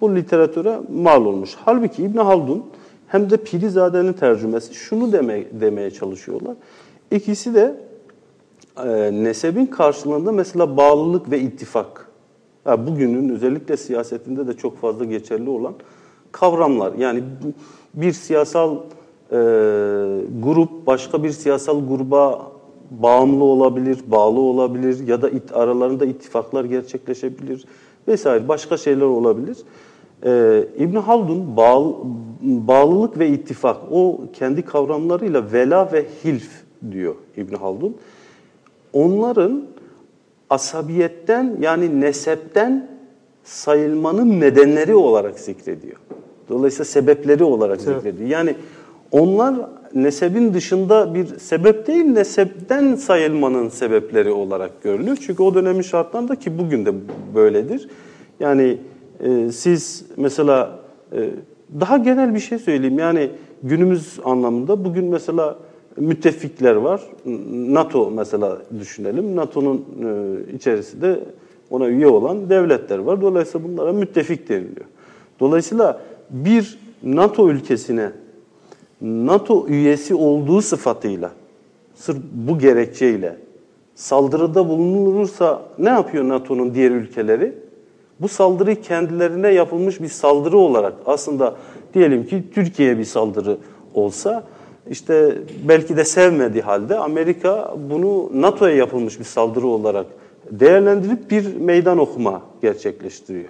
bu 0.00 0.16
literatüre 0.16 0.78
mal 0.94 1.24
olmuş. 1.24 1.56
Halbuki 1.64 2.02
İbn 2.02 2.18
Haldun 2.18 2.64
hem 3.06 3.30
de 3.30 3.36
Pirizade'nin 3.36 4.12
tercümesi 4.12 4.74
şunu 4.74 5.12
deme, 5.12 5.44
demeye 5.60 5.90
çalışıyorlar. 5.90 6.56
İkisi 7.10 7.54
de 7.54 7.76
e, 8.84 9.10
nesebin 9.12 9.66
karşılığında 9.66 10.32
mesela 10.32 10.76
bağlılık 10.76 11.30
ve 11.30 11.40
ittifak. 11.40 12.08
Ha, 12.64 12.86
bugünün 12.86 13.28
özellikle 13.28 13.76
siyasetinde 13.76 14.46
de 14.46 14.52
çok 14.52 14.80
fazla 14.80 15.04
geçerli 15.04 15.50
olan 15.50 15.74
kavramlar. 16.32 16.92
Yani 16.92 17.22
bir 17.94 18.12
siyasal 18.12 18.76
e, 18.76 19.36
grup 20.42 20.86
başka 20.86 21.22
bir 21.22 21.30
siyasal 21.30 21.88
gruba 21.88 22.52
bağımlı 22.90 23.44
olabilir, 23.44 23.98
bağlı 24.06 24.40
olabilir 24.40 25.06
ya 25.08 25.22
da 25.22 25.30
it, 25.30 25.56
aralarında 25.56 26.06
ittifaklar 26.06 26.64
gerçekleşebilir 26.64 27.64
vesaire 28.08 28.48
başka 28.48 28.76
şeyler 28.76 29.04
olabilir. 29.04 29.56
Ee, 30.24 30.64
İbn 30.78 30.96
Haldun 30.96 31.56
bağ, 31.56 31.84
bağlılık 32.42 33.18
ve 33.18 33.28
ittifak 33.28 33.76
o 33.90 34.20
kendi 34.32 34.62
kavramlarıyla 34.62 35.52
vela 35.52 35.92
ve 35.92 36.06
hilf 36.24 36.48
diyor 36.92 37.14
İbn 37.36 37.54
Haldun. 37.54 37.96
Onların 38.92 39.62
asabiyetten 40.50 41.56
yani 41.60 42.00
nesepten 42.00 42.88
sayılmanın 43.44 44.40
nedenleri 44.40 44.94
olarak 44.94 45.38
zikrediyor. 45.38 45.96
Dolayısıyla 46.48 46.84
sebepleri 46.84 47.44
olarak 47.44 47.80
Evet. 47.86 47.96
zikrediyor. 47.96 48.30
Yani 48.30 48.54
onlar 49.12 49.54
nesebin 49.94 50.54
dışında 50.54 51.14
bir 51.14 51.26
sebep 51.38 51.86
değil, 51.86 52.04
nesepten 52.04 52.94
sayılmanın 52.94 53.68
sebepleri 53.68 54.30
olarak 54.30 54.82
görülüyor. 54.82 55.16
Çünkü 55.20 55.42
o 55.42 55.54
dönemin 55.54 55.82
şartlarında 55.82 56.36
ki 56.36 56.58
bugün 56.58 56.86
de 56.86 56.92
böyledir. 57.34 57.88
Yani 58.40 58.78
e, 59.20 59.52
siz 59.52 60.04
mesela 60.16 60.78
e, 61.12 61.30
daha 61.80 61.96
genel 61.96 62.34
bir 62.34 62.40
şey 62.40 62.58
söyleyeyim. 62.58 62.98
Yani 62.98 63.30
günümüz 63.62 64.18
anlamında 64.24 64.84
bugün 64.84 65.04
mesela 65.04 65.56
müttefikler 65.96 66.74
var. 66.74 67.00
NATO 67.52 68.10
mesela 68.10 68.58
düşünelim. 68.80 69.36
NATO'nun 69.36 69.76
e, 69.76 70.54
içerisinde 70.54 71.20
ona 71.70 71.88
üye 71.88 72.06
olan 72.06 72.50
devletler 72.50 72.98
var. 72.98 73.20
Dolayısıyla 73.20 73.68
bunlara 73.68 73.92
müttefik 73.92 74.48
deniliyor. 74.48 74.86
Dolayısıyla 75.40 76.00
bir 76.30 76.78
NATO 77.02 77.50
ülkesine 77.50 78.10
NATO 79.00 79.66
üyesi 79.68 80.14
olduğu 80.14 80.62
sıfatıyla, 80.62 81.30
sırf 81.94 82.16
bu 82.32 82.58
gerekçeyle 82.58 83.36
saldırıda 83.94 84.68
bulunursa 84.68 85.62
ne 85.78 85.88
yapıyor 85.88 86.28
NATO'nun 86.28 86.74
diğer 86.74 86.90
ülkeleri? 86.90 87.54
Bu 88.20 88.28
saldırı 88.28 88.74
kendilerine 88.74 89.48
yapılmış 89.48 90.00
bir 90.00 90.08
saldırı 90.08 90.58
olarak 90.58 90.94
aslında 91.06 91.56
diyelim 91.94 92.26
ki 92.26 92.44
Türkiye'ye 92.54 92.98
bir 92.98 93.04
saldırı 93.04 93.56
olsa 93.94 94.44
işte 94.90 95.38
belki 95.68 95.96
de 95.96 96.04
sevmediği 96.04 96.62
halde 96.62 96.98
Amerika 96.98 97.74
bunu 97.90 98.30
NATO'ya 98.34 98.74
yapılmış 98.74 99.18
bir 99.18 99.24
saldırı 99.24 99.66
olarak 99.66 100.06
değerlendirip 100.50 101.30
bir 101.30 101.56
meydan 101.56 101.98
okuma 101.98 102.42
gerçekleştiriyor. 102.62 103.48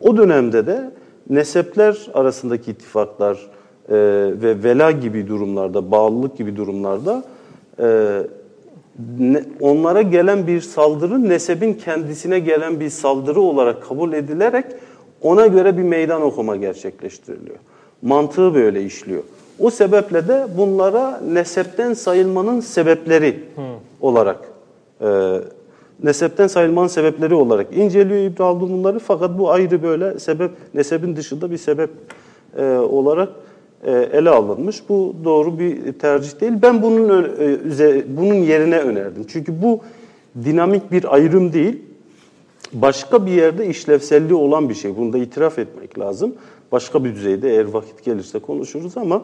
O 0.00 0.16
dönemde 0.16 0.66
de 0.66 0.90
nesepler 1.30 2.10
arasındaki 2.14 2.70
ittifaklar 2.70 3.50
e, 3.90 3.94
ve 4.42 4.62
vela 4.64 4.90
gibi 4.90 5.28
durumlarda, 5.28 5.90
bağlılık 5.90 6.38
gibi 6.38 6.56
durumlarda 6.56 7.24
e, 7.78 8.18
ne- 9.18 9.44
onlara 9.60 10.02
gelen 10.02 10.46
bir 10.46 10.60
saldırı 10.60 11.28
nesebin 11.28 11.74
kendisine 11.74 12.38
gelen 12.38 12.80
bir 12.80 12.90
saldırı 12.90 13.40
olarak 13.40 13.82
kabul 13.82 14.12
edilerek 14.12 14.64
ona 15.22 15.46
göre 15.46 15.78
bir 15.78 15.82
meydan 15.82 16.22
okuma 16.22 16.56
gerçekleştiriliyor. 16.56 17.56
Mantığı 18.02 18.54
böyle 18.54 18.84
işliyor. 18.84 19.22
O 19.58 19.70
sebeple 19.70 20.28
de 20.28 20.46
bunlara 20.58 21.20
nesepten 21.32 21.94
sayılmanın 21.94 22.60
sebepleri 22.60 23.44
olarak 24.00 24.38
e, 25.00 25.38
nesepten 26.02 26.46
sayılmanın 26.46 26.88
sebepleri 26.88 27.34
olarak 27.34 27.76
inceliyor 27.76 28.20
İbn 28.20 28.42
Haldun 28.42 28.70
bunları 28.70 28.98
fakat 28.98 29.38
bu 29.38 29.50
ayrı 29.50 29.82
böyle 29.82 30.18
sebep 30.18 30.50
nesebin 30.74 31.16
dışında 31.16 31.50
bir 31.50 31.56
sebep 31.56 31.90
e, 32.58 32.64
olarak 32.76 33.28
ele 33.86 34.30
alınmış. 34.30 34.88
Bu 34.88 35.14
doğru 35.24 35.58
bir 35.58 35.92
tercih 35.92 36.40
değil. 36.40 36.52
Ben 36.62 36.82
bunun 36.82 37.24
e, 37.78 38.16
bunun 38.16 38.34
yerine 38.34 38.78
önerdim. 38.78 39.24
Çünkü 39.28 39.62
bu 39.62 39.80
dinamik 40.44 40.92
bir 40.92 41.14
ayrım 41.14 41.52
değil. 41.52 41.82
Başka 42.72 43.26
bir 43.26 43.30
yerde 43.30 43.66
işlevselliği 43.66 44.34
olan 44.34 44.68
bir 44.68 44.74
şey. 44.74 44.96
Bunu 44.96 45.12
da 45.12 45.18
itiraf 45.18 45.58
etmek 45.58 45.98
lazım. 45.98 46.34
Başka 46.72 47.04
bir 47.04 47.14
düzeyde 47.14 47.50
eğer 47.50 47.64
vakit 47.64 48.04
gelirse 48.04 48.38
konuşuruz 48.38 48.96
ama 48.96 49.22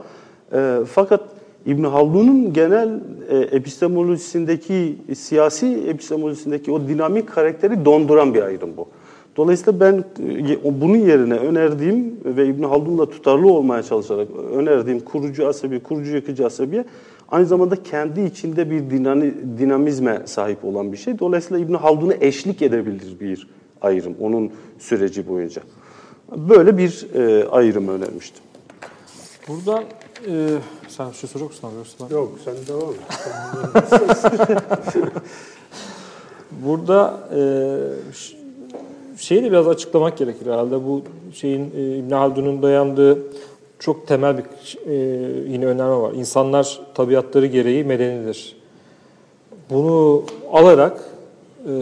E, 0.53 0.77
fakat 0.93 1.21
İbn 1.67 1.85
Haldun'un 1.85 2.53
genel 2.53 3.01
e, 3.29 3.37
epistemolojisindeki, 3.37 4.97
siyasi 5.17 5.67
epistemolojisindeki 5.67 6.71
o 6.73 6.89
dinamik 6.89 7.29
karakteri 7.29 7.85
donduran 7.85 8.35
bir 8.35 8.43
ayrım 8.43 8.71
bu. 8.77 8.89
Dolayısıyla 9.37 9.81
ben 9.81 10.05
e, 10.65 10.81
bunun 10.81 10.97
yerine 10.97 11.35
önerdiğim 11.35 12.21
ve 12.25 12.47
İbn 12.47 12.63
Haldun'la 12.63 13.11
tutarlı 13.11 13.53
olmaya 13.53 13.83
çalışarak 13.83 14.29
önerdiğim 14.55 15.01
kurucu 15.01 15.49
asabi, 15.49 15.81
kurucu 15.81 16.15
yakıcı 16.15 16.47
asabiye 16.47 16.85
aynı 17.29 17.47
zamanda 17.47 17.83
kendi 17.83 18.21
içinde 18.21 18.71
bir 18.71 18.91
dinamizme 19.59 20.23
sahip 20.25 20.65
olan 20.65 20.93
bir 20.93 20.97
şey. 20.97 21.19
Dolayısıyla 21.19 21.65
İbn 21.65 21.75
Haldun'a 21.75 22.15
eşlik 22.21 22.63
edebilir 22.63 23.21
bir 23.21 23.49
ayrım 23.83 24.15
onun 24.21 24.53
süreci 24.79 25.29
boyunca. 25.29 25.63
Böyle 26.37 26.79
bir 26.79 27.07
e, 27.15 27.49
ayrım 27.49 27.89
önermiştim. 27.89 28.45
Buradan 29.49 29.85
e, 30.29 30.49
sen 30.89 31.11
bir 31.11 31.15
şey 31.15 31.31
soracak 31.31 31.51
mısın 31.51 31.67
abi? 31.67 32.15
Yoksa 32.15 32.15
Yok 32.15 32.39
sen 32.45 32.55
devam 32.69 32.91
et. 32.91 33.01
Burada 36.65 37.29
e, 37.35 37.41
şeyi 39.17 39.43
de 39.45 39.51
biraz 39.53 39.69
açıklamak 39.69 40.19
gerekir 40.19 40.47
herhalde. 40.47 40.87
Bu 40.87 41.03
şeyin 41.33 41.73
e, 41.77 41.97
İbn 41.97 42.11
Haldun'un 42.11 42.63
dayandığı 42.63 43.19
çok 43.79 44.07
temel 44.07 44.37
bir 44.39 44.79
e, 44.87 44.95
yine 45.53 45.67
önerme 45.67 45.97
var. 45.97 46.13
İnsanlar 46.13 46.81
tabiatları 46.95 47.47
gereği 47.47 47.85
medenidir. 47.85 48.57
Bunu 49.71 50.23
alarak 50.53 51.01
e, 51.69 51.73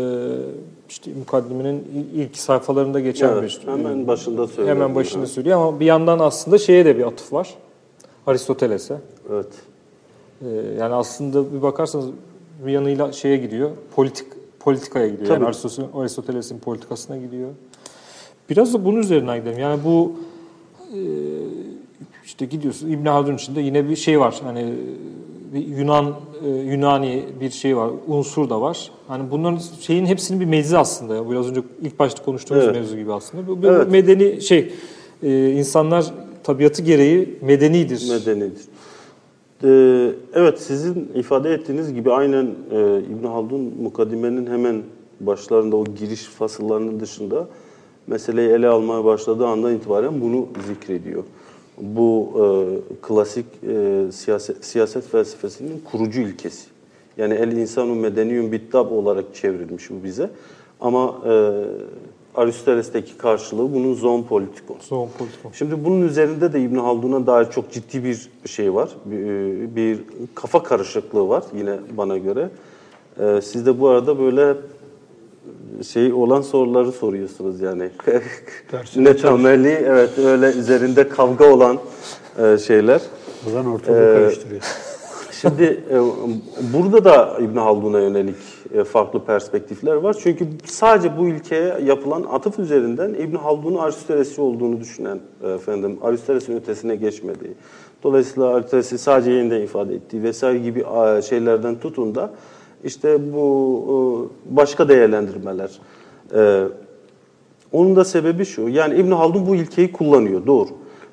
işte 0.89 1.11
mukaddimenin 1.18 1.85
ilk 2.14 2.37
sayfalarında 2.37 3.01
geçen 3.01 3.28
Evet, 3.28 3.61
bir 3.66 3.72
hemen 3.72 4.07
başında 4.07 4.47
söylüyor. 4.47 4.76
hemen 4.76 4.95
başında 4.95 5.26
söylüyor 5.26 5.59
ama 5.59 5.80
bir 5.80 5.87
yandan 5.87 6.18
aslında 6.18 6.59
şeye 6.59 6.85
de 6.85 6.99
bir 6.99 7.07
atıf 7.07 7.32
var. 7.32 7.55
Aristoteles'e. 8.26 8.97
Evet. 9.32 9.47
Yani 10.78 10.95
aslında 10.95 11.53
bir 11.53 11.62
bakarsanız 11.62 12.07
bir 12.66 12.72
yanıyla 12.72 13.12
şeye 13.12 13.37
gidiyor, 13.37 13.70
politik 13.97 14.26
politikaya 14.65 15.09
gidiyor. 15.09 15.29
Tabii. 15.29 15.45
Yani 15.45 15.51
Aristoteles- 15.55 16.01
Aristoteles'in 16.01 16.59
politikasına 16.59 17.17
gidiyor. 17.17 17.51
Biraz 18.51 18.75
da 18.75 18.85
bunun 18.85 18.97
üzerinden 19.01 19.39
gidelim. 19.41 19.59
Yani 19.59 19.81
bu 19.85 20.12
e, 20.95 21.01
işte 22.25 22.47
gidiyorsun 22.47 22.91
İbn 22.91 23.07
Haldun 23.07 23.35
içinde 23.35 23.61
yine 23.61 23.89
bir 23.89 23.97
şey 23.97 24.21
var. 24.21 24.41
Hani 24.45 24.75
bir 25.55 25.67
Yunan 25.67 26.15
e, 26.45 26.49
Yunani 26.49 27.25
bir 27.41 27.51
şey 27.51 27.77
var, 27.77 27.91
unsur 28.09 28.51
da 28.51 28.61
var. 28.61 28.91
Hani 29.09 29.31
bunların 29.31 29.61
şeyin 29.81 30.07
hepsinin 30.07 30.41
bir 30.41 30.45
meczi 30.47 30.79
aslında. 30.79 31.15
ya. 31.15 31.31
Biraz 31.31 31.51
önce 31.51 31.62
ilk 31.83 31.99
başta 31.99 32.25
konuştuğumuz 32.25 32.65
Evet. 32.65 32.77
mevzu 32.77 32.97
gibi 32.97 33.12
aslında. 33.12 33.49
Bu, 33.49 33.62
bu 33.62 33.67
Evet. 33.67 33.91
medeni 33.91 34.43
şey 34.43 34.73
e, 35.23 35.51
insanlar 35.51 36.15
tabiatı 36.43 36.83
gereği 36.83 37.39
medenidir. 37.43 38.09
Medenidir. 38.11 38.62
Ee, 39.65 40.11
evet 40.35 40.61
sizin 40.61 41.12
ifade 41.14 41.53
ettiğiniz 41.53 41.95
gibi 41.95 42.12
aynen 42.12 42.47
e, 42.70 42.99
İbn 42.99 43.26
Haldun 43.26 43.61
mukaddimenin 43.82 44.47
hemen 44.47 44.82
başlarında 45.20 45.76
o 45.76 45.85
giriş 45.85 46.24
fasıllarının 46.24 47.01
dışında 47.01 47.49
meseleyi 48.07 48.51
ele 48.51 48.68
almaya 48.68 49.05
başladığı 49.05 49.47
andan 49.47 49.74
itibaren 49.74 50.20
bunu 50.20 50.49
zikrediyor. 50.66 51.24
Bu 51.78 52.32
e, 52.37 52.43
klasik 53.03 53.47
e, 53.68 54.05
siyaset, 54.12 54.64
siyaset 54.64 55.09
felsefesinin 55.09 55.82
kurucu 55.91 56.20
ilkesi. 56.20 56.66
Yani 57.16 57.35
el 57.35 57.53
insanu 57.53 57.95
medeniyun 57.95 58.53
bittab 58.53 58.91
olarak 58.91 59.35
çevrilmiş 59.35 59.91
bu 59.91 60.05
bize. 60.05 60.30
Ama 60.80 61.14
e, 61.26 61.64
Aristoteles'teki 62.35 63.16
karşılığı 63.18 63.74
bunun 63.74 63.95
zoon 63.95 64.22
politikon. 64.22 64.76
Son 64.80 65.09
politikon. 65.18 65.53
Şimdi 65.53 65.85
bunun 65.85 66.09
üzerinde 66.09 66.53
de 66.53 66.61
İbn 66.61 66.76
Haldun'a 66.76 67.26
dair 67.26 67.51
çok 67.51 67.72
ciddi 67.72 68.05
bir 68.05 68.28
şey 68.49 68.74
var. 68.74 68.91
Bir, 69.05 69.76
bir 69.76 69.99
kafa 70.35 70.62
karışıklığı 70.62 71.28
var 71.28 71.45
yine 71.57 71.76
bana 71.97 72.18
göre. 72.18 72.51
Ee, 73.20 73.41
siz 73.43 73.66
de 73.66 73.80
bu 73.80 73.89
arada 73.89 74.18
böyle 74.18 74.55
şey 75.93 76.12
olan 76.12 76.41
soruları 76.41 76.93
soruyorsunuz 76.93 77.61
yani. 77.61 77.91
ne 78.97 79.16
temelli, 79.16 79.68
evet 79.68 80.18
öyle 80.18 80.47
üzerinde 80.47 81.09
kavga 81.09 81.53
olan 81.53 81.78
e, 82.39 82.59
şeyler. 82.59 83.01
Ozan 83.49 83.66
ortalığı 83.66 84.14
karıştırıyor. 84.14 84.62
Şimdi 85.41 85.80
e, 85.91 85.97
burada 86.72 87.05
da 87.05 87.39
İbn 87.41 87.57
Haldun'a 87.57 88.01
yönelik 88.01 88.37
e, 88.37 88.54
farklı 88.83 89.25
perspektifler 89.25 89.95
var. 89.95 90.16
Çünkü 90.22 90.49
sadece 90.64 91.18
bu 91.18 91.29
ilkeye 91.29 91.79
yapılan 91.85 92.22
atıf 92.22 92.59
üzerinden 92.59 93.14
İbn 93.14 93.37
Haldun'un 93.37 93.79
Aristotelesçi 93.79 94.41
olduğunu 94.41 94.81
düşünen 94.81 95.20
e, 95.43 95.49
efendim 95.49 95.99
Aristoteles'in 96.03 96.57
ötesine 96.57 96.97
geçmediği. 96.97 97.53
Dolayısıyla 98.03 98.49
Aristoteles'i 98.49 98.99
sadece 98.99 99.31
yeniden 99.31 99.61
ifade 99.61 99.95
ettiği 99.95 100.22
vesaire 100.22 100.59
gibi 100.59 100.85
e, 101.18 101.22
şeylerden 101.22 101.79
tutun 101.79 102.14
da 102.14 102.31
işte 102.85 103.33
bu 103.33 103.41
e, 104.51 104.57
başka 104.57 104.89
değerlendirmeler. 104.89 105.81
E, 106.35 106.64
onun 107.72 107.97
da 107.97 108.05
sebebi 108.05 108.45
şu. 108.45 108.68
Yani 108.68 108.95
İbn 108.95 109.11
Haldun 109.11 109.47
bu 109.47 109.57
ilkeyi 109.57 109.93
kullanıyor 109.93 110.47
doğru. 110.47 110.68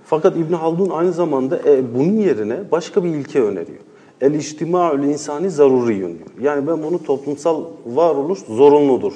Fakat 0.05 0.38
İbn 0.38 0.53
Haldun 0.53 0.89
aynı 0.89 1.12
zamanda 1.12 1.59
e, 1.66 1.95
bunun 1.95 2.18
yerine 2.18 2.72
başka 2.72 3.03
bir 3.03 3.09
ilke 3.09 3.41
öneriyor. 3.41 3.80
El 4.22 4.34
içtima'ül 4.34 5.03
insani 5.03 5.49
zaruriyun 5.49 6.11
diyor. 6.17 6.30
Yani 6.41 6.67
ben 6.67 6.84
bunu 6.84 7.03
toplumsal 7.03 7.63
varoluş 7.86 8.39
zorunludur 8.39 9.13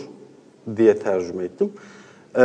diye 0.77 0.99
tercüme 0.99 1.43
ettim. 1.43 1.69
E, 2.35 2.41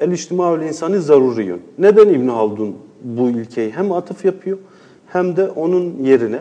El 0.00 0.12
içtima'ül 0.12 0.62
insani 0.62 1.00
zaruriyun. 1.00 1.60
Neden 1.78 2.08
İbn 2.08 2.28
Haldun 2.28 2.76
bu 3.02 3.28
ilkeyi 3.28 3.70
hem 3.70 3.92
atıf 3.92 4.24
yapıyor 4.24 4.58
hem 5.06 5.36
de 5.36 5.48
onun 5.48 5.96
yerine 6.02 6.40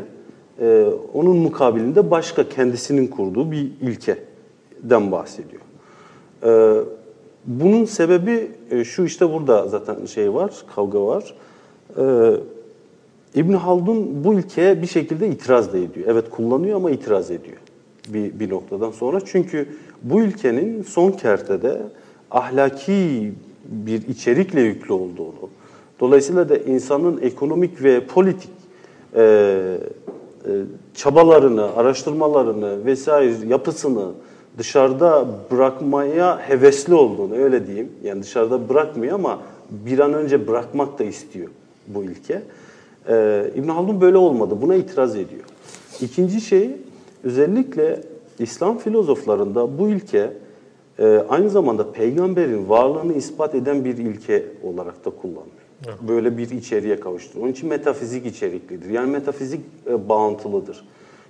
e, 0.59 0.89
onun 1.13 1.37
mukabilinde 1.37 2.11
başka 2.11 2.49
kendisinin 2.49 3.07
kurduğu 3.07 3.51
bir 3.51 3.71
ilkeden 3.81 5.11
bahsediyor. 5.11 5.61
E, 6.43 6.81
bunun 7.45 7.85
sebebi 7.85 8.51
e, 8.71 8.83
şu 8.83 9.03
işte 9.03 9.33
burada 9.33 9.67
zaten 9.67 10.05
şey 10.05 10.33
var, 10.33 10.51
kavga 10.75 11.05
var. 11.05 11.33
Ee, 11.97 12.31
İbn 13.35 13.53
Haldun 13.53 14.23
bu 14.23 14.33
ilkeye 14.33 14.81
bir 14.81 14.87
şekilde 14.87 15.27
itiraz 15.27 15.73
da 15.73 15.77
ediyor. 15.77 16.07
Evet 16.09 16.29
kullanıyor 16.29 16.75
ama 16.75 16.91
itiraz 16.91 17.31
ediyor 17.31 17.57
bir, 18.07 18.39
bir 18.39 18.49
noktadan 18.49 18.91
sonra. 18.91 19.19
Çünkü 19.25 19.67
bu 20.03 20.23
ilkenin 20.23 20.83
son 20.83 21.11
kertede 21.11 21.81
ahlaki 22.31 23.31
bir 23.65 24.07
içerikle 24.07 24.61
yüklü 24.61 24.93
olduğunu, 24.93 25.49
dolayısıyla 25.99 26.49
da 26.49 26.57
insanın 26.57 27.21
ekonomik 27.21 27.83
ve 27.83 28.05
politik 28.05 28.49
e, 29.15 29.21
e, 29.21 30.51
çabalarını, 30.95 31.75
araştırmalarını 31.75 32.85
vesaire 32.85 33.47
yapısını 33.47 34.11
dışarıda 34.57 35.27
bırakmaya 35.51 36.49
hevesli 36.49 36.93
olduğunu 36.93 37.35
öyle 37.35 37.67
diyeyim. 37.67 37.91
Yani 38.03 38.23
dışarıda 38.23 38.69
bırakmıyor 38.69 39.15
ama 39.15 39.39
bir 39.69 39.99
an 39.99 40.13
önce 40.13 40.47
bırakmak 40.47 40.99
da 40.99 41.03
istiyor 41.03 41.49
bu 41.87 42.03
ilke. 42.03 42.41
Ee, 43.09 43.51
İbn 43.55 43.67
Haldun 43.67 44.01
böyle 44.01 44.17
olmadı. 44.17 44.57
Buna 44.61 44.75
itiraz 44.75 45.15
ediyor. 45.15 45.43
İkinci 46.01 46.41
şey 46.41 46.71
özellikle 47.23 48.01
İslam 48.39 48.77
filozoflarında 48.77 49.77
bu 49.79 49.89
ilke 49.89 50.33
e, 50.99 51.23
aynı 51.29 51.49
zamanda 51.49 51.91
peygamberin 51.91 52.69
varlığını 52.69 53.13
ispat 53.13 53.55
eden 53.55 53.85
bir 53.85 53.97
ilke 53.97 54.45
olarak 54.63 55.05
da 55.05 55.09
kullanılıyor. 55.09 55.55
Böyle 56.07 56.37
bir 56.37 56.49
içeriğe 56.49 56.99
kavuşturuyor. 56.99 57.43
Onun 57.43 57.51
için 57.51 57.69
metafizik 57.69 58.25
içeriklidir. 58.25 58.89
Yani 58.89 59.11
metafizik 59.11 59.61
e, 59.87 60.09
bağıntılıdır. 60.09 60.87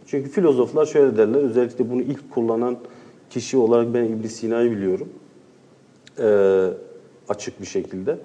Çünkü 0.07 0.30
filozoflar 0.30 0.86
şöyle 0.86 1.17
derler, 1.17 1.39
özellikle 1.39 1.91
bunu 1.91 2.01
ilk 2.01 2.32
kullanan 2.32 2.78
kişi 3.30 3.57
olarak 3.57 3.93
ben 3.93 4.03
İbn 4.03 4.28
Sina'yı 4.28 4.71
biliyorum. 4.71 5.09
Ee, 6.19 6.67
açık 7.30 7.61
bir 7.61 7.65
şekilde. 7.65 8.17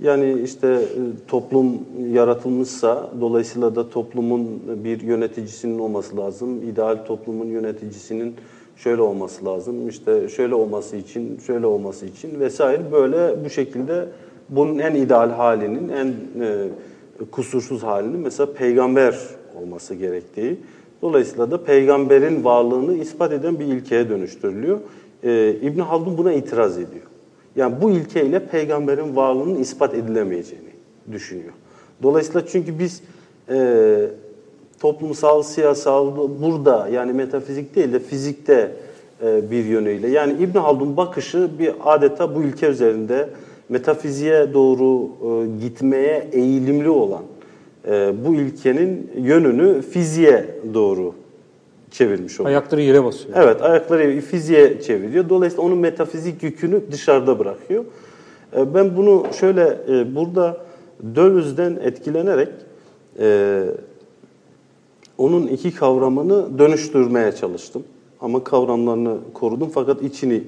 Yani 0.00 0.40
işte 0.44 0.68
e, 0.68 1.00
toplum 1.28 1.78
yaratılmışsa 2.12 3.10
dolayısıyla 3.20 3.76
da 3.76 3.90
toplumun 3.90 4.62
bir 4.84 5.00
yöneticisinin 5.00 5.78
olması 5.78 6.16
lazım. 6.16 6.62
İdeal 6.62 7.04
toplumun 7.06 7.46
yöneticisinin 7.46 8.34
şöyle 8.76 9.02
olması 9.02 9.44
lazım. 9.44 9.88
İşte 9.88 10.28
şöyle 10.28 10.54
olması 10.54 10.96
için, 10.96 11.38
şöyle 11.46 11.66
olması 11.66 12.06
için 12.06 12.40
vesaire 12.40 12.92
böyle 12.92 13.44
bu 13.44 13.50
şekilde 13.50 14.08
bunun 14.48 14.78
en 14.78 14.94
ideal 14.94 15.30
halinin, 15.30 15.88
en 15.88 16.06
e, 16.06 16.68
kusursuz 17.30 17.82
halinin 17.82 18.20
mesela 18.20 18.52
peygamber 18.52 19.18
olması 19.62 19.94
gerektiği. 19.94 20.56
Dolayısıyla 21.02 21.50
da 21.50 21.64
peygamberin 21.64 22.44
varlığını 22.44 22.94
ispat 22.94 23.32
eden 23.32 23.58
bir 23.58 23.64
ilkeye 23.64 24.08
dönüştürülüyor. 24.08 24.78
Ee, 25.24 25.56
İbn 25.62 25.80
Haldun 25.80 26.18
buna 26.18 26.32
itiraz 26.32 26.78
ediyor. 26.78 27.07
Yani 27.58 27.74
bu 27.80 27.90
ilkeyle 27.90 28.46
peygamberin 28.46 29.16
varlığının 29.16 29.54
ispat 29.54 29.94
edilemeyeceğini 29.94 30.70
düşünüyor. 31.12 31.52
Dolayısıyla 32.02 32.46
çünkü 32.46 32.78
biz 32.78 33.02
e, 33.50 34.10
toplumsal, 34.80 35.42
siyasal 35.42 36.16
burada 36.42 36.88
yani 36.88 37.12
metafizik 37.12 37.76
değil 37.76 37.92
de 37.92 37.98
fizikte 37.98 38.72
e, 39.22 39.50
bir 39.50 39.64
yönüyle. 39.64 40.08
Yani 40.08 40.32
İbn 40.32 40.58
Haldun 40.58 40.96
bakışı 40.96 41.50
bir 41.58 41.72
adeta 41.84 42.34
bu 42.34 42.42
ilke 42.42 42.66
üzerinde 42.66 43.28
metafiziğe 43.68 44.54
doğru 44.54 45.08
e, 45.08 45.60
gitmeye 45.60 46.28
eğilimli 46.32 46.88
olan 46.88 47.22
e, 47.88 48.12
bu 48.26 48.34
ilkenin 48.34 49.10
yönünü 49.16 49.82
fiziğe 49.82 50.44
doğru 50.74 51.14
çevirmiş 51.90 52.40
oluyor. 52.40 52.50
Ayakları 52.50 52.82
yere 52.82 53.04
basıyor. 53.04 53.36
Evet, 53.36 53.62
ayakları 53.62 54.20
fiziğe 54.20 54.80
çeviriyor. 54.80 55.28
Dolayısıyla 55.28 55.64
onun 55.64 55.78
metafizik 55.78 56.42
yükünü 56.42 56.82
dışarıda 56.92 57.38
bırakıyor. 57.38 57.84
E, 58.56 58.74
Ben 58.74 58.96
bunu 58.96 59.26
şöyle 59.40 59.78
e, 59.88 60.14
burada 60.14 60.56
Dölüz'den 61.14 61.78
etkilenerek 61.82 62.48
e, 63.18 63.64
onun 65.18 65.46
iki 65.46 65.74
kavramını 65.74 66.58
dönüştürmeye 66.58 67.32
çalıştım. 67.32 67.84
Ama 68.20 68.44
kavramlarını 68.44 69.16
korudum 69.34 69.70
fakat 69.74 70.02
içini 70.02 70.44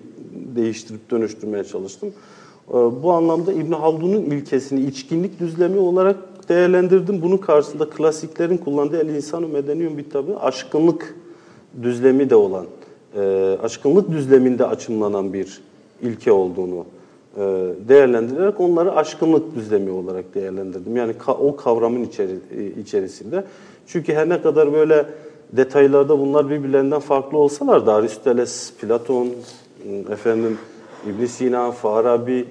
değiştirip 0.57 1.11
dönüştürmeye 1.11 1.65
çalıştım. 1.65 2.13
Bu 3.03 3.13
anlamda 3.13 3.53
İbn 3.53 3.73
Haldun'un 3.73 4.23
ilkesini 4.23 4.81
içkinlik 4.81 5.41
düzlemi 5.41 5.79
olarak 5.79 6.17
değerlendirdim. 6.49 7.23
Bunun 7.23 7.37
karşısında 7.37 7.91
klasiklerin 7.91 8.57
kullandığı 8.57 9.01
el 9.01 9.09
insanu 9.09 9.49
medeniyum 9.49 9.99
bir 9.99 10.11
tabi 10.11 10.37
aşkınlık 10.37 11.15
düzlemi 11.83 12.31
de 12.31 12.35
olan, 12.35 12.67
e, 13.17 13.57
aşkınlık 13.63 14.11
düzleminde 14.11 14.67
açımlanan 14.67 15.33
bir 15.33 15.61
ilke 16.03 16.33
olduğunu 16.33 16.85
e, 17.37 17.41
değerlendirerek 17.89 18.61
onları 18.61 18.97
aşkınlık 18.97 19.55
düzlemi 19.55 19.91
olarak 19.91 20.35
değerlendirdim. 20.35 20.97
Yani 20.97 21.13
ka- 21.13 21.37
o 21.37 21.57
kavramın 21.57 22.05
içeri, 22.05 22.39
e, 22.59 22.81
içerisinde. 22.81 23.45
Çünkü 23.87 24.15
her 24.15 24.29
ne 24.29 24.43
kadar 24.43 24.73
böyle 24.73 25.07
detaylarda 25.53 26.19
bunlar 26.19 26.51
birbirlerinden 26.51 27.01
farklı 27.01 27.39
olsalar 27.39 27.87
da 27.87 27.95
Aristoteles, 27.95 28.73
Platon, 28.81 29.29
efendim 30.13 30.59
İbn 31.09 31.25
Sina, 31.25 31.71
Farabi 31.71 32.45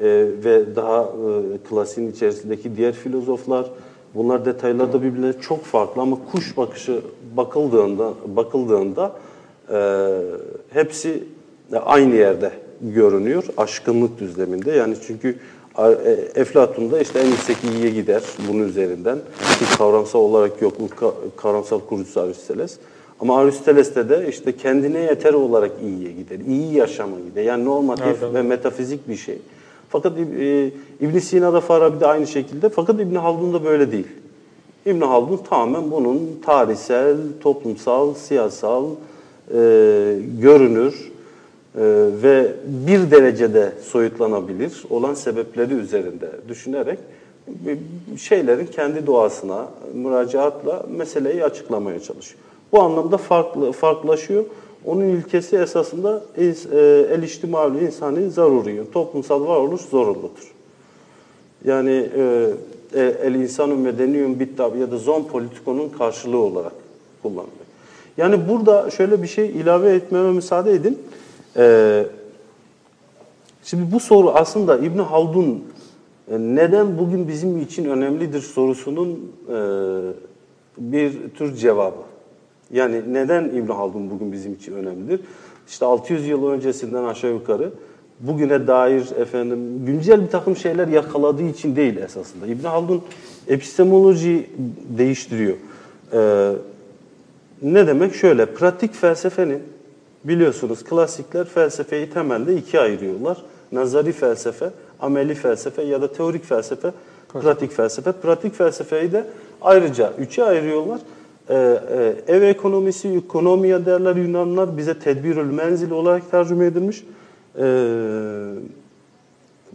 e, 0.00 0.06
ve 0.44 0.76
daha 0.76 1.02
e, 1.02 1.08
klasiğin 1.68 2.10
içerisindeki 2.10 2.76
diğer 2.76 2.92
filozoflar 2.92 3.70
bunlar 4.14 4.44
detaylarda 4.44 5.02
birbirlerine 5.02 5.40
çok 5.40 5.64
farklı 5.64 6.02
ama 6.02 6.18
kuş 6.32 6.56
bakışı 6.56 7.00
bakıldığında 7.36 8.14
bakıldığında 8.26 9.12
e, 9.72 9.78
hepsi 10.70 11.24
aynı 11.84 12.14
yerde 12.14 12.50
görünüyor 12.80 13.44
aşkınlık 13.56 14.20
düzleminde. 14.20 14.72
Yani 14.72 14.96
çünkü 15.06 15.36
e, 15.78 16.10
Eflatun'da 16.34 17.00
işte 17.00 17.18
en 17.18 17.26
yüksek 17.26 17.56
iyiye 17.64 17.90
gider 17.90 18.22
bunun 18.48 18.68
üzerinden. 18.68 19.18
Ki 19.58 19.76
kavramsal 19.78 20.20
olarak 20.20 20.62
yok. 20.62 20.74
Kavramsal 21.36 21.80
kurucusu 21.80 22.20
Aristoteles. 22.20 22.78
Ama 23.20 23.38
Aristoteles'te 23.38 24.08
de 24.08 24.26
işte 24.28 24.56
kendine 24.56 24.98
yeter 24.98 25.34
olarak 25.34 25.70
iyiye 25.82 26.12
gider. 26.12 26.38
İyi 26.48 26.74
yaşama 26.74 27.16
gider. 27.20 27.42
Yani 27.42 27.64
normatif 27.64 28.22
Evet, 28.22 28.34
ve 28.34 28.42
metafizik 28.42 29.08
bir 29.08 29.16
şey. 29.16 29.38
Fakat 29.94 30.12
e, 30.18 30.70
İbn 31.00 31.18
Sina'da 31.18 31.60
Farabi'de 31.60 32.06
aynı 32.06 32.26
şekilde. 32.26 32.68
Fakat 32.68 33.00
İbn 33.00 33.14
Haldun'da 33.14 33.64
böyle 33.64 33.92
değil. 33.92 34.06
İbn 34.86 35.00
Haldun 35.00 35.36
tamamen 35.48 35.90
bunun 35.90 36.40
tarihsel, 36.46 37.16
toplumsal, 37.40 38.14
siyasal, 38.14 38.84
e, 38.84 39.56
görünür 40.40 41.12
e, 41.78 41.82
ve 42.22 42.52
bir 42.86 43.10
derecede 43.10 43.72
soyutlanabilir 43.82 44.82
olan 44.90 45.14
sebepleri 45.14 45.74
üzerinde 45.74 46.30
düşünerek 46.48 46.98
bir- 47.48 48.18
şeylerin 48.18 48.66
kendi 48.66 49.06
doğasına 49.06 49.66
müracaatla 49.94 50.86
meseleyi 50.96 51.44
açıklamaya 51.44 52.00
çalışıyor. 52.00 52.40
Bu 52.72 52.80
anlamda 52.80 53.16
farklı 53.16 53.72
farklılaşıyor. 53.72 54.44
Onun 54.86 55.04
ilkesi 55.04 55.56
esasında 55.56 56.22
e, 56.36 56.44
el 57.12 57.22
içtimali 57.22 57.84
insani 57.84 58.30
zaruriyon. 58.30 58.86
Toplumsal 58.86 59.46
varoluş 59.46 59.80
zorunludur. 59.80 60.54
Yani 61.64 62.10
e, 62.16 62.50
e, 62.94 63.00
el 63.22 63.34
insanun 63.34 63.78
medeniyum 63.78 64.40
bittab 64.40 64.76
ya 64.76 64.90
da 64.90 64.98
zon 64.98 65.24
politikonun 65.24 65.88
karşılığı 65.88 66.38
olarak 66.38 66.72
kullanılıyor. 67.22 67.64
Yani 68.16 68.48
burada 68.48 68.90
şöyle 68.90 69.22
bir 69.22 69.26
şey 69.26 69.46
ilave 69.50 69.94
etmeme 69.94 70.32
müsaade 70.32 70.72
edin. 70.72 70.98
E, 71.56 72.06
şimdi 73.64 73.92
bu 73.92 74.00
soru 74.00 74.30
aslında 74.30 74.78
İbn 74.78 74.98
Haldun 74.98 75.64
neden 76.28 76.98
bugün 76.98 77.28
bizim 77.28 77.62
için 77.62 77.84
önemlidir 77.84 78.40
sorusunun 78.40 79.32
bir 80.78 81.12
tür 81.28 81.56
cevabı. 81.56 82.13
Yani 82.74 83.02
neden 83.12 83.44
İbn 83.44 83.72
Haldun 83.72 84.10
bugün 84.10 84.32
bizim 84.32 84.54
için 84.54 84.72
önemlidir? 84.72 85.20
İşte 85.68 85.84
600 85.84 86.26
yıl 86.26 86.46
öncesinden 86.46 87.04
aşağı 87.04 87.32
yukarı 87.32 87.70
bugüne 88.20 88.66
dair 88.66 89.10
efendim 89.20 89.86
güncel 89.86 90.22
bir 90.22 90.28
takım 90.28 90.56
şeyler 90.56 90.88
yakaladığı 90.88 91.42
için 91.42 91.76
değil 91.76 91.96
esasında. 91.96 92.46
İbn 92.46 92.66
Haldun 92.66 93.02
epistemoloji 93.48 94.50
değiştiriyor. 94.98 95.56
Ee, 96.12 96.52
ne 97.62 97.86
demek? 97.86 98.14
Şöyle, 98.14 98.46
pratik 98.46 98.94
felsefenin 98.94 99.62
biliyorsunuz 100.24 100.84
klasikler 100.84 101.44
felsefeyi 101.44 102.10
temelde 102.10 102.56
ikiye 102.56 102.82
ayırıyorlar. 102.82 103.42
Nazari 103.72 104.12
felsefe, 104.12 104.70
ameli 105.00 105.34
felsefe 105.34 105.82
ya 105.82 106.02
da 106.02 106.12
teorik 106.12 106.44
felsefe, 106.44 106.90
pratik 107.28 107.72
felsefe. 107.72 108.12
Pratik 108.12 108.54
felsefeyi 108.54 109.12
de 109.12 109.24
ayrıca 109.62 110.12
üçe 110.18 110.44
ayırıyorlar. 110.44 111.00
Ee, 111.48 111.54
e, 112.26 112.34
ev 112.36 112.42
ekonomisi, 112.42 113.08
ekonomiya 113.08 113.86
derler 113.86 114.16
Yunanlar. 114.16 114.76
Bize 114.76 114.98
tedbirül 114.98 115.50
menzil 115.50 115.90
olarak 115.90 116.30
tercüme 116.30 116.66
edilmiş. 116.66 117.04
Ee, 117.58 117.64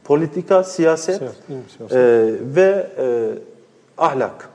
politika, 0.03 0.63
siyaset 0.63 1.17
Siyaset? 1.17 1.43
Siyaset. 1.78 1.97
e, 1.97 2.34
ve 2.55 2.88
e, 2.97 3.30
ahlak. 3.97 4.49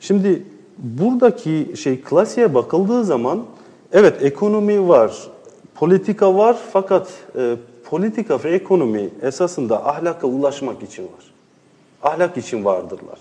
Şimdi 0.00 0.42
buradaki 0.78 1.72
şey 1.76 2.02
klasiğe 2.02 2.54
bakıldığı 2.54 3.04
zaman 3.04 3.44
evet 3.92 4.22
ekonomi 4.22 4.88
var, 4.88 5.28
politika 5.74 6.34
var 6.34 6.56
fakat 6.72 7.08
e, 7.36 7.56
politika 7.84 8.44
ve 8.44 8.50
ekonomi 8.50 9.08
esasında 9.22 9.86
ahlaka 9.86 10.26
ulaşmak 10.26 10.82
için 10.82 11.02
var. 11.02 11.34
Ahlak 12.02 12.36
için 12.36 12.64
vardırlar. 12.64 13.18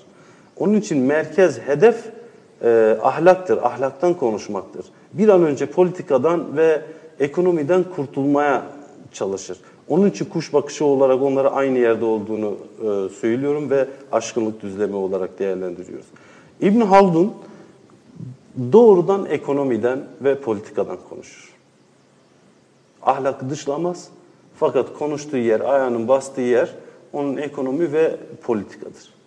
Onun 0.57 0.74
için 0.74 0.97
merkez 0.97 1.60
hedef 1.60 2.05
e, 2.64 2.97
ahlaktır, 3.01 3.57
ahlaktan 3.57 4.14
konuşmaktır. 4.14 4.86
Bir 5.14 5.30
an 5.30 5.43
önce 5.43 5.66
politikadan 5.66 6.57
ve 6.57 6.82
ekonomiden 7.20 7.86
kurtulmaya 7.95 8.64
çalışır. 9.14 9.57
Onun 9.88 10.10
için 10.10 10.26
kuş 10.26 10.53
bakışı 10.53 10.86
olarak 10.86 11.22
onlara 11.22 11.51
aynı 11.51 11.78
yerde 11.78 12.05
olduğunu 12.05 12.57
e, 12.80 13.10
söylüyorum 13.10 13.70
ve 13.70 13.88
aşkınlık 14.12 14.62
düzlemi 14.62 14.95
olarak 14.95 15.39
değerlendiriyoruz. 15.39 16.05
İbn 16.62 16.82
Haldun 16.82 17.34
doğrudan 18.72 19.26
ekonomiden 19.26 19.99
ve 20.22 20.36
politikadan 20.36 20.97
konuşur. 21.10 21.53
Ahlakı 23.01 23.49
dışlamaz 23.49 24.10
fakat 24.55 24.97
konuştuğu 24.97 25.38
yer, 25.38 25.60
ayağının 25.60 26.07
bastığı 26.07 26.41
yer 26.41 26.70
onun 27.14 27.38
ekonomi 27.38 27.93
ve 27.93 28.18
politikadır. 28.43 29.18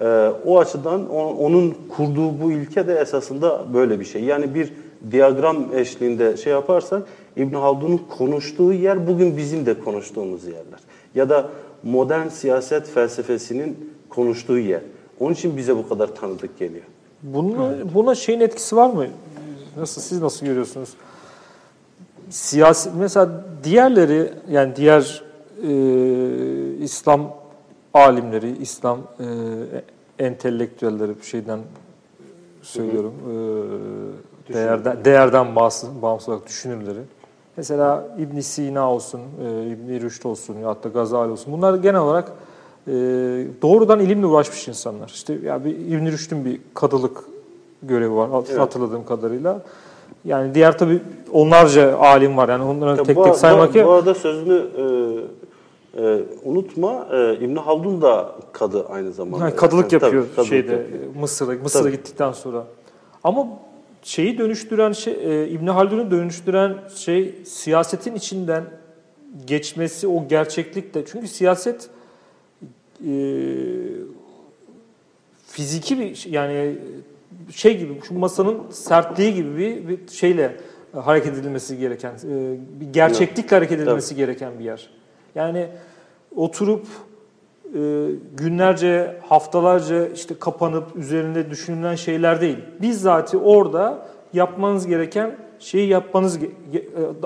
Ee, 0.00 0.30
o 0.46 0.58
açıdan 0.58 1.10
o- 1.10 1.34
onun 1.34 1.74
kurduğu 1.96 2.40
bu 2.42 2.52
ilke 2.52 2.86
de 2.86 2.94
esasında 2.94 3.64
böyle 3.74 4.00
bir 4.00 4.04
şey. 4.04 4.24
Yani 4.24 4.54
bir 4.54 4.72
diyagram 5.10 5.56
eşliğinde 5.74 6.36
şey 6.36 6.52
yaparsak 6.52 7.02
İbn 7.36 7.54
Haldun'un 7.54 8.00
konuştuğu 8.18 8.72
yer 8.72 9.06
bugün 9.06 9.36
bizim 9.36 9.66
de 9.66 9.80
konuştuğumuz 9.80 10.44
yerler. 10.44 10.80
Ya 11.14 11.28
da 11.28 11.48
modern 11.82 12.28
siyaset 12.28 12.86
felsefesinin 12.90 13.90
konuştuğu 14.08 14.58
yer. 14.58 14.80
Onun 15.20 15.32
için 15.32 15.56
bize 15.56 15.76
bu 15.76 15.88
kadar 15.88 16.14
tanıdık 16.14 16.58
geliyor. 16.58 16.84
Bunun, 17.22 17.94
buna 17.94 18.14
şeyin 18.14 18.40
etkisi 18.40 18.76
var 18.76 18.90
mı? 18.90 19.06
Nasıl 19.76 20.00
siz 20.00 20.22
nasıl 20.22 20.46
görüyorsunuz? 20.46 20.88
Siyasi 22.30 22.90
mesela 22.98 23.44
diğerleri 23.64 24.30
yani 24.50 24.76
diğer 24.76 25.22
e, 25.62 25.72
İslam 26.84 27.34
alimleri, 27.94 28.56
İslam 28.60 28.98
e, 28.98 29.24
entelektüelleri 30.24 31.18
bir 31.18 31.24
şeyden 31.24 31.58
söylüyorum. 32.62 33.14
E, 34.50 34.54
değerden 34.54 35.04
değerden 35.04 35.56
bağımsız, 35.56 36.02
bağımsız 36.02 36.28
olarak 36.28 36.46
düşünürleri. 36.46 37.00
Mesela 37.56 38.08
İbn 38.18 38.40
Sina 38.40 38.92
olsun, 38.92 39.20
e, 39.20 39.66
İbn 39.66 40.04
Rüşd 40.04 40.24
olsun 40.24 40.56
ya 40.58 40.68
da 40.68 40.88
Gazali 40.88 41.32
olsun. 41.32 41.52
Bunlar 41.52 41.74
genel 41.74 42.00
olarak 42.00 42.32
e, 42.86 42.92
doğrudan 43.62 44.00
ilimle 44.00 44.26
uğraşmış 44.26 44.68
insanlar. 44.68 45.08
İşte 45.08 45.38
ya 45.44 45.64
bir 45.64 45.70
İbn 45.70 46.06
Rüşd'ün 46.06 46.44
bir 46.44 46.60
kadılık 46.74 47.24
görevi 47.82 48.14
var 48.14 48.28
Evet. 48.48 48.60
hatırladığım 48.60 49.06
kadarıyla. 49.06 49.60
Yani 50.24 50.54
diğer 50.54 50.78
tabii 50.78 51.02
onlarca 51.32 51.98
alim 51.98 52.36
var. 52.36 52.48
Yani 52.48 52.64
onları 52.64 52.96
Ya 52.96 53.02
tek 53.02 53.16
bu, 53.16 53.24
tek 53.24 53.36
saymak 53.36 53.74
bu, 53.74 53.84
bu 53.84 53.90
arada 53.90 54.14
sözünü 54.14 54.54
e, 54.54 54.84
e, 55.96 56.18
unutma. 56.44 57.08
E, 57.12 57.34
İbn 57.44 57.56
Haldun 57.56 58.02
da 58.02 58.34
kadı 58.52 58.86
aynı 58.88 59.12
zamanda. 59.12 59.44
Ha, 59.44 59.56
kadılık 59.56 59.90
Tabii, 59.90 60.04
yapıyor 60.04 60.26
kadılık 60.30 60.48
şeyde 60.48 60.72
yapıyor. 60.72 61.00
Mısır'a 61.20 61.52
Mısır'a 61.62 61.82
Tabii. 61.82 61.92
gittikten 61.92 62.32
sonra. 62.32 62.66
Ama 63.24 63.46
şeyi 64.02 64.38
dönüştüren 64.38 64.92
şey 64.92 65.14
e, 65.42 65.48
İbn 65.48 65.66
Haldun'u 65.66 66.10
dönüştüren 66.10 66.76
şey 66.96 67.34
siyasetin 67.44 68.14
içinden 68.14 68.64
geçmesi 69.46 70.08
o 70.08 70.28
gerçeklikte. 70.28 71.04
Çünkü 71.06 71.28
siyaset 71.28 71.88
e, 73.06 73.12
fiziki 75.46 75.98
bir 75.98 76.14
şey- 76.14 76.32
yani 76.32 76.78
şey 77.50 77.78
gibi 77.78 78.00
şu 78.08 78.18
masanın 78.18 78.58
sertliği 78.70 79.34
gibi 79.34 79.58
bir, 79.58 79.88
bir 79.88 80.08
şeyle 80.12 80.56
e, 80.96 80.98
hareket 80.98 81.38
edilmesi 81.38 81.78
gereken 81.78 82.12
e, 82.12 82.56
bir 82.80 82.92
gerçeklikle 82.92 83.56
hareket 83.56 83.80
edilmesi 83.80 84.16
gereken 84.16 84.58
bir 84.58 84.64
yer. 84.64 84.90
Yani 85.34 85.68
oturup 86.36 86.86
e, 87.74 88.10
günlerce, 88.36 89.20
haftalarca 89.28 90.06
işte 90.08 90.34
kapanıp 90.38 90.96
üzerinde 90.96 91.50
düşünülen 91.50 91.94
şeyler 91.94 92.40
değil. 92.40 92.58
Bizzati 92.82 93.36
orada 93.36 94.06
yapmanız 94.32 94.86
gereken 94.86 95.36
şeyi 95.58 95.88
yapmanız, 95.88 96.38
e, 96.42 96.48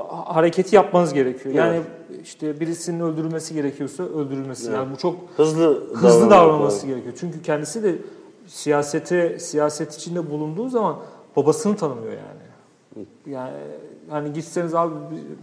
hareketi 0.08 0.76
yapmanız 0.76 1.14
gerekiyor. 1.14 1.54
Yani 1.54 1.80
işte 2.22 2.60
birisinin 2.60 3.00
öldürülmesi 3.00 3.54
gerekiyorsa 3.54 4.02
öldürülmesi. 4.02 4.72
Yani 4.72 4.88
bu 4.92 4.96
çok 4.96 5.16
Hızlı, 5.36 5.94
hızlı 5.94 6.30
davranması 6.30 6.76
lazım. 6.76 6.88
gerekiyor. 6.88 7.14
Çünkü 7.20 7.42
kendisi 7.42 7.82
de 7.82 7.94
siyasete, 8.46 9.38
siyaset 9.38 9.94
içinde 9.94 10.30
bulunduğu 10.30 10.68
zaman 10.68 10.96
babasını 11.36 11.76
tanımıyor 11.76 12.12
yani. 12.12 12.48
Yani 13.26 13.56
hani 14.10 14.32
gitseniz 14.32 14.74
abi 14.74 14.94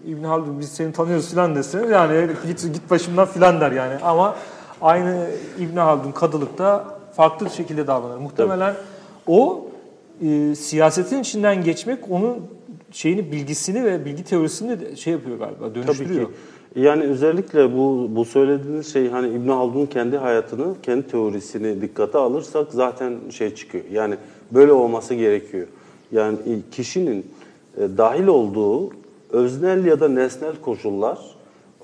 İbn 0.08 0.24
Haldun 0.24 0.60
biz 0.60 0.70
seni 0.70 0.92
tanıyoruz 0.92 1.30
filan 1.30 1.56
deseniz 1.56 1.90
yani 1.90 2.28
git 2.48 2.74
git 2.74 2.90
başımdan 2.90 3.26
filan 3.26 3.62
der 3.62 3.72
yani. 3.72 3.96
Ama 4.04 4.36
aynı 4.82 5.28
İbn 5.60 5.78
Haldun 5.78 6.12
kadılıkta 6.12 6.86
farklı 7.16 7.46
bir 7.46 7.52
şekilde 7.52 7.88
davranır. 7.88 8.18
Muhtemelen 8.18 8.76
o 9.28 9.66
e, 10.22 10.56
siyasetin 10.56 11.20
içinden 11.20 11.64
geçmek 11.64 12.12
onun 12.12 12.38
şeyini 12.92 13.32
bilgisini 13.32 13.84
ve 13.86 14.06
bilgi 14.06 14.24
teorisini 14.24 14.80
de 14.80 14.96
şey 14.96 15.14
yapıyor 15.14 15.38
galiba 15.38 15.60
Tabii 15.60 15.76
dönüştürüyor. 15.76 16.26
ki. 16.26 16.32
Yani 16.76 17.04
özellikle 17.04 17.78
bu 17.78 18.10
bu 18.16 18.26
söylediğiniz 18.26 18.94
şey 18.94 19.10
hani 19.10 19.28
İbn 19.28 19.50
Haldun'un 19.50 19.86
kendi 19.86 20.18
hayatını, 20.18 20.76
kendi 20.84 21.08
teorisini 21.08 21.82
dikkate 21.82 22.18
alırsak 22.18 22.68
zaten 22.72 23.14
şey 23.30 23.56
çıkıyor. 23.56 23.84
Yani 23.92 24.16
böyle 24.52 24.72
olması 24.72 25.14
gerekiyor. 25.14 25.68
Yani 26.12 26.38
kişinin 26.72 27.26
e, 27.78 27.98
dahil 27.98 28.28
olduğu 28.28 28.90
öznel 29.32 29.86
ya 29.86 30.00
da 30.00 30.10
nesnel 30.10 30.56
koşullar 30.62 31.20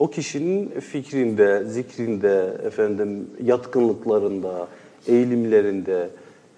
o 0.02 0.10
kişinin 0.10 0.70
fikrinde, 0.80 1.64
zikrinde, 1.66 2.58
efendim 2.66 3.28
yatkınlıklarında, 3.44 4.68
eğilimlerinde, 5.08 6.10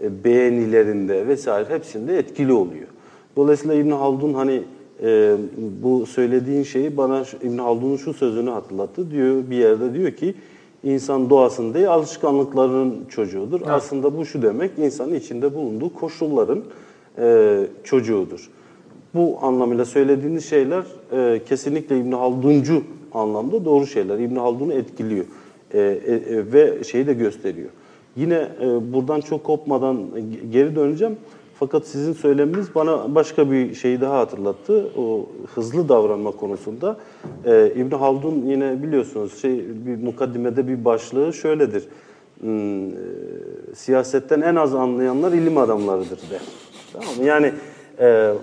e, 0.03 0.23
beğenilerinde 0.23 1.27
vesaire 1.27 1.69
hepsinde 1.69 2.17
etkili 2.17 2.53
oluyor. 2.53 2.87
Dolayısıyla 3.35 3.75
İbn 3.75 3.91
Haldun 3.91 4.33
hani 4.33 4.63
e, 5.03 5.35
bu 5.83 6.05
söylediğin 6.05 6.63
şeyi 6.63 6.97
bana 6.97 7.23
İbn 7.43 7.57
Haldun'un 7.57 7.97
şu 7.97 8.13
sözünü 8.13 8.49
hatırlattı. 8.49 9.11
Diyor 9.11 9.49
bir 9.49 9.55
yerde 9.55 9.93
diyor 9.93 10.11
ki 10.11 10.35
insan 10.83 11.29
doğasın 11.29 11.73
değil 11.73 11.89
alışkanlıkların 11.89 13.05
çocuğudur. 13.09 13.61
Aslında 13.67 14.17
bu 14.17 14.25
şu 14.25 14.41
demek 14.41 14.71
insanın 14.77 15.15
içinde 15.15 15.55
bulunduğu 15.55 15.93
koşulların 15.93 16.63
e, 17.17 17.59
çocuğudur. 17.83 18.49
Bu 19.13 19.37
anlamıyla 19.41 19.85
söylediğiniz 19.85 20.49
şeyler 20.49 20.83
e, 21.11 21.41
kesinlikle 21.45 21.99
İbn 21.99 22.11
Halduncu 22.11 22.83
anlamda 23.13 23.65
doğru 23.65 23.87
şeyler. 23.87 24.19
İbn 24.19 24.35
Haldun'u 24.35 24.73
etkiliyor 24.73 25.25
E, 25.73 25.79
e, 25.79 26.13
e, 26.13 26.53
ve 26.53 26.83
şeyi 26.83 27.07
de 27.07 27.13
gösteriyor. 27.13 27.69
Yine 28.15 28.47
e, 28.61 28.93
buradan 28.93 29.21
çok 29.21 29.43
kopmadan 29.43 29.97
geri 30.51 30.75
döneceğim. 30.75 31.17
Fakat 31.59 31.87
sizin 31.87 32.13
söyleminiz 32.13 32.75
bana 32.75 33.15
başka 33.15 33.51
bir 33.51 33.75
şeyi 33.75 34.01
daha 34.01 34.19
hatırlattı. 34.19 34.89
O 34.97 35.29
hızlı 35.55 35.89
davranma 35.89 36.31
konusunda. 36.31 36.97
E, 37.45 37.71
İbn 37.75 37.95
Haldun 37.95 38.45
yine 38.45 38.83
biliyorsunuz 38.83 39.41
şey 39.41 39.65
bir 39.85 40.03
mukaddimede 40.03 40.67
bir 40.67 40.85
başlığı 40.85 41.33
şöyledir. 41.33 41.83
Hmm, 42.39 42.87
e, 42.89 42.91
siyasetten 43.75 44.41
en 44.41 44.55
az 44.55 44.75
anlayanlar 44.75 45.31
ilim 45.31 45.57
adamlarıdır 45.57 46.19
der. 46.31 46.41
Tamam? 46.93 47.27
Yani 47.27 47.51
e, 47.99 48.33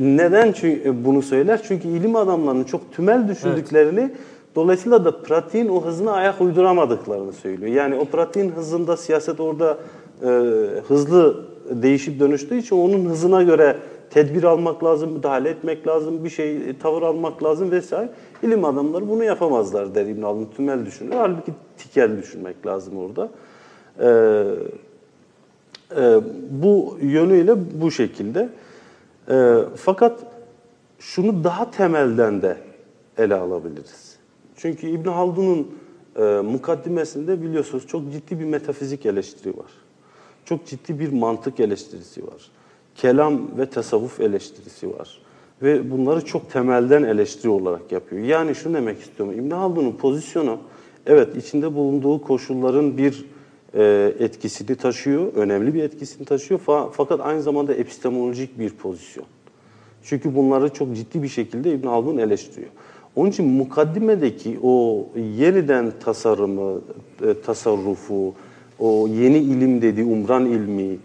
neden 0.00 0.52
çünkü 0.52 1.04
bunu 1.04 1.22
söyler? 1.22 1.60
Çünkü 1.62 1.88
ilim 1.88 2.16
adamlarının 2.16 2.64
çok 2.64 2.92
tümel 2.92 3.28
düşündüklerini 3.28 4.10
dolayısıyla 4.54 5.04
da 5.04 5.22
pratiğin 5.22 5.68
o 5.68 5.84
hızına 5.84 6.12
ayak 6.12 6.40
uyduramadıklarını 6.40 7.32
söylüyor. 7.32 7.72
Yani 7.72 7.94
o 7.94 8.04
pratiğin 8.04 8.50
hızında 8.50 8.96
siyaset 8.96 9.40
orada 9.40 9.78
e, 10.22 10.26
hızlı 10.88 11.44
değişip 11.70 12.20
dönüştüğü 12.20 12.56
için 12.56 12.76
onun 12.76 13.04
hızına 13.04 13.42
göre 13.42 13.76
tedbir 14.10 14.44
almak 14.44 14.84
lazım, 14.84 15.12
müdahale 15.12 15.48
etmek 15.48 15.86
lazım, 15.86 16.24
bir 16.24 16.30
şey 16.30 16.76
tavır 16.78 17.02
almak 17.02 17.42
lazım 17.44 17.70
vesaire. 17.70 18.10
İlim 18.42 18.64
adamları 18.64 19.08
bunu 19.08 19.24
yapamazlar 19.24 19.94
der 19.94 20.06
İbn 20.06 20.22
Haldun 20.22 20.48
tümel 20.56 20.86
düşünüyor. 20.86 21.16
Halbuki 21.16 21.52
tikel 21.78 22.18
düşünmek 22.18 22.66
lazım 22.66 22.94
orada. 22.96 23.30
Ee, 24.00 24.44
e, 25.96 26.20
bu 26.50 26.98
yönüyle 27.02 27.54
bu 27.80 27.90
şekilde. 27.90 28.48
E, 29.30 29.56
fakat 29.76 30.20
şunu 30.98 31.44
daha 31.44 31.70
temelden 31.70 32.42
de 32.42 32.56
ele 33.18 33.34
alabiliriz. 33.34 34.16
Çünkü 34.56 34.86
İbn 34.86 35.08
Haldun'un 35.08 35.74
e, 36.16 36.22
mukaddimesinde 36.40 37.42
biliyorsunuz 37.42 37.86
çok 37.86 38.12
ciddi 38.12 38.40
bir 38.40 38.44
metafizik 38.44 39.06
eleştiri 39.06 39.58
var. 39.58 39.70
Çok 40.44 40.66
ciddi 40.66 41.00
bir 41.00 41.12
mantık 41.12 41.60
eleştirisi 41.60 42.26
var. 42.26 42.50
Kelam 42.94 43.58
ve 43.58 43.70
tasavvuf 43.70 44.20
eleştirisi 44.20 44.98
var. 44.98 45.20
Ve 45.62 45.90
bunları 45.90 46.24
çok 46.24 46.50
temelden 46.50 47.02
eleştiri 47.02 47.48
olarak 47.48 47.92
yapıyor. 47.92 48.22
Yani 48.22 48.54
şunu 48.54 48.74
demek 48.74 49.00
istiyorum. 49.00 49.34
İbn 49.38 49.50
Haldun'un 49.50 49.92
pozisyonu 49.92 50.58
evet 51.06 51.36
içinde 51.36 51.74
bulunduğu 51.74 52.22
koşulların 52.22 52.98
bir 52.98 53.24
etkisini 54.20 54.76
taşıyor, 54.76 55.34
önemli 55.34 55.74
bir 55.74 55.82
etkisini 55.82 56.24
taşıyor 56.26 56.60
Fa- 56.66 56.88
fakat 56.92 57.20
aynı 57.20 57.42
zamanda 57.42 57.74
epistemolojik 57.74 58.58
bir 58.58 58.70
pozisyon. 58.70 59.26
Çünkü 60.02 60.36
bunları 60.36 60.68
çok 60.68 60.96
ciddi 60.96 61.22
bir 61.22 61.28
şekilde 61.28 61.72
İbn 61.72 61.86
Haldun 61.86 62.18
eleştiriyor. 62.18 62.70
Onun 63.16 63.30
için 63.30 63.46
mukaddimedeki 63.46 64.58
o 64.62 65.06
yeniden 65.38 65.92
tasarımı, 66.04 66.80
e, 67.26 67.40
tasarrufu, 67.46 68.34
o 68.78 69.08
yeni 69.08 69.38
ilim 69.38 69.82
dediği 69.82 70.04
umran 70.04 70.46
ilminin 70.46 71.00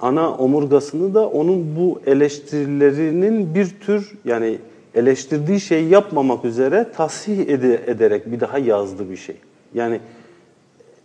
ana 0.00 0.34
omurgasını 0.36 1.14
da 1.14 1.28
onun 1.28 1.76
bu 1.76 2.00
eleştirilerinin 2.06 3.54
bir 3.54 3.70
tür 3.80 4.12
yani 4.24 4.58
eleştirdiği 4.94 5.60
şeyi 5.60 5.88
yapmamak 5.88 6.44
üzere 6.44 6.86
tasih 6.96 7.38
ede- 7.40 7.80
ederek 7.86 8.32
bir 8.32 8.40
daha 8.40 8.58
yazdığı 8.58 9.10
bir 9.10 9.16
şey. 9.16 9.36
Yani 9.74 10.00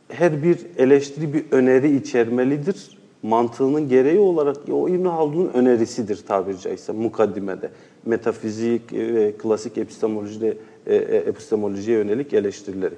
her 0.09 0.43
bir 0.43 0.59
eleştiri 0.77 1.33
bir 1.33 1.45
öneri 1.51 1.95
içermelidir. 1.95 2.97
Mantığının 3.23 3.89
gereği 3.89 4.19
olarak 4.19 4.57
o 4.71 4.89
İbn 4.89 5.05
Haldun'un 5.05 5.51
önerisidir 5.53 6.25
tabiri 6.27 6.59
caizse 6.59 6.91
mukaddimede. 6.91 7.69
Metafizik 8.05 8.93
ve 8.93 9.33
klasik 9.37 9.77
epistemolojide 9.77 10.57
e, 10.87 10.95
e, 10.95 11.17
epistemolojiye 11.17 11.97
yönelik 11.97 12.33
eleştirileri. 12.33 12.95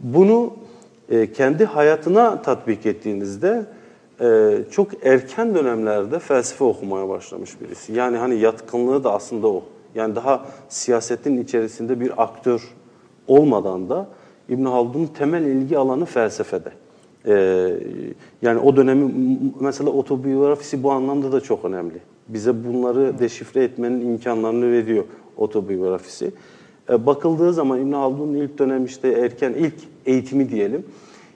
Bunu 0.00 0.52
e, 1.08 1.32
kendi 1.32 1.64
hayatına 1.64 2.42
tatbik 2.42 2.86
ettiğinizde 2.86 3.66
e, 4.20 4.58
çok 4.70 5.06
erken 5.06 5.54
dönemlerde 5.54 6.18
felsefe 6.18 6.64
okumaya 6.64 7.08
başlamış 7.08 7.60
birisi. 7.60 7.92
Yani 7.92 8.16
hani 8.16 8.38
yatkınlığı 8.38 9.04
da 9.04 9.14
aslında 9.14 9.48
o. 9.48 9.64
Yani 9.94 10.16
daha 10.16 10.46
siyasetin 10.68 11.42
içerisinde 11.42 12.00
bir 12.00 12.22
aktör 12.22 12.62
olmadan 13.28 13.88
da 13.88 14.08
İbn 14.48 14.64
Haldun'un 14.64 15.06
temel 15.06 15.42
ilgi 15.42 15.78
alanı 15.78 16.04
felsefede. 16.04 16.72
Ee, 17.26 17.76
yani 18.42 18.58
o 18.58 18.76
dönemi 18.76 19.38
mesela 19.60 19.90
otobiyografisi 19.90 20.82
bu 20.82 20.92
anlamda 20.92 21.32
da 21.32 21.40
çok 21.40 21.64
önemli. 21.64 21.94
Bize 22.28 22.64
bunları 22.64 23.18
deşifre 23.18 23.64
etmenin 23.64 24.00
imkanlarını 24.00 24.72
veriyor 24.72 25.04
otobiyografisi. 25.36 26.30
Ee, 26.90 27.06
bakıldığı 27.06 27.52
zaman 27.52 27.80
İbn 27.80 27.92
Haldun'un 27.92 28.34
ilk 28.34 28.58
dönem 28.58 28.84
işte 28.84 29.08
erken 29.08 29.52
ilk 29.52 29.74
eğitimi 30.06 30.50
diyelim. 30.50 30.84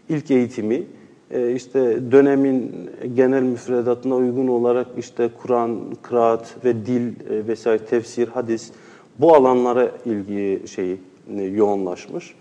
İlk 0.08 0.30
eğitimi 0.30 0.82
e, 1.30 1.52
işte 1.52 1.98
dönemin 2.12 2.90
genel 3.14 3.42
müfredatına 3.42 4.16
uygun 4.16 4.48
olarak 4.48 4.86
işte 4.98 5.30
Kur'an, 5.42 5.80
kıraat 6.02 6.64
ve 6.64 6.86
dil 6.86 7.08
e, 7.08 7.46
vesaire 7.46 7.84
tefsir, 7.84 8.28
hadis 8.28 8.70
bu 9.18 9.34
alanlara 9.34 9.90
ilgi 10.04 10.62
şeyi 10.68 10.96
e, 11.36 11.42
yoğunlaşmış. 11.42 12.34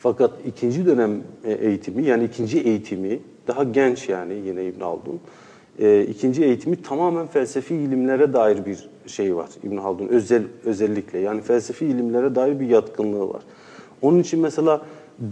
Fakat 0.00 0.30
ikinci 0.46 0.86
dönem 0.86 1.22
e, 1.44 1.52
eğitimi 1.52 2.04
yani 2.04 2.24
ikinci 2.24 2.60
eğitimi 2.60 3.18
daha 3.48 3.64
genç 3.64 4.08
yani 4.08 4.34
yine 4.34 4.64
İbn 4.64 4.80
Haldun. 4.80 5.20
E, 5.78 6.02
ikinci 6.02 6.44
eğitimi 6.44 6.82
tamamen 6.82 7.26
felsefi 7.26 7.74
ilimlere 7.74 8.32
dair 8.32 8.66
bir 8.66 8.88
şey 9.06 9.36
var 9.36 9.48
İbn 9.62 9.76
Haldun 9.76 10.08
özel 10.08 10.42
özellikle 10.64 11.18
yani 11.18 11.40
felsefi 11.40 11.86
ilimlere 11.86 12.34
dair 12.34 12.60
bir 12.60 12.68
yatkınlığı 12.68 13.28
var. 13.28 13.42
Onun 14.02 14.18
için 14.18 14.40
mesela 14.40 14.82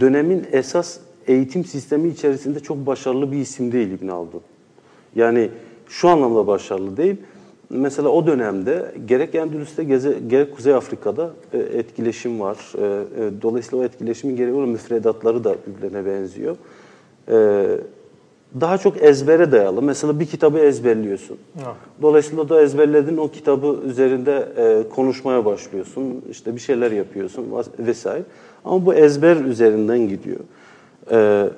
dönemin 0.00 0.44
esas 0.52 0.98
eğitim 1.26 1.64
sistemi 1.64 2.08
içerisinde 2.08 2.60
çok 2.60 2.86
başarılı 2.86 3.32
bir 3.32 3.38
isim 3.38 3.72
değil 3.72 3.90
İbn 3.90 4.08
Haldun. 4.08 4.40
Yani 5.14 5.50
şu 5.88 6.08
anlamda 6.08 6.46
başarılı 6.46 6.96
değil. 6.96 7.16
Mesela 7.70 8.08
o 8.08 8.26
dönemde 8.26 8.94
gerek 9.06 9.34
Endülüs'te 9.34 9.84
geze, 9.84 10.18
gerek 10.26 10.56
Kuzey 10.56 10.74
Afrika'da 10.74 11.30
e, 11.52 11.58
etkileşim 11.58 12.40
var. 12.40 12.56
E, 12.78 12.84
e, 12.84 13.42
dolayısıyla 13.42 13.84
o 13.84 13.86
etkileşimin 13.86 14.36
gereği 14.36 14.54
olan 14.54 14.68
müfredatları 14.68 15.44
da 15.44 15.54
birbirine 15.66 16.06
benziyor. 16.06 16.56
e, 17.28 17.66
daha 18.60 18.78
çok 18.78 19.02
ezbere 19.02 19.52
dayalı. 19.52 19.82
Mesela 19.82 20.20
bir 20.20 20.26
kitabı 20.26 20.58
ezberliyorsun. 20.58 21.36
Dolayısıyla 22.02 22.48
da 22.48 22.62
ezberledin 22.62 23.16
o 23.16 23.28
kitabı 23.28 23.76
üzerinde 23.84 24.48
e, 24.56 24.88
konuşmaya 24.88 25.44
başlıyorsun. 25.44 26.24
İşte 26.30 26.54
bir 26.54 26.60
şeyler 26.60 26.90
yapıyorsun 26.90 27.46
vesaire. 27.78 28.22
Ama 28.64 28.86
bu 28.86 28.94
ezber 28.94 29.36
üzerinden 29.36 30.08
gidiyor. 30.08 30.40
E, 31.10 31.48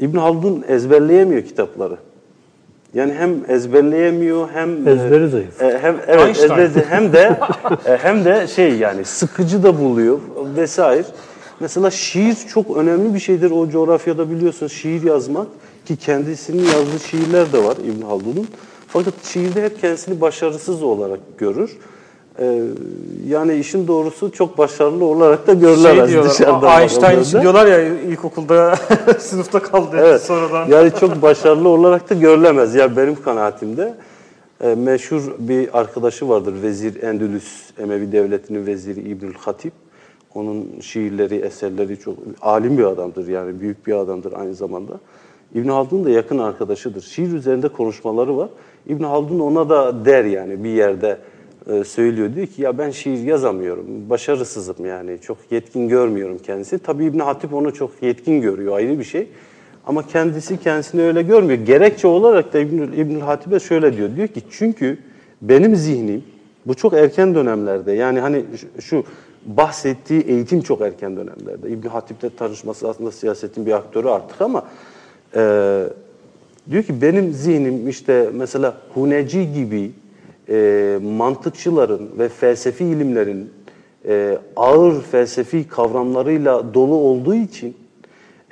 İbn 0.00 0.16
Haldun 0.16 0.64
ezberleyemiyor 0.68 1.42
kitapları. 1.42 1.96
Yani 2.94 3.14
hem 3.14 3.36
ezberleyemiyor 3.48 4.48
hem 4.54 4.88
Ezberi 4.88 5.28
zayıf. 5.28 5.62
e, 5.62 5.78
hem 5.82 5.96
evet 6.06 6.26
Einstein. 6.26 6.50
ezberi- 6.50 6.84
hem 6.88 7.12
de 7.12 7.38
e, 7.86 7.96
hem 7.96 8.24
de 8.24 8.46
şey 8.46 8.74
yani 8.78 9.04
sıkıcı 9.04 9.62
da 9.62 9.78
buluyor 9.80 10.18
vesaire. 10.56 11.04
Mesela 11.60 11.90
şiir 11.90 12.34
çok 12.48 12.76
önemli 12.76 13.14
bir 13.14 13.18
şeydir 13.20 13.50
o 13.50 13.68
coğrafyada 13.70 14.30
biliyorsunuz 14.30 14.72
şiir 14.72 15.02
yazmak 15.02 15.46
ki 15.86 15.96
kendisinin 15.96 16.62
yazdığı 16.64 17.00
şiirler 17.10 17.52
de 17.52 17.64
var 17.64 17.76
İbn 17.84 18.02
Haldun'un. 18.02 18.48
Fakat 18.88 19.14
şiirde 19.24 19.62
hep 19.62 19.80
kendisini 19.80 20.20
başarısız 20.20 20.82
olarak 20.82 21.20
görür. 21.38 21.70
Ee, 22.40 22.62
yani 23.28 23.54
işin 23.54 23.88
doğrusu 23.88 24.32
çok 24.32 24.58
başarılı 24.58 25.04
olarak 25.04 25.46
da 25.46 25.54
görülemez 25.54 25.96
Şey 25.96 26.08
diyorlar, 26.08 26.30
dışarıdan 26.30 26.80
Einstein 26.80 27.42
diyorlar 27.42 27.66
ya 27.66 27.80
ilkokulda 27.88 28.74
sınıfta 29.18 29.62
kaldı 29.62 29.96
Evet. 29.98 30.22
sonradan. 30.22 30.68
Yani 30.68 30.90
çok 31.00 31.22
başarılı 31.22 31.68
olarak 31.68 32.10
da 32.10 32.14
görülemez. 32.14 32.74
Ya 32.74 32.96
benim 32.96 33.22
kanaatimde 33.22 33.94
e, 34.60 34.74
meşhur 34.74 35.22
bir 35.38 35.78
arkadaşı 35.78 36.28
vardır. 36.28 36.54
Vezir 36.62 37.02
Endülüs 37.02 37.70
Emevi 37.78 38.12
Devleti'nin 38.12 38.66
veziri 38.66 39.00
İbnül 39.00 39.34
Hatip. 39.34 39.72
Onun 40.34 40.80
şiirleri, 40.80 41.36
eserleri 41.36 41.98
çok 41.98 42.14
alim 42.42 42.78
bir 42.78 42.84
adamdır 42.84 43.28
yani 43.28 43.60
büyük 43.60 43.86
bir 43.86 43.92
adamdır 43.92 44.32
aynı 44.32 44.54
zamanda. 44.54 44.92
İbn 45.54 45.68
Haldun 45.68 46.04
da 46.04 46.10
yakın 46.10 46.38
arkadaşıdır. 46.38 47.02
Şiir 47.02 47.32
üzerinde 47.32 47.68
konuşmaları 47.68 48.36
var. 48.36 48.48
İbn 48.86 49.04
Haldun 49.04 49.40
ona 49.40 49.68
da 49.68 50.04
der 50.04 50.24
yani 50.24 50.64
bir 50.64 50.70
yerde 50.70 51.18
e, 51.66 51.84
söylüyor. 51.84 52.34
Diyor 52.34 52.46
ki 52.46 52.62
ya 52.62 52.78
ben 52.78 52.90
şiir 52.90 53.22
yazamıyorum. 53.22 53.86
Başarısızım 54.10 54.86
yani. 54.86 55.18
Çok 55.22 55.38
yetkin 55.50 55.88
görmüyorum 55.88 56.38
kendisi. 56.38 56.78
Tabii 56.78 57.04
İbn 57.04 57.18
Hatip 57.18 57.54
onu 57.54 57.74
çok 57.74 57.90
yetkin 58.02 58.40
görüyor 58.40 58.76
ayrı 58.76 58.98
bir 58.98 59.04
şey. 59.04 59.28
Ama 59.86 60.06
kendisi 60.06 60.60
kendisini 60.60 61.02
öyle 61.02 61.22
görmüyor. 61.22 61.58
Gerekçe 61.66 62.08
olarak 62.08 62.52
da 62.52 62.58
İbn 62.58 62.82
İbn 62.92 63.20
Hatip'e 63.20 63.60
şöyle 63.60 63.96
diyor. 63.96 64.16
Diyor 64.16 64.28
ki 64.28 64.42
çünkü 64.50 64.98
benim 65.42 65.76
zihnim 65.76 66.24
bu 66.66 66.74
çok 66.74 66.92
erken 66.92 67.34
dönemlerde 67.34 67.92
yani 67.92 68.20
hani 68.20 68.44
şu- 68.80 69.04
bahsettiği 69.46 70.20
eğitim 70.22 70.60
çok 70.60 70.80
erken 70.80 71.16
dönemlerde. 71.16 71.70
İbn 71.70 71.88
Hatip'le 71.88 72.38
tanışması 72.38 72.88
aslında 72.88 73.12
siyasetin 73.12 73.66
bir 73.66 73.72
aktörü 73.72 74.08
artık 74.08 74.40
ama 74.40 74.64
e, 75.36 75.84
diyor 76.70 76.82
ki 76.82 77.02
benim 77.02 77.32
zihnim 77.32 77.88
işte 77.88 78.30
mesela 78.34 78.76
Huneci 78.94 79.52
gibi 79.52 79.90
e, 80.50 80.98
mantıkçıların 81.02 82.08
ve 82.18 82.28
felsefi 82.28 82.84
ilimlerin 82.84 83.50
e, 84.08 84.38
ağır 84.56 85.02
felsefi 85.02 85.68
kavramlarıyla 85.68 86.74
dolu 86.74 86.94
olduğu 86.94 87.34
için 87.34 87.76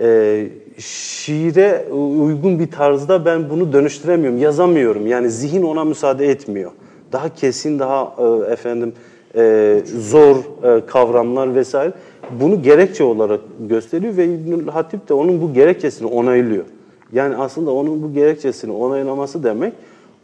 e, 0.01 0.49
şiire 0.79 1.85
uygun 1.93 2.59
bir 2.59 2.71
tarzda 2.71 3.25
ben 3.25 3.51
bunu 3.51 3.73
dönüştüremiyorum, 3.73 4.39
yazamıyorum. 4.39 5.07
Yani 5.07 5.31
zihin 5.31 5.63
ona 5.63 5.85
müsaade 5.85 6.27
etmiyor. 6.27 6.71
Daha 7.13 7.35
kesin, 7.35 7.79
daha 7.79 8.15
e, 8.19 8.53
efendim 8.53 8.93
e, 9.37 9.83
zor 9.99 10.37
e, 10.37 10.87
kavramlar 10.87 11.55
vesaire. 11.55 11.93
Bunu 12.41 12.63
gerekçe 12.63 13.05
olarak 13.05 13.41
gösteriyor 13.69 14.17
ve 14.17 14.25
İbnül 14.25 14.69
Hatip 14.69 15.09
de 15.09 15.15
onun 15.15 15.43
bu 15.43 15.53
gerekçesini 15.53 16.09
onaylıyor. 16.09 16.65
Yani 17.13 17.37
aslında 17.37 17.71
onun 17.71 18.03
bu 18.03 18.13
gerekçesini 18.13 18.73
onaylaması 18.73 19.45
demek, 19.45 19.73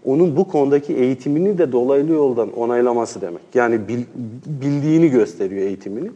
onun 0.05 0.37
bu 0.37 0.49
konudaki 0.49 0.95
eğitimini 0.97 1.59
de 1.59 1.73
dolaylı 1.73 2.13
yoldan 2.13 2.53
onaylaması 2.53 3.21
demek. 3.21 3.43
Yani 3.55 3.89
bil- 3.89 4.05
bildiğini 4.47 5.09
gösteriyor 5.09 5.63
eğitimini. 5.63 6.11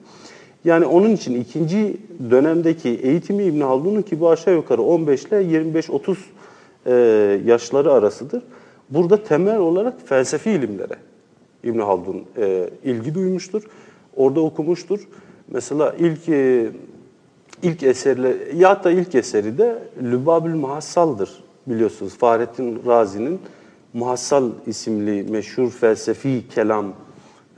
Yani 0.64 0.86
onun 0.86 1.10
için 1.10 1.40
ikinci 1.40 1.96
dönemdeki 2.30 2.88
eğitimi 2.88 3.42
İbn 3.42 3.60
Haldun'un 3.60 4.02
ki 4.02 4.20
bu 4.20 4.30
aşağı 4.30 4.54
yukarı 4.54 4.82
15 4.82 5.24
ile 5.24 5.36
25-30 5.36 6.16
e, 6.86 6.92
yaşları 7.46 7.92
arasıdır. 7.92 8.42
Burada 8.90 9.22
temel 9.22 9.58
olarak 9.58 9.94
felsefi 10.06 10.50
ilimlere 10.50 10.96
İbn 11.64 11.78
Haldun 11.78 12.22
e, 12.38 12.70
ilgi 12.84 13.14
duymuştur. 13.14 13.62
Orada 14.16 14.40
okumuştur. 14.40 15.08
Mesela 15.48 15.94
ilk 15.98 16.28
e, 16.28 16.66
ilk 17.62 17.82
eserle 17.82 18.36
ya 18.56 18.70
hatta 18.70 18.90
ilk 18.90 19.14
eseri 19.14 19.58
de 19.58 19.78
Lübabül 20.02 20.54
Muhassal'dır 20.54 21.30
biliyorsunuz. 21.66 22.18
Fahrettin 22.18 22.82
Razi'nin 22.86 23.40
Muhassal 23.96 24.50
isimli 24.66 25.30
meşhur 25.30 25.70
felsefi 25.70 26.42
kelam 26.54 26.92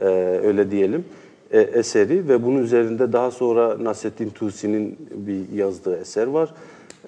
e, 0.00 0.04
öyle 0.44 0.70
diyelim 0.70 1.04
e, 1.50 1.60
eseri 1.60 2.28
ve 2.28 2.44
bunun 2.44 2.62
üzerinde 2.62 3.12
daha 3.12 3.30
sonra 3.30 3.84
Nasreddin 3.84 4.30
Tusi'nin 4.30 4.98
bir 5.10 5.56
yazdığı 5.56 5.96
eser 5.96 6.26
var. 6.26 6.54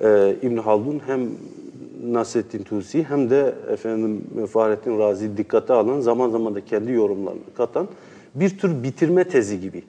E, 0.00 0.36
İbn 0.42 0.56
Haldun 0.56 1.00
hem 1.06 1.20
Nasreddin 2.04 2.62
Tusi 2.62 3.04
hem 3.04 3.30
de 3.30 3.54
efendim 3.72 4.24
Fahrettin 4.52 4.98
Razi 4.98 5.36
dikkate 5.36 5.72
alan 5.72 6.00
zaman 6.00 6.30
zaman 6.30 6.54
da 6.54 6.64
kendi 6.64 6.92
yorumlarını 6.92 7.40
katan 7.56 7.88
bir 8.34 8.58
tür 8.58 8.82
bitirme 8.82 9.24
tezi 9.24 9.60
gibi 9.60 9.82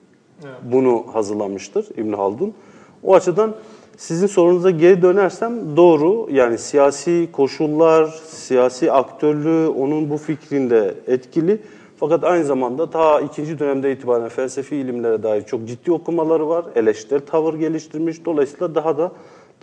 bunu 0.62 1.04
hazırlamıştır 1.12 1.86
İbn 1.96 2.12
Haldun. 2.12 2.54
O 3.02 3.14
açıdan 3.14 3.54
sizin 4.02 4.26
sorunuza 4.26 4.70
geri 4.70 5.02
dönersem 5.02 5.76
doğru 5.76 6.28
yani 6.30 6.58
siyasi 6.58 7.28
koşullar, 7.32 8.20
siyasi 8.26 8.92
aktörlüğü 8.92 9.68
onun 9.68 10.10
bu 10.10 10.16
fikrinde 10.16 10.94
etkili. 11.06 11.62
Fakat 11.96 12.24
aynı 12.24 12.44
zamanda 12.44 12.90
ta 12.90 13.20
ikinci 13.20 13.58
dönemde 13.58 13.92
itibaren 13.92 14.28
felsefi 14.28 14.76
ilimlere 14.76 15.22
dair 15.22 15.42
çok 15.42 15.68
ciddi 15.68 15.92
okumaları 15.92 16.48
var. 16.48 16.64
Eleştiri 16.74 17.24
tavır 17.24 17.54
geliştirmiş. 17.54 18.24
Dolayısıyla 18.24 18.74
daha 18.74 18.98
da 18.98 19.12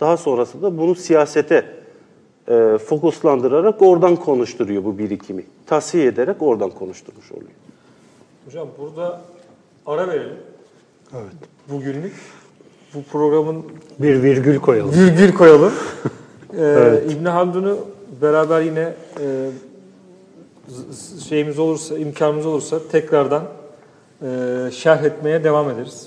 daha 0.00 0.16
sonrasında 0.16 0.62
da 0.62 0.78
bunu 0.78 0.94
siyasete 0.94 1.66
e, 2.48 2.78
fokuslandırarak 2.78 3.82
oradan 3.82 4.16
konuşturuyor 4.16 4.84
bu 4.84 4.98
birikimi. 4.98 5.44
Tasfiye 5.66 6.06
ederek 6.06 6.36
oradan 6.42 6.70
konuşturmuş 6.70 7.32
oluyor. 7.32 7.50
Hocam 8.46 8.68
burada 8.78 9.20
ara 9.86 10.08
verelim. 10.08 10.36
Evet. 11.14 11.34
Bugünlük 11.68 12.14
bu 12.94 13.02
programın 13.12 13.56
Bir 13.98 14.22
virgül 14.22 14.58
koyalım. 14.58 14.92
virgül 14.94 15.32
koyalım. 15.34 15.72
ee, 16.58 17.00
İbn 17.10 17.24
Haldun'u 17.24 17.76
beraber 18.22 18.60
yine 18.60 18.92
e, 19.20 19.26
şeyimiz 21.28 21.58
olursa, 21.58 21.98
imkanımız 21.98 22.46
olursa 22.46 22.78
tekrardan 22.92 23.42
e, 24.22 24.26
şerh 24.72 25.02
etmeye 25.04 25.44
devam 25.44 25.70
ederiz. 25.70 26.06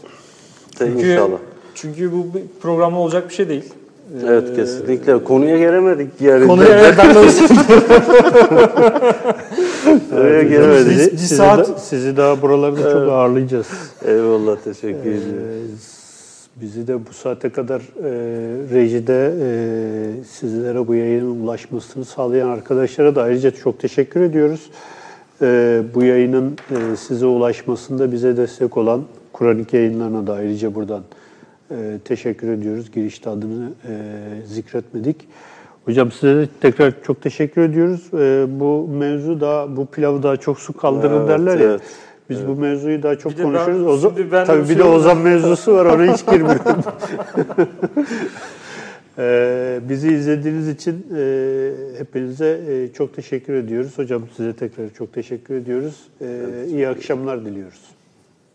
Çünkü, 0.77 1.11
İnşallah. 1.11 1.38
Çünkü 1.75 2.11
bu 2.11 2.34
bir 2.34 2.41
programla 2.61 2.97
olacak 2.99 3.29
bir 3.29 3.34
şey 3.34 3.49
değil. 3.49 3.73
Ee, 4.13 4.17
Evet 4.27 4.55
kesinlikle. 4.55 5.23
Konuya 5.23 5.57
gelemedik 5.57 6.21
yani. 6.21 6.47
Konuya 6.47 6.69
evet, 6.79 6.95
ben 6.97 7.15
de 7.15 7.19
Konuya 10.09 10.41
gelemedik. 10.43 11.19
Sizi, 11.19 11.36
saat- 11.36 11.59
da- 11.69 11.77
sizi 11.79 12.17
daha 12.17 12.41
buralarda 12.41 12.91
çok 12.91 13.09
ağırlayacağız. 13.11 13.67
Eyvallah 14.05 14.55
teşekkür 14.63 14.99
ediyorum. 15.09 15.71
Bizi 16.62 16.88
de 16.88 17.08
bu 17.08 17.14
saate 17.14 17.49
kadar 17.49 17.80
e, 17.80 18.10
rejide 18.74 19.34
e, 19.41 20.24
sizlere 20.24 20.88
bu 20.88 20.95
yayının 20.95 21.39
ulaşmasını 21.43 22.06
sağlayan 22.06 22.49
arkadaşlara 22.49 23.16
da 23.16 23.24
ayrıca 23.24 23.51
çok 23.51 23.80
teşekkür 23.80 24.22
ediyoruz. 24.22 24.70
E, 25.41 25.82
bu 25.93 26.04
yayının 26.04 26.58
e, 26.72 26.95
size 26.95 27.26
ulaşmasında 27.26 28.12
bize 28.12 28.38
destek 28.38 28.78
olan 28.78 29.04
Kur'an-ı 29.34 29.66
yayınlarına 29.72 30.28
da 30.28 30.34
ayrıca 30.34 30.76
buradan 30.76 31.04
e, 31.72 31.76
teşekkür 32.06 32.47
ediyoruz. 32.47 32.91
Girişte 32.91 33.30
adını 33.30 33.70
e, 33.88 33.93
zikretmedik. 34.45 35.28
Hocam 35.86 36.12
size 36.12 36.36
de 36.36 36.47
tekrar 36.62 36.93
çok 37.04 37.22
teşekkür 37.22 37.62
ediyoruz. 37.62 38.14
E, 38.14 38.45
bu 38.60 38.88
mevzu 38.88 39.41
daha, 39.41 39.78
bu 39.78 39.86
pilavı 39.86 40.24
daha 40.24 40.38
çok 40.38 40.60
su 40.60 40.74
kaldırır 40.74 41.20
Evet, 41.20 41.30
derler 41.30 41.58
ya. 41.60 41.64
evet. 41.64 41.82
Biz 42.34 42.47
bu 42.47 42.55
mevzuyu 42.55 43.03
daha 43.03 43.15
çok 43.17 43.31
Bir 43.31 43.38
ben- 43.38 43.43
konuşuruz. 43.43 43.88
O 43.88 43.97
zaman- 43.97 44.15
şimdi 44.15 44.31
ben 44.31 44.45
tabii 44.45 44.69
bir 44.69 44.77
de. 44.77 44.84
Ozan 44.84 45.17
mevzusu 45.17 45.73
var 45.75 45.86
ona 45.86 46.13
hiç 46.13 46.25
girmiyorum. 46.25 46.61
Ee, 49.17 49.79
bizi 49.89 50.07
izlediğiniz 50.13 50.69
için 50.69 51.07
e, 51.17 51.71
hepinize 51.97 52.59
e, 52.69 52.93
çok 52.93 53.15
teşekkür 53.15 53.53
ediyoruz. 53.53 53.97
Hocam 53.97 54.23
size 54.38 54.53
tekrar 54.53 54.89
çok 54.97 55.13
teşekkür 55.13 55.55
ediyoruz. 55.55 55.95
Ee, 56.21 56.25
iyi 56.67 56.88
akşamlar 56.88 57.45
diliyoruz. 57.45 57.81